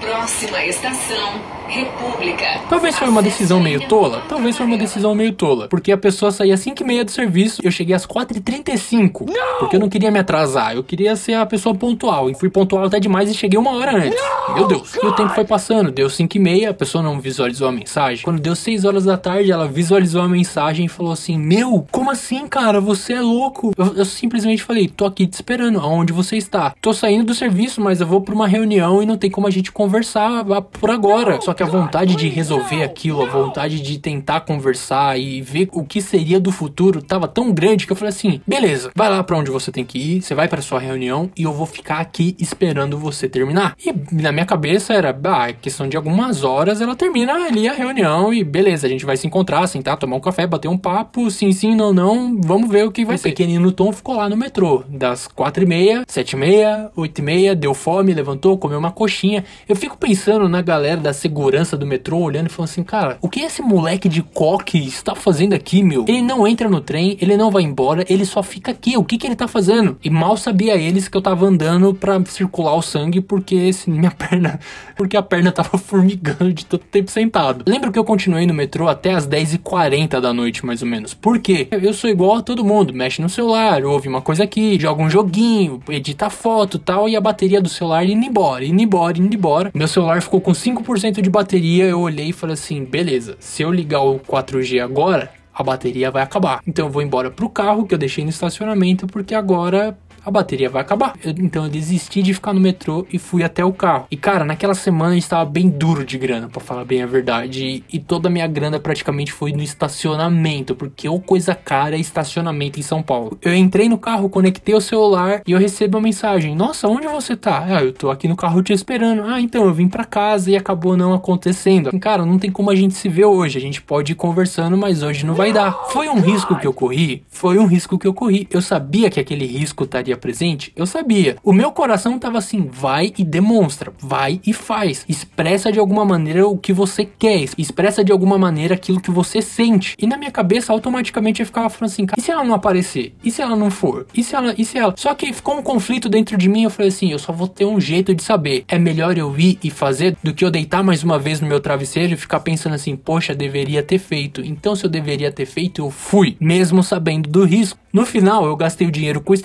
Próxima 0.00 0.64
estação, 0.64 1.40
República. 1.72 2.60
Talvez 2.68 2.98
foi 2.98 3.08
uma 3.08 3.22
decisão 3.22 3.58
meio 3.58 3.88
tola, 3.88 4.22
talvez 4.28 4.56
foi 4.56 4.66
uma 4.66 4.76
decisão 4.76 5.14
meio 5.14 5.32
tola, 5.32 5.68
porque 5.68 5.90
a 5.90 5.96
pessoa 5.96 6.30
saía 6.30 6.54
às 6.54 6.60
5 6.60 6.82
e 6.82 6.86
meia 6.86 7.04
do 7.04 7.10
serviço, 7.10 7.62
eu 7.64 7.70
cheguei 7.70 7.94
às 7.94 8.04
4 8.04 8.36
e 8.36 8.40
35 8.40 9.26
porque 9.58 9.76
eu 9.76 9.80
não 9.80 9.88
queria 9.88 10.10
me 10.10 10.18
atrasar, 10.18 10.74
eu 10.74 10.84
queria 10.84 11.16
ser 11.16 11.34
a 11.34 11.46
pessoa 11.46 11.74
pontual, 11.74 12.28
e 12.28 12.34
fui 12.34 12.50
pontual 12.50 12.84
até 12.84 13.00
demais 13.00 13.30
e 13.30 13.34
cheguei 13.34 13.58
uma 13.58 13.70
hora 13.72 13.96
antes. 13.96 14.20
Meu 14.54 14.66
Deus. 14.66 14.94
E 14.96 15.06
o 15.06 15.12
tempo 15.12 15.30
foi 15.30 15.44
passando, 15.44 15.90
deu 15.90 16.10
5 16.10 16.36
e 16.36 16.40
meia, 16.40 16.70
a 16.70 16.74
pessoa 16.74 17.02
não 17.02 17.20
visualizou 17.20 17.68
a 17.68 17.72
mensagem. 17.72 18.24
Quando 18.24 18.40
deu 18.40 18.54
6 18.54 18.84
horas 18.84 19.04
da 19.04 19.16
tarde, 19.16 19.50
ela 19.50 19.66
visualizou 19.66 20.20
a 20.20 20.28
mensagem 20.28 20.86
e 20.86 20.88
falou 20.88 21.12
assim, 21.12 21.38
meu, 21.38 21.86
como 21.90 22.10
assim, 22.10 22.46
cara, 22.46 22.80
você 22.80 23.14
é 23.14 23.20
louco? 23.20 23.72
Eu, 23.76 23.94
eu 23.96 24.04
simplesmente 24.04 24.62
falei, 24.62 24.88
tô 24.88 25.06
aqui 25.06 25.26
te 25.26 25.34
esperando, 25.34 25.78
aonde 25.80 26.12
você 26.12 26.36
está? 26.36 26.74
Tô 26.80 26.92
saindo 26.92 27.24
do 27.24 27.34
serviço, 27.34 27.80
mas 27.80 28.00
eu 28.00 28.06
vou 28.06 28.20
pra 28.20 28.34
uma 28.34 28.48
reunião 28.48 29.02
e 29.02 29.06
não 29.06 29.16
tem 29.16 29.30
como 29.30 29.46
a 29.46 29.50
gente 29.50 29.72
conversar 29.72 30.44
por 30.44 30.90
agora. 30.90 31.40
Só 31.40 31.54
que 31.54 31.61
a 31.62 31.66
vontade 31.66 32.16
de 32.16 32.28
resolver 32.28 32.82
aquilo, 32.82 33.22
a 33.22 33.28
vontade 33.28 33.80
de 33.80 33.98
tentar 33.98 34.40
conversar 34.40 35.18
e 35.18 35.40
ver 35.40 35.68
o 35.72 35.84
que 35.84 36.00
seria 36.00 36.40
do 36.40 36.50
futuro 36.50 37.00
tava 37.00 37.28
tão 37.28 37.52
grande 37.52 37.86
que 37.86 37.92
eu 37.92 37.96
falei 37.96 38.10
assim: 38.10 38.40
beleza, 38.46 38.90
vai 38.94 39.08
lá 39.08 39.22
para 39.22 39.36
onde 39.36 39.50
você 39.50 39.70
tem 39.70 39.84
que 39.84 39.98
ir, 39.98 40.22
você 40.22 40.34
vai 40.34 40.48
para 40.48 40.60
sua 40.60 40.80
reunião 40.80 41.30
e 41.36 41.44
eu 41.44 41.52
vou 41.52 41.66
ficar 41.66 41.98
aqui 41.98 42.36
esperando 42.38 42.98
você 42.98 43.28
terminar. 43.28 43.76
E 43.84 43.94
na 44.14 44.32
minha 44.32 44.46
cabeça 44.46 44.92
era, 44.92 45.16
ah, 45.24 45.52
questão 45.52 45.88
de 45.88 45.96
algumas 45.96 46.42
horas 46.44 46.80
ela 46.80 46.96
termina 46.96 47.32
ali 47.32 47.68
a 47.68 47.72
reunião 47.72 48.34
e 48.34 48.42
beleza, 48.42 48.86
a 48.86 48.90
gente 48.90 49.04
vai 49.04 49.16
se 49.16 49.26
encontrar, 49.26 49.66
sentar, 49.66 49.96
tomar 49.96 50.16
um 50.16 50.20
café, 50.20 50.46
bater 50.46 50.68
um 50.68 50.78
papo, 50.78 51.30
sim, 51.30 51.52
sim, 51.52 51.74
não, 51.74 51.92
não, 51.92 52.40
vamos 52.40 52.68
ver 52.68 52.84
o 52.84 52.92
que 52.92 53.04
vai 53.04 53.16
ser. 53.16 53.28
O 53.28 53.30
pequenino 53.30 53.72
Tom 53.72 53.92
ficou 53.92 54.16
lá 54.16 54.28
no 54.28 54.36
metrô, 54.36 54.82
das 54.88 55.28
quatro 55.28 55.62
e 55.62 55.66
meia, 55.66 56.04
sete 56.08 56.32
e 56.32 56.36
meia, 56.36 56.90
oito 56.96 57.20
e 57.20 57.22
meia, 57.22 57.54
deu 57.54 57.74
fome, 57.74 58.12
levantou, 58.12 58.58
comeu 58.58 58.78
uma 58.78 58.90
coxinha. 58.90 59.44
Eu 59.68 59.76
fico 59.76 59.96
pensando 59.96 60.48
na 60.48 60.60
galera 60.60 61.00
da 61.00 61.12
segurança 61.12 61.51
do 61.52 61.86
metrô 61.86 62.18
olhando 62.18 62.46
e 62.46 62.48
falando 62.48 62.70
assim, 62.70 62.82
cara, 62.82 63.18
o 63.20 63.28
que 63.28 63.40
esse 63.40 63.60
moleque 63.60 64.08
de 64.08 64.22
coque 64.22 64.78
está 64.78 65.14
fazendo 65.14 65.52
aqui, 65.52 65.82
meu? 65.82 66.04
Ele 66.08 66.22
não 66.22 66.46
entra 66.48 66.68
no 66.68 66.80
trem, 66.80 67.16
ele 67.20 67.36
não 67.36 67.50
vai 67.50 67.62
embora, 67.62 68.04
ele 68.08 68.24
só 68.24 68.42
fica 68.42 68.70
aqui. 68.70 68.96
O 68.96 69.04
que 69.04 69.18
que 69.18 69.26
ele 69.26 69.36
tá 69.36 69.46
fazendo? 69.46 69.98
E 70.02 70.08
mal 70.08 70.36
sabia 70.36 70.76
eles 70.76 71.08
que 71.08 71.16
eu 71.16 71.20
tava 71.20 71.46
andando 71.46 71.94
para 71.94 72.24
circular 72.24 72.74
o 72.74 72.82
sangue 72.82 73.20
porque 73.20 73.68
assim, 73.68 73.90
minha 73.98 74.10
perna, 74.10 74.58
porque 74.96 75.16
a 75.16 75.22
perna 75.22 75.52
tava 75.52 75.76
formigando 75.78 76.52
de 76.52 76.64
tanto 76.64 76.86
tempo 76.86 77.10
sentado. 77.10 77.64
Lembro 77.66 77.92
que 77.92 77.98
eu 77.98 78.04
continuei 78.04 78.46
no 78.46 78.54
metrô 78.54 78.88
até 78.88 79.12
as 79.12 79.28
10h40 79.28 80.20
da 80.20 80.32
noite, 80.32 80.64
mais 80.64 80.82
ou 80.82 80.88
menos. 80.88 81.12
Por 81.12 81.38
quê? 81.38 81.68
Eu 81.70 81.92
sou 81.92 82.08
igual 82.08 82.36
a 82.36 82.42
todo 82.42 82.64
mundo, 82.64 82.94
mexe 82.94 83.20
no 83.20 83.28
celular, 83.28 83.84
ouve 83.84 84.08
uma 84.08 84.22
coisa 84.22 84.44
aqui, 84.44 84.78
joga 84.80 85.02
um 85.02 85.10
joguinho, 85.10 85.80
edita 85.88 86.30
foto 86.30 86.78
tal, 86.78 87.08
e 87.08 87.16
a 87.16 87.20
bateria 87.20 87.60
do 87.60 87.68
celular 87.68 88.04
indo 88.04 88.24
embora, 88.24 88.64
indo 88.64 88.82
embora, 88.82 89.18
indo 89.18 89.34
embora. 89.34 89.70
Meu 89.74 89.88
celular 89.88 90.22
ficou 90.22 90.40
com 90.40 90.52
5% 90.52 91.20
de 91.20 91.30
bateria, 91.32 91.86
eu 91.86 92.00
olhei 92.00 92.28
e 92.28 92.32
falei 92.32 92.54
assim, 92.54 92.84
beleza, 92.84 93.36
se 93.40 93.62
eu 93.62 93.72
ligar 93.72 94.02
o 94.02 94.20
4G 94.20 94.80
agora, 94.80 95.32
a 95.52 95.62
bateria 95.62 96.10
vai 96.10 96.22
acabar. 96.22 96.60
Então 96.66 96.86
eu 96.86 96.92
vou 96.92 97.02
embora 97.02 97.30
pro 97.30 97.48
carro 97.48 97.86
que 97.86 97.94
eu 97.94 97.98
deixei 97.98 98.22
no 98.22 98.30
estacionamento, 98.30 99.06
porque 99.06 99.34
agora 99.34 99.98
a 100.24 100.30
bateria 100.30 100.70
vai 100.70 100.82
acabar. 100.82 101.14
Eu, 101.22 101.34
então 101.38 101.64
eu 101.64 101.70
desisti 101.70 102.22
de 102.22 102.34
ficar 102.34 102.52
no 102.52 102.60
metrô 102.60 103.06
e 103.12 103.18
fui 103.18 103.42
até 103.42 103.64
o 103.64 103.72
carro. 103.72 104.06
E 104.10 104.16
cara, 104.16 104.44
naquela 104.44 104.74
semana 104.74 105.16
estava 105.16 105.44
bem 105.44 105.68
duro 105.68 106.04
de 106.04 106.18
grana, 106.18 106.48
para 106.48 106.60
falar 106.60 106.84
bem 106.84 107.02
a 107.02 107.06
verdade. 107.06 107.64
E, 107.64 107.84
e, 107.96 107.98
toda 107.98 108.28
a 108.28 108.30
minha 108.30 108.46
grana 108.46 108.78
praticamente 108.78 109.32
foi 109.32 109.52
no 109.52 109.62
estacionamento, 109.62 110.74
porque 110.74 111.08
ou 111.08 111.20
coisa 111.20 111.54
cara 111.54 111.96
é 111.96 112.00
estacionamento 112.00 112.78
em 112.78 112.82
São 112.82 113.02
Paulo. 113.02 113.38
Eu 113.42 113.54
entrei 113.54 113.88
no 113.88 113.98
carro, 113.98 114.28
conectei 114.28 114.74
o 114.74 114.80
celular 114.80 115.42
e 115.46 115.52
eu 115.52 115.58
recebo 115.58 115.98
uma 115.98 116.04
mensagem: 116.04 116.54
Nossa, 116.54 116.88
onde 116.88 117.06
você 117.06 117.36
tá? 117.36 117.64
Ah, 117.64 117.82
eu 117.82 117.92
tô 117.92 118.10
aqui 118.10 118.28
no 118.28 118.36
carro 118.36 118.62
te 118.62 118.72
esperando. 118.72 119.22
Ah, 119.22 119.40
então 119.40 119.64
eu 119.64 119.74
vim 119.74 119.88
para 119.88 120.04
casa 120.04 120.50
e 120.50 120.56
acabou 120.56 120.96
não 120.96 121.14
acontecendo. 121.14 121.90
Cara, 121.98 122.24
não 122.24 122.38
tem 122.38 122.50
como 122.50 122.70
a 122.70 122.74
gente 122.74 122.94
se 122.94 123.08
ver 123.08 123.24
hoje. 123.24 123.58
A 123.58 123.60
gente 123.60 123.82
pode 123.82 124.12
ir 124.12 124.14
conversando, 124.14 124.76
mas 124.76 125.02
hoje 125.02 125.26
não 125.26 125.34
vai 125.34 125.52
dar. 125.52 125.72
Foi 125.88 126.08
um 126.08 126.20
risco 126.20 126.56
que 126.58 126.66
eu 126.66 126.72
corri? 126.72 127.24
Foi 127.28 127.58
um 127.58 127.66
risco 127.66 127.98
que 127.98 128.06
eu 128.06 128.14
corri. 128.14 128.46
Eu 128.50 128.60
sabia 128.60 129.10
que 129.10 129.20
aquele 129.20 129.46
risco 129.46 129.84
estaria 129.84 130.11
presente? 130.16 130.72
Eu 130.76 130.86
sabia. 130.86 131.36
O 131.42 131.52
meu 131.52 131.72
coração 131.72 132.18
tava 132.18 132.38
assim: 132.38 132.68
vai 132.70 133.12
e 133.18 133.24
demonstra, 133.24 133.92
vai 134.00 134.40
e 134.46 134.52
faz. 134.52 135.04
Expressa 135.08 135.72
de 135.72 135.78
alguma 135.78 136.04
maneira 136.04 136.46
o 136.46 136.56
que 136.56 136.72
você 136.72 137.04
quer, 137.04 137.44
expressa 137.56 138.04
de 138.04 138.12
alguma 138.12 138.38
maneira 138.38 138.74
aquilo 138.74 139.00
que 139.00 139.10
você 139.10 139.40
sente. 139.40 139.96
E 139.98 140.06
na 140.06 140.16
minha 140.16 140.30
cabeça, 140.30 140.72
automaticamente 140.72 141.40
eu 141.40 141.46
ficava 141.46 141.68
falando 141.68 141.90
assim: 141.90 142.06
e 142.16 142.20
se 142.20 142.30
ela 142.30 142.44
não 142.44 142.54
aparecer? 142.54 143.14
E 143.22 143.30
se 143.30 143.42
ela 143.42 143.56
não 143.56 143.70
for? 143.70 144.06
E 144.14 144.22
se 144.22 144.34
ela. 144.34 144.54
E 144.56 144.64
se 144.64 144.78
ela. 144.78 144.94
Só 144.96 145.14
que 145.14 145.32
ficou 145.32 145.56
um 145.56 145.62
conflito 145.62 146.08
dentro 146.08 146.36
de 146.36 146.48
mim. 146.48 146.64
Eu 146.64 146.70
falei 146.70 146.88
assim: 146.88 147.10
eu 147.10 147.18
só 147.18 147.32
vou 147.32 147.48
ter 147.48 147.64
um 147.64 147.80
jeito 147.80 148.14
de 148.14 148.22
saber. 148.22 148.64
É 148.68 148.78
melhor 148.78 149.16
eu 149.16 149.38
ir 149.38 149.58
e 149.62 149.70
fazer 149.70 150.16
do 150.22 150.34
que 150.34 150.44
eu 150.44 150.50
deitar 150.50 150.82
mais 150.82 151.02
uma 151.02 151.18
vez 151.18 151.40
no 151.40 151.48
meu 151.48 151.60
travesseiro 151.60 152.14
e 152.14 152.16
ficar 152.16 152.40
pensando 152.40 152.74
assim: 152.74 152.96
poxa, 152.96 153.34
deveria 153.34 153.82
ter 153.82 153.98
feito. 153.98 154.40
Então, 154.40 154.74
se 154.74 154.84
eu 154.84 154.90
deveria 154.90 155.32
ter 155.32 155.46
feito, 155.46 155.82
eu 155.82 155.90
fui, 155.90 156.36
mesmo 156.40 156.82
sabendo 156.82 157.28
do 157.28 157.44
risco. 157.44 157.78
No 157.92 158.06
final, 158.06 158.46
eu 158.46 158.56
gastei 158.56 158.86
o 158.86 158.90
dinheiro 158.90 159.20
com 159.20 159.32
o 159.32 159.36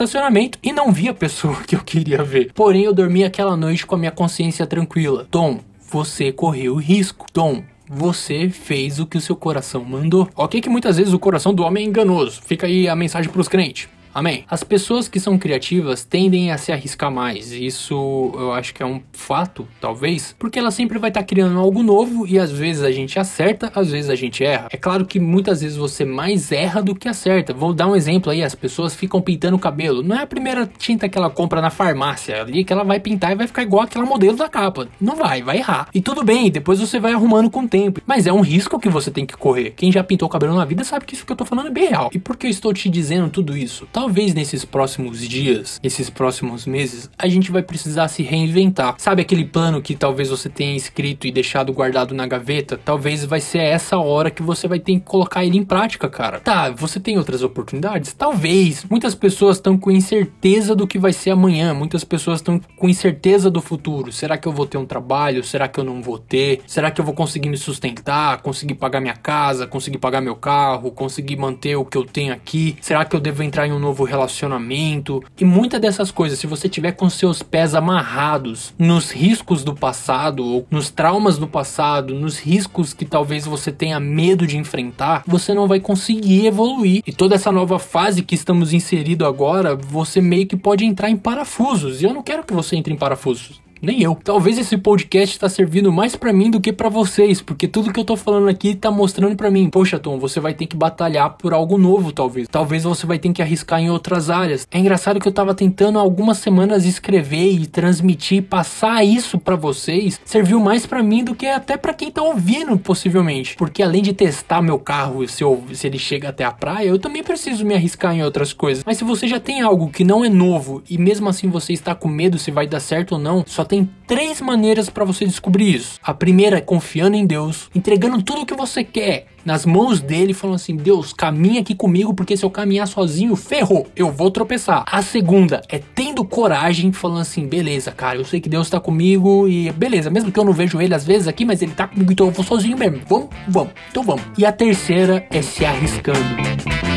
e 0.62 0.72
não 0.72 0.92
vi 0.92 1.10
a 1.10 1.14
pessoa 1.14 1.62
que 1.66 1.76
eu 1.76 1.84
queria 1.84 2.24
ver. 2.24 2.52
Porém, 2.54 2.84
eu 2.84 2.94
dormi 2.94 3.24
aquela 3.24 3.56
noite 3.56 3.86
com 3.86 3.96
a 3.96 3.98
minha 3.98 4.12
consciência 4.12 4.66
tranquila. 4.66 5.28
Tom, 5.30 5.60
você 5.92 6.32
correu 6.32 6.76
risco. 6.76 7.26
Tom, 7.32 7.64
você 7.90 8.50
fez 8.50 9.00
o 9.00 9.06
que 9.06 9.18
o 9.18 9.22
seu 9.22 9.36
coração 9.36 9.84
mandou. 9.84 10.30
Ok 10.36 10.60
que 10.62 10.70
muitas 10.70 10.98
vezes 10.98 11.14
o 11.14 11.20
coração 11.20 11.54
do 11.54 11.64
homem 11.64 11.86
é 11.86 11.88
enganoso. 11.88 12.42
Fica 12.46 12.68
aí 12.68 12.88
a 12.88 12.96
mensagem 12.96 13.32
pros 13.32 13.48
crentes. 13.48 13.88
Amém? 14.18 14.46
As 14.50 14.64
pessoas 14.64 15.08
que 15.08 15.20
são 15.20 15.38
criativas 15.38 16.04
tendem 16.04 16.52
a 16.52 16.58
se 16.58 16.72
arriscar 16.72 17.12
mais. 17.12 17.52
Isso 17.52 18.32
eu 18.34 18.52
acho 18.52 18.74
que 18.74 18.82
é 18.82 18.86
um 18.86 19.00
fato, 19.14 19.68
talvez, 19.80 20.36
porque 20.40 20.58
ela 20.58 20.72
sempre 20.72 20.98
vai 20.98 21.12
estar 21.12 21.20
tá 21.20 21.26
criando 21.28 21.60
algo 21.60 21.84
novo 21.84 22.26
e 22.26 22.40
às 22.40 22.52
vezes 22.52 22.82
a 22.82 22.92
gente 22.92 23.20
acerta, 23.20 23.72
às 23.76 23.92
vezes 23.92 24.10
a 24.10 24.16
gente 24.16 24.44
erra. 24.44 24.70
É 24.72 24.78
claro 24.78 25.06
que 25.06 25.20
muitas 25.20 25.62
vezes 25.62 25.78
você 25.78 26.04
mais 26.04 26.52
erra 26.52 26.82
do 26.82 26.96
que 26.96 27.08
acerta. 27.08 27.54
Vou 27.54 27.72
dar 27.72 27.86
um 27.86 27.96
exemplo 27.96 28.32
aí, 28.32 28.42
as 28.42 28.56
pessoas 28.56 28.96
ficam 28.96 29.22
pintando 29.22 29.56
o 29.56 29.60
cabelo. 29.60 30.02
Não 30.02 30.18
é 30.18 30.24
a 30.24 30.28
primeira 30.28 30.66
tinta 30.66 31.08
que 31.08 31.16
ela 31.16 31.30
compra 31.30 31.62
na 31.62 31.70
farmácia 31.70 32.42
ali 32.42 32.64
que 32.64 32.74
ela 32.74 32.84
vai 32.84 33.00
pintar 33.00 33.34
e 33.34 33.36
vai 33.36 33.46
ficar 33.46 33.62
igual 33.62 33.84
aquela 33.84 34.04
modelo 34.04 34.36
da 34.36 34.50
capa. 34.50 34.88
Não 35.00 35.16
vai, 35.16 35.44
vai 35.44 35.58
errar. 35.58 35.90
E 35.94 36.02
tudo 36.02 36.24
bem, 36.24 36.50
depois 36.50 36.80
você 36.80 37.00
vai 37.00 37.14
arrumando 37.14 37.52
com 37.52 37.66
o 37.66 37.68
tempo. 37.68 38.02
Mas 38.04 38.26
é 38.26 38.34
um 38.34 38.42
risco 38.42 38.80
que 38.80 38.90
você 38.90 39.12
tem 39.12 39.28
que 39.28 39.38
correr. 39.38 39.76
Quem 39.78 39.92
já 39.92 40.04
pintou 40.04 40.28
o 40.28 40.32
cabelo 40.32 40.56
na 40.56 40.66
vida 40.66 40.84
sabe 40.84 41.06
que 41.06 41.14
isso 41.14 41.24
que 41.24 41.32
eu 41.32 41.38
tô 41.38 41.46
falando 41.46 41.68
é 41.68 41.72
bem 41.72 41.90
real. 41.90 42.10
E 42.12 42.18
por 42.18 42.36
que 42.36 42.48
eu 42.48 42.50
estou 42.50 42.74
te 42.74 42.90
dizendo 42.90 43.30
tudo 43.30 43.56
isso? 43.56 43.88
Talvez 43.94 44.07
nesses 44.34 44.66
próximos 44.66 45.20
dias, 45.20 45.80
esses 45.84 46.10
próximos 46.10 46.66
meses, 46.66 47.10
a 47.18 47.28
gente 47.28 47.52
vai 47.52 47.62
precisar 47.62 48.08
se 48.08 48.24
reinventar. 48.24 48.96
Sabe 48.98 49.22
aquele 49.22 49.46
plano 49.46 49.82
que 49.82 49.96
talvez 49.96 50.30
você 50.30 50.50
tenha 50.50 50.76
escrito 50.76 51.28
e 51.28 51.32
deixado 51.32 51.74
guardado 51.74 52.16
na 52.16 52.26
gaveta? 52.26 52.80
Talvez 52.84 53.26
vai 53.26 53.40
ser 53.40 53.60
essa 53.60 53.98
hora 53.98 54.32
que 54.32 54.42
você 54.42 54.68
vai 54.68 54.80
ter 54.80 54.94
que 54.94 55.02
colocar 55.02 55.46
ele 55.46 55.58
em 55.58 55.64
prática, 55.64 56.10
cara. 56.10 56.40
Tá, 56.40 56.70
você 56.72 57.00
tem 57.00 57.18
outras 57.18 57.44
oportunidades? 57.44 58.14
Talvez. 58.14 58.86
Muitas 58.90 59.14
pessoas 59.14 59.58
estão 59.58 59.78
com 59.78 59.92
incerteza 59.92 60.76
do 60.76 60.88
que 60.88 60.98
vai 60.98 61.14
ser 61.14 61.32
amanhã. 61.32 61.74
Muitas 61.74 62.04
pessoas 62.04 62.40
estão 62.40 62.60
com 62.76 62.90
incerteza 62.90 63.50
do 63.50 63.62
futuro. 63.62 64.12
Será 64.12 64.38
que 64.38 64.48
eu 64.48 64.52
vou 64.52 64.66
ter 64.66 64.78
um 64.78 64.86
trabalho? 64.86 65.44
Será 65.44 65.68
que 65.68 65.80
eu 65.80 65.84
não 65.84 66.02
vou 66.02 66.18
ter? 66.18 66.62
Será 66.66 66.90
que 66.92 67.02
eu 67.02 67.06
vou 67.06 67.14
conseguir 67.14 67.50
me 67.50 67.58
sustentar? 67.58 68.42
Conseguir 68.42 68.76
pagar 68.76 69.02
minha 69.02 69.16
casa? 69.16 69.68
Conseguir 69.68 69.98
pagar 69.98 70.22
meu 70.22 70.36
carro? 70.36 70.92
Conseguir 70.92 71.36
manter 71.36 71.76
o 71.76 71.86
que 71.86 71.98
eu 71.98 72.06
tenho 72.06 72.34
aqui? 72.34 72.78
Será 72.82 73.06
que 73.06 73.16
eu 73.16 73.20
devo 73.20 73.44
entrar 73.44 73.68
em 73.68 73.72
um 73.72 73.80
novo 73.80 73.97
relacionamento? 74.04 75.24
E 75.40 75.46
muitas 75.46 75.80
dessas 75.80 76.12
coisas, 76.12 76.40
se 76.40 76.48
você 76.48 76.68
tiver 76.68 76.94
com 76.94 77.10
seus 77.10 77.42
pés 77.42 77.76
amarrados 77.76 78.74
nos 78.78 79.12
riscos 79.12 79.64
do 79.64 79.74
passado, 79.74 80.44
ou 80.44 80.68
nos 80.70 80.90
traumas 80.90 81.38
do 81.38 81.48
passado, 81.48 82.14
nos 82.14 82.40
riscos 82.40 82.94
que 82.94 83.06
talvez 83.06 83.46
você 83.46 83.72
tenha 83.72 84.00
medo 84.00 84.46
de 84.46 84.58
enfrentar, 84.58 85.24
você 85.26 85.54
não 85.54 85.68
vai 85.68 85.80
conseguir 85.80 86.46
evoluir. 86.46 87.04
E 87.06 87.12
toda 87.12 87.36
essa 87.36 87.52
nova 87.52 87.80
fase 87.80 88.24
que 88.24 88.36
estamos 88.36 88.74
inserido 88.74 89.26
agora, 89.26 89.76
você 89.76 90.22
meio 90.22 90.48
que 90.48 90.58
pode 90.58 90.86
entrar 90.86 91.10
em 91.10 91.18
parafusos. 91.18 92.02
E 92.02 92.06
eu 92.06 92.14
não 92.14 92.24
quero 92.24 92.44
que 92.44 92.54
você 92.54 92.76
entre 92.76 92.94
em 92.94 92.98
parafusos. 92.98 93.67
Nem 93.82 94.02
eu. 94.02 94.18
Talvez 94.24 94.58
esse 94.58 94.78
podcast 94.78 95.36
está 95.36 95.50
servindo 95.50 95.92
mais 95.92 96.16
para 96.16 96.34
mim 96.34 96.50
do 96.50 96.60
que 96.60 96.74
para 96.74 96.90
vocês, 96.90 97.42
porque 97.42 97.68
tudo 97.68 97.94
que 97.94 98.00
eu 98.00 98.06
tô 98.06 98.16
falando 98.16 98.48
aqui 98.48 98.76
tá 98.76 98.90
mostrando 98.90 99.36
para 99.36 99.52
mim, 99.52 99.70
poxa, 99.70 100.00
Tom, 100.00 100.18
você 100.18 100.40
vai 100.40 100.54
ter 100.54 100.66
que 100.66 100.76
batalhar 100.76 101.38
por 101.38 101.54
algo 101.54 101.78
novo, 101.78 102.12
talvez. 102.12 102.48
Talvez 102.48 102.84
você 102.84 103.06
vai 103.06 103.20
ter 103.20 103.32
que 103.32 103.42
arriscar 103.42 103.80
em 103.80 103.90
outras 103.90 104.30
áreas. 104.30 104.68
É 104.72 104.80
engraçado 104.80 105.20
que 105.20 105.28
eu 105.28 105.32
tava 105.32 105.54
tentando 105.54 106.00
algumas 106.00 106.38
semanas 106.38 106.86
escrever 106.86 107.52
e 107.52 107.66
transmitir, 107.66 108.44
passar 108.44 109.04
isso 109.04 109.38
para 109.38 109.56
vocês, 109.56 110.20
serviu 110.26 110.60
mais 110.60 110.86
para 110.86 111.04
mim 111.04 111.24
do 111.24 111.36
que 111.36 111.46
até 111.48 111.78
para 111.78 111.94
quem 111.94 112.12
tá 112.12 112.22
ouvindo, 112.22 112.78
possivelmente. 112.78 113.56
Porque 113.56 113.84
além 113.84 114.02
de 114.02 114.14
testar 114.14 114.62
meu 114.62 114.80
carro, 114.80 115.28
se, 115.28 115.44
eu, 115.44 115.64
se 115.74 115.88
ele 115.88 116.00
chega 116.00 116.30
até 116.30 116.44
a 116.44 116.52
praia, 116.52 116.88
eu 116.88 117.00
também 117.00 117.24
preciso 117.24 117.66
me 117.66 117.76
arriscar 117.76 118.16
em 118.16 118.24
outras 118.24 118.54
coisas. 118.54 118.84
Mas 118.86 118.98
se 118.98 119.04
você 119.04 119.28
já 119.28 119.40
tem 119.40 119.62
algo 119.62 119.90
que 119.90 120.04
não 120.04 120.24
é 120.24 120.30
novo 120.30 120.82
e 120.90 120.98
mesmo 120.98 121.30
assim 121.30 121.50
você 121.50 121.74
está 121.74 121.94
com 121.94 122.08
medo 122.08 122.40
se 122.40 122.52
vai 122.52 122.66
dar 122.66 122.80
certo 122.80 123.14
ou 123.14 123.20
não, 123.20 123.44
só 123.46 123.64
tem 123.68 123.90
três 124.08 124.42
maneiras 124.42 124.90
para 124.90 125.06
você 125.06 125.26
descobrir 125.26 125.76
isso. 125.76 126.00
A 126.02 126.14
primeira 126.14 126.58
é 126.58 126.62
confiando 126.62 127.16
em 127.16 127.26
Deus, 127.26 127.70
entregando 127.76 128.22
tudo 128.24 128.42
o 128.42 128.46
que 128.46 128.56
você 128.56 128.84
quer 128.84 129.28
nas 129.46 129.66
mãos 129.66 130.02
dele, 130.02 130.34
falando 130.34 130.56
assim: 130.56 130.76
Deus, 130.76 131.14
caminha 131.14 131.62
aqui 131.62 131.76
comigo, 131.76 132.14
porque 132.14 132.36
se 132.36 132.44
eu 132.44 132.50
caminhar 132.50 132.88
sozinho, 132.88 133.36
ferrou, 133.36 133.88
eu 133.96 134.12
vou 134.12 134.32
tropeçar. 134.32 134.84
A 134.90 135.02
segunda 135.02 135.62
é 135.70 135.80
tendo 135.80 136.26
coragem, 136.26 136.92
falando 136.92 137.22
assim: 137.22 137.48
beleza, 137.48 137.92
cara, 137.92 138.18
eu 138.18 138.26
sei 138.26 138.42
que 138.42 138.50
Deus 138.50 138.70
tá 138.70 138.80
comigo 138.80 139.48
e 139.48 139.72
beleza, 139.72 140.10
mesmo 140.10 140.32
que 140.32 140.40
eu 140.40 140.46
não 140.46 140.54
vejo 140.54 140.82
ele 140.82 140.94
às 140.94 141.06
vezes 141.06 141.28
aqui, 141.28 141.46
mas 141.46 141.62
ele 141.62 141.74
tá 141.74 141.88
comigo, 141.88 142.12
então 142.12 142.28
eu 142.28 142.32
vou 142.32 142.44
sozinho 142.44 142.78
mesmo. 142.78 143.02
Vamos, 143.08 143.30
vamos, 143.48 143.74
então 143.90 144.04
vamos. 144.04 144.24
E 144.38 144.46
a 144.46 144.52
terceira 144.52 145.26
é 145.30 145.42
se 145.42 145.66
arriscando. 145.66 146.97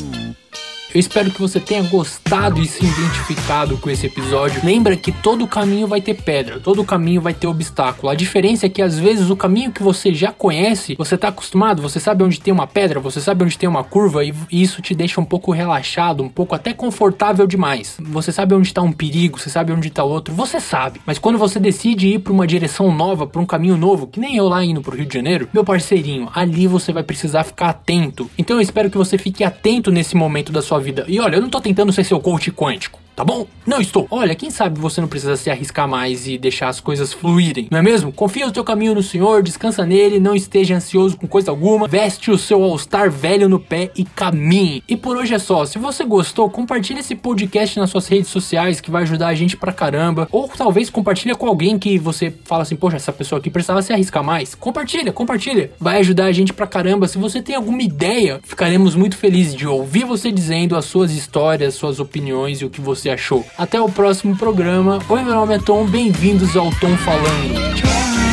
Eu 0.93 0.99
espero 0.99 1.31
que 1.31 1.39
você 1.39 1.57
tenha 1.57 1.83
gostado 1.83 2.61
e 2.61 2.67
se 2.67 2.83
identificado 2.83 3.77
com 3.77 3.89
esse 3.89 4.07
episódio. 4.07 4.59
Lembra 4.61 4.97
que 4.97 5.09
todo 5.09 5.47
caminho 5.47 5.87
vai 5.87 6.01
ter 6.01 6.15
pedra, 6.15 6.59
todo 6.59 6.83
caminho 6.83 7.21
vai 7.21 7.33
ter 7.33 7.47
obstáculo. 7.47 8.11
A 8.11 8.15
diferença 8.15 8.65
é 8.65 8.69
que 8.69 8.81
às 8.81 8.99
vezes 8.99 9.29
o 9.29 9.37
caminho 9.37 9.71
que 9.71 9.81
você 9.81 10.13
já 10.13 10.33
conhece, 10.33 10.95
você 10.97 11.17
tá 11.17 11.29
acostumado, 11.29 11.81
você 11.81 11.97
sabe 11.97 12.25
onde 12.25 12.41
tem 12.41 12.53
uma 12.53 12.67
pedra, 12.67 12.99
você 12.99 13.21
sabe 13.21 13.45
onde 13.45 13.57
tem 13.57 13.69
uma 13.69 13.85
curva 13.85 14.25
e 14.25 14.33
isso 14.51 14.81
te 14.81 14.93
deixa 14.93 15.21
um 15.21 15.23
pouco 15.23 15.53
relaxado, 15.53 16.23
um 16.23 16.27
pouco 16.27 16.55
até 16.55 16.73
confortável 16.73 17.47
demais. 17.47 17.95
Você 18.01 18.33
sabe 18.33 18.53
onde 18.53 18.73
tá 18.73 18.81
um 18.81 18.91
perigo, 18.91 19.39
você 19.39 19.49
sabe 19.49 19.71
onde 19.71 19.89
tá 19.89 20.03
outro, 20.03 20.33
você 20.33 20.59
sabe. 20.59 20.99
Mas 21.05 21.17
quando 21.17 21.37
você 21.37 21.57
decide 21.57 22.15
ir 22.15 22.19
para 22.19 22.33
uma 22.33 22.45
direção 22.45 22.93
nova, 22.93 23.25
para 23.25 23.39
um 23.39 23.45
caminho 23.45 23.77
novo, 23.77 24.07
que 24.07 24.19
nem 24.19 24.35
eu 24.35 24.49
lá 24.49 24.61
indo 24.61 24.81
pro 24.81 24.97
Rio 24.97 25.05
de 25.05 25.13
Janeiro, 25.13 25.47
meu 25.53 25.63
parceirinho, 25.63 26.29
ali 26.35 26.67
você 26.67 26.91
vai 26.91 27.03
precisar 27.03 27.45
ficar 27.45 27.69
atento. 27.69 28.29
Então 28.37 28.57
eu 28.57 28.61
espero 28.61 28.89
que 28.89 28.97
você 28.97 29.17
fique 29.17 29.41
atento 29.41 29.89
nesse 29.89 30.17
momento 30.17 30.51
da 30.51 30.61
sua 30.61 30.80
vida. 30.81 31.05
E 31.07 31.19
olha, 31.19 31.35
eu 31.35 31.41
não 31.41 31.49
tô 31.49 31.61
tentando 31.61 31.91
ser 31.93 32.03
seu 32.03 32.19
coach 32.19 32.51
quântico 32.51 32.99
tá 33.21 33.25
bom? 33.25 33.45
Não 33.67 33.79
estou. 33.79 34.07
Olha, 34.09 34.33
quem 34.33 34.49
sabe 34.49 34.79
você 34.79 34.99
não 34.99 35.07
precisa 35.07 35.35
se 35.35 35.51
arriscar 35.51 35.87
mais 35.87 36.27
e 36.27 36.39
deixar 36.39 36.69
as 36.69 36.79
coisas 36.79 37.13
fluírem, 37.13 37.67
não 37.69 37.77
é 37.77 37.81
mesmo? 37.83 38.11
Confia 38.11 38.47
o 38.47 38.51
teu 38.51 38.63
caminho 38.63 38.95
no 38.95 39.03
Senhor, 39.03 39.43
descansa 39.43 39.85
nele, 39.85 40.19
não 40.19 40.33
esteja 40.33 40.75
ansioso 40.75 41.15
com 41.15 41.27
coisa 41.27 41.51
alguma, 41.51 41.87
veste 41.87 42.31
o 42.31 42.37
seu 42.37 42.63
All-Star 42.63 43.11
velho 43.11 43.47
no 43.47 43.59
pé 43.59 43.91
e 43.95 44.03
caminhe. 44.03 44.83
E 44.89 44.97
por 44.97 45.15
hoje 45.15 45.35
é 45.35 45.37
só. 45.37 45.65
Se 45.65 45.77
você 45.77 46.03
gostou, 46.03 46.49
compartilhe 46.49 47.01
esse 47.01 47.13
podcast 47.13 47.79
nas 47.79 47.91
suas 47.91 48.07
redes 48.07 48.31
sociais 48.31 48.81
que 48.81 48.89
vai 48.89 49.03
ajudar 49.03 49.27
a 49.27 49.35
gente 49.35 49.55
pra 49.55 49.71
caramba. 49.71 50.27
Ou 50.31 50.47
talvez 50.47 50.89
compartilha 50.89 51.35
com 51.35 51.45
alguém 51.45 51.77
que 51.77 51.99
você 51.99 52.33
fala 52.43 52.63
assim, 52.63 52.75
poxa, 52.75 52.95
essa 52.95 53.13
pessoa 53.13 53.37
aqui 53.37 53.51
precisava 53.51 53.83
se 53.83 53.93
arriscar 53.93 54.23
mais. 54.23 54.55
Compartilha, 54.55 55.13
compartilha. 55.13 55.71
Vai 55.79 55.99
ajudar 55.99 56.25
a 56.25 56.31
gente 56.31 56.53
pra 56.53 56.65
caramba. 56.65 57.07
Se 57.07 57.19
você 57.19 57.39
tem 57.39 57.55
alguma 57.55 57.83
ideia, 57.83 58.39
ficaremos 58.43 58.95
muito 58.95 59.15
felizes 59.15 59.53
de 59.53 59.67
ouvir 59.67 60.05
você 60.05 60.31
dizendo 60.31 60.75
as 60.75 60.85
suas 60.85 61.11
histórias, 61.11 61.75
suas 61.75 61.99
opiniões 61.99 62.61
e 62.61 62.65
o 62.65 62.69
que 62.69 62.81
você 62.81 63.10
achou. 63.11 63.45
Até 63.57 63.79
o 63.79 63.89
próximo 63.89 64.35
programa. 64.35 64.99
Oi, 65.07 65.23
meu 65.23 65.33
nome 65.33 65.55
é 65.55 65.59
Tom, 65.59 65.85
bem-vindos 65.85 66.55
ao 66.55 66.69
Tom 66.79 66.95
Falando. 66.97 68.30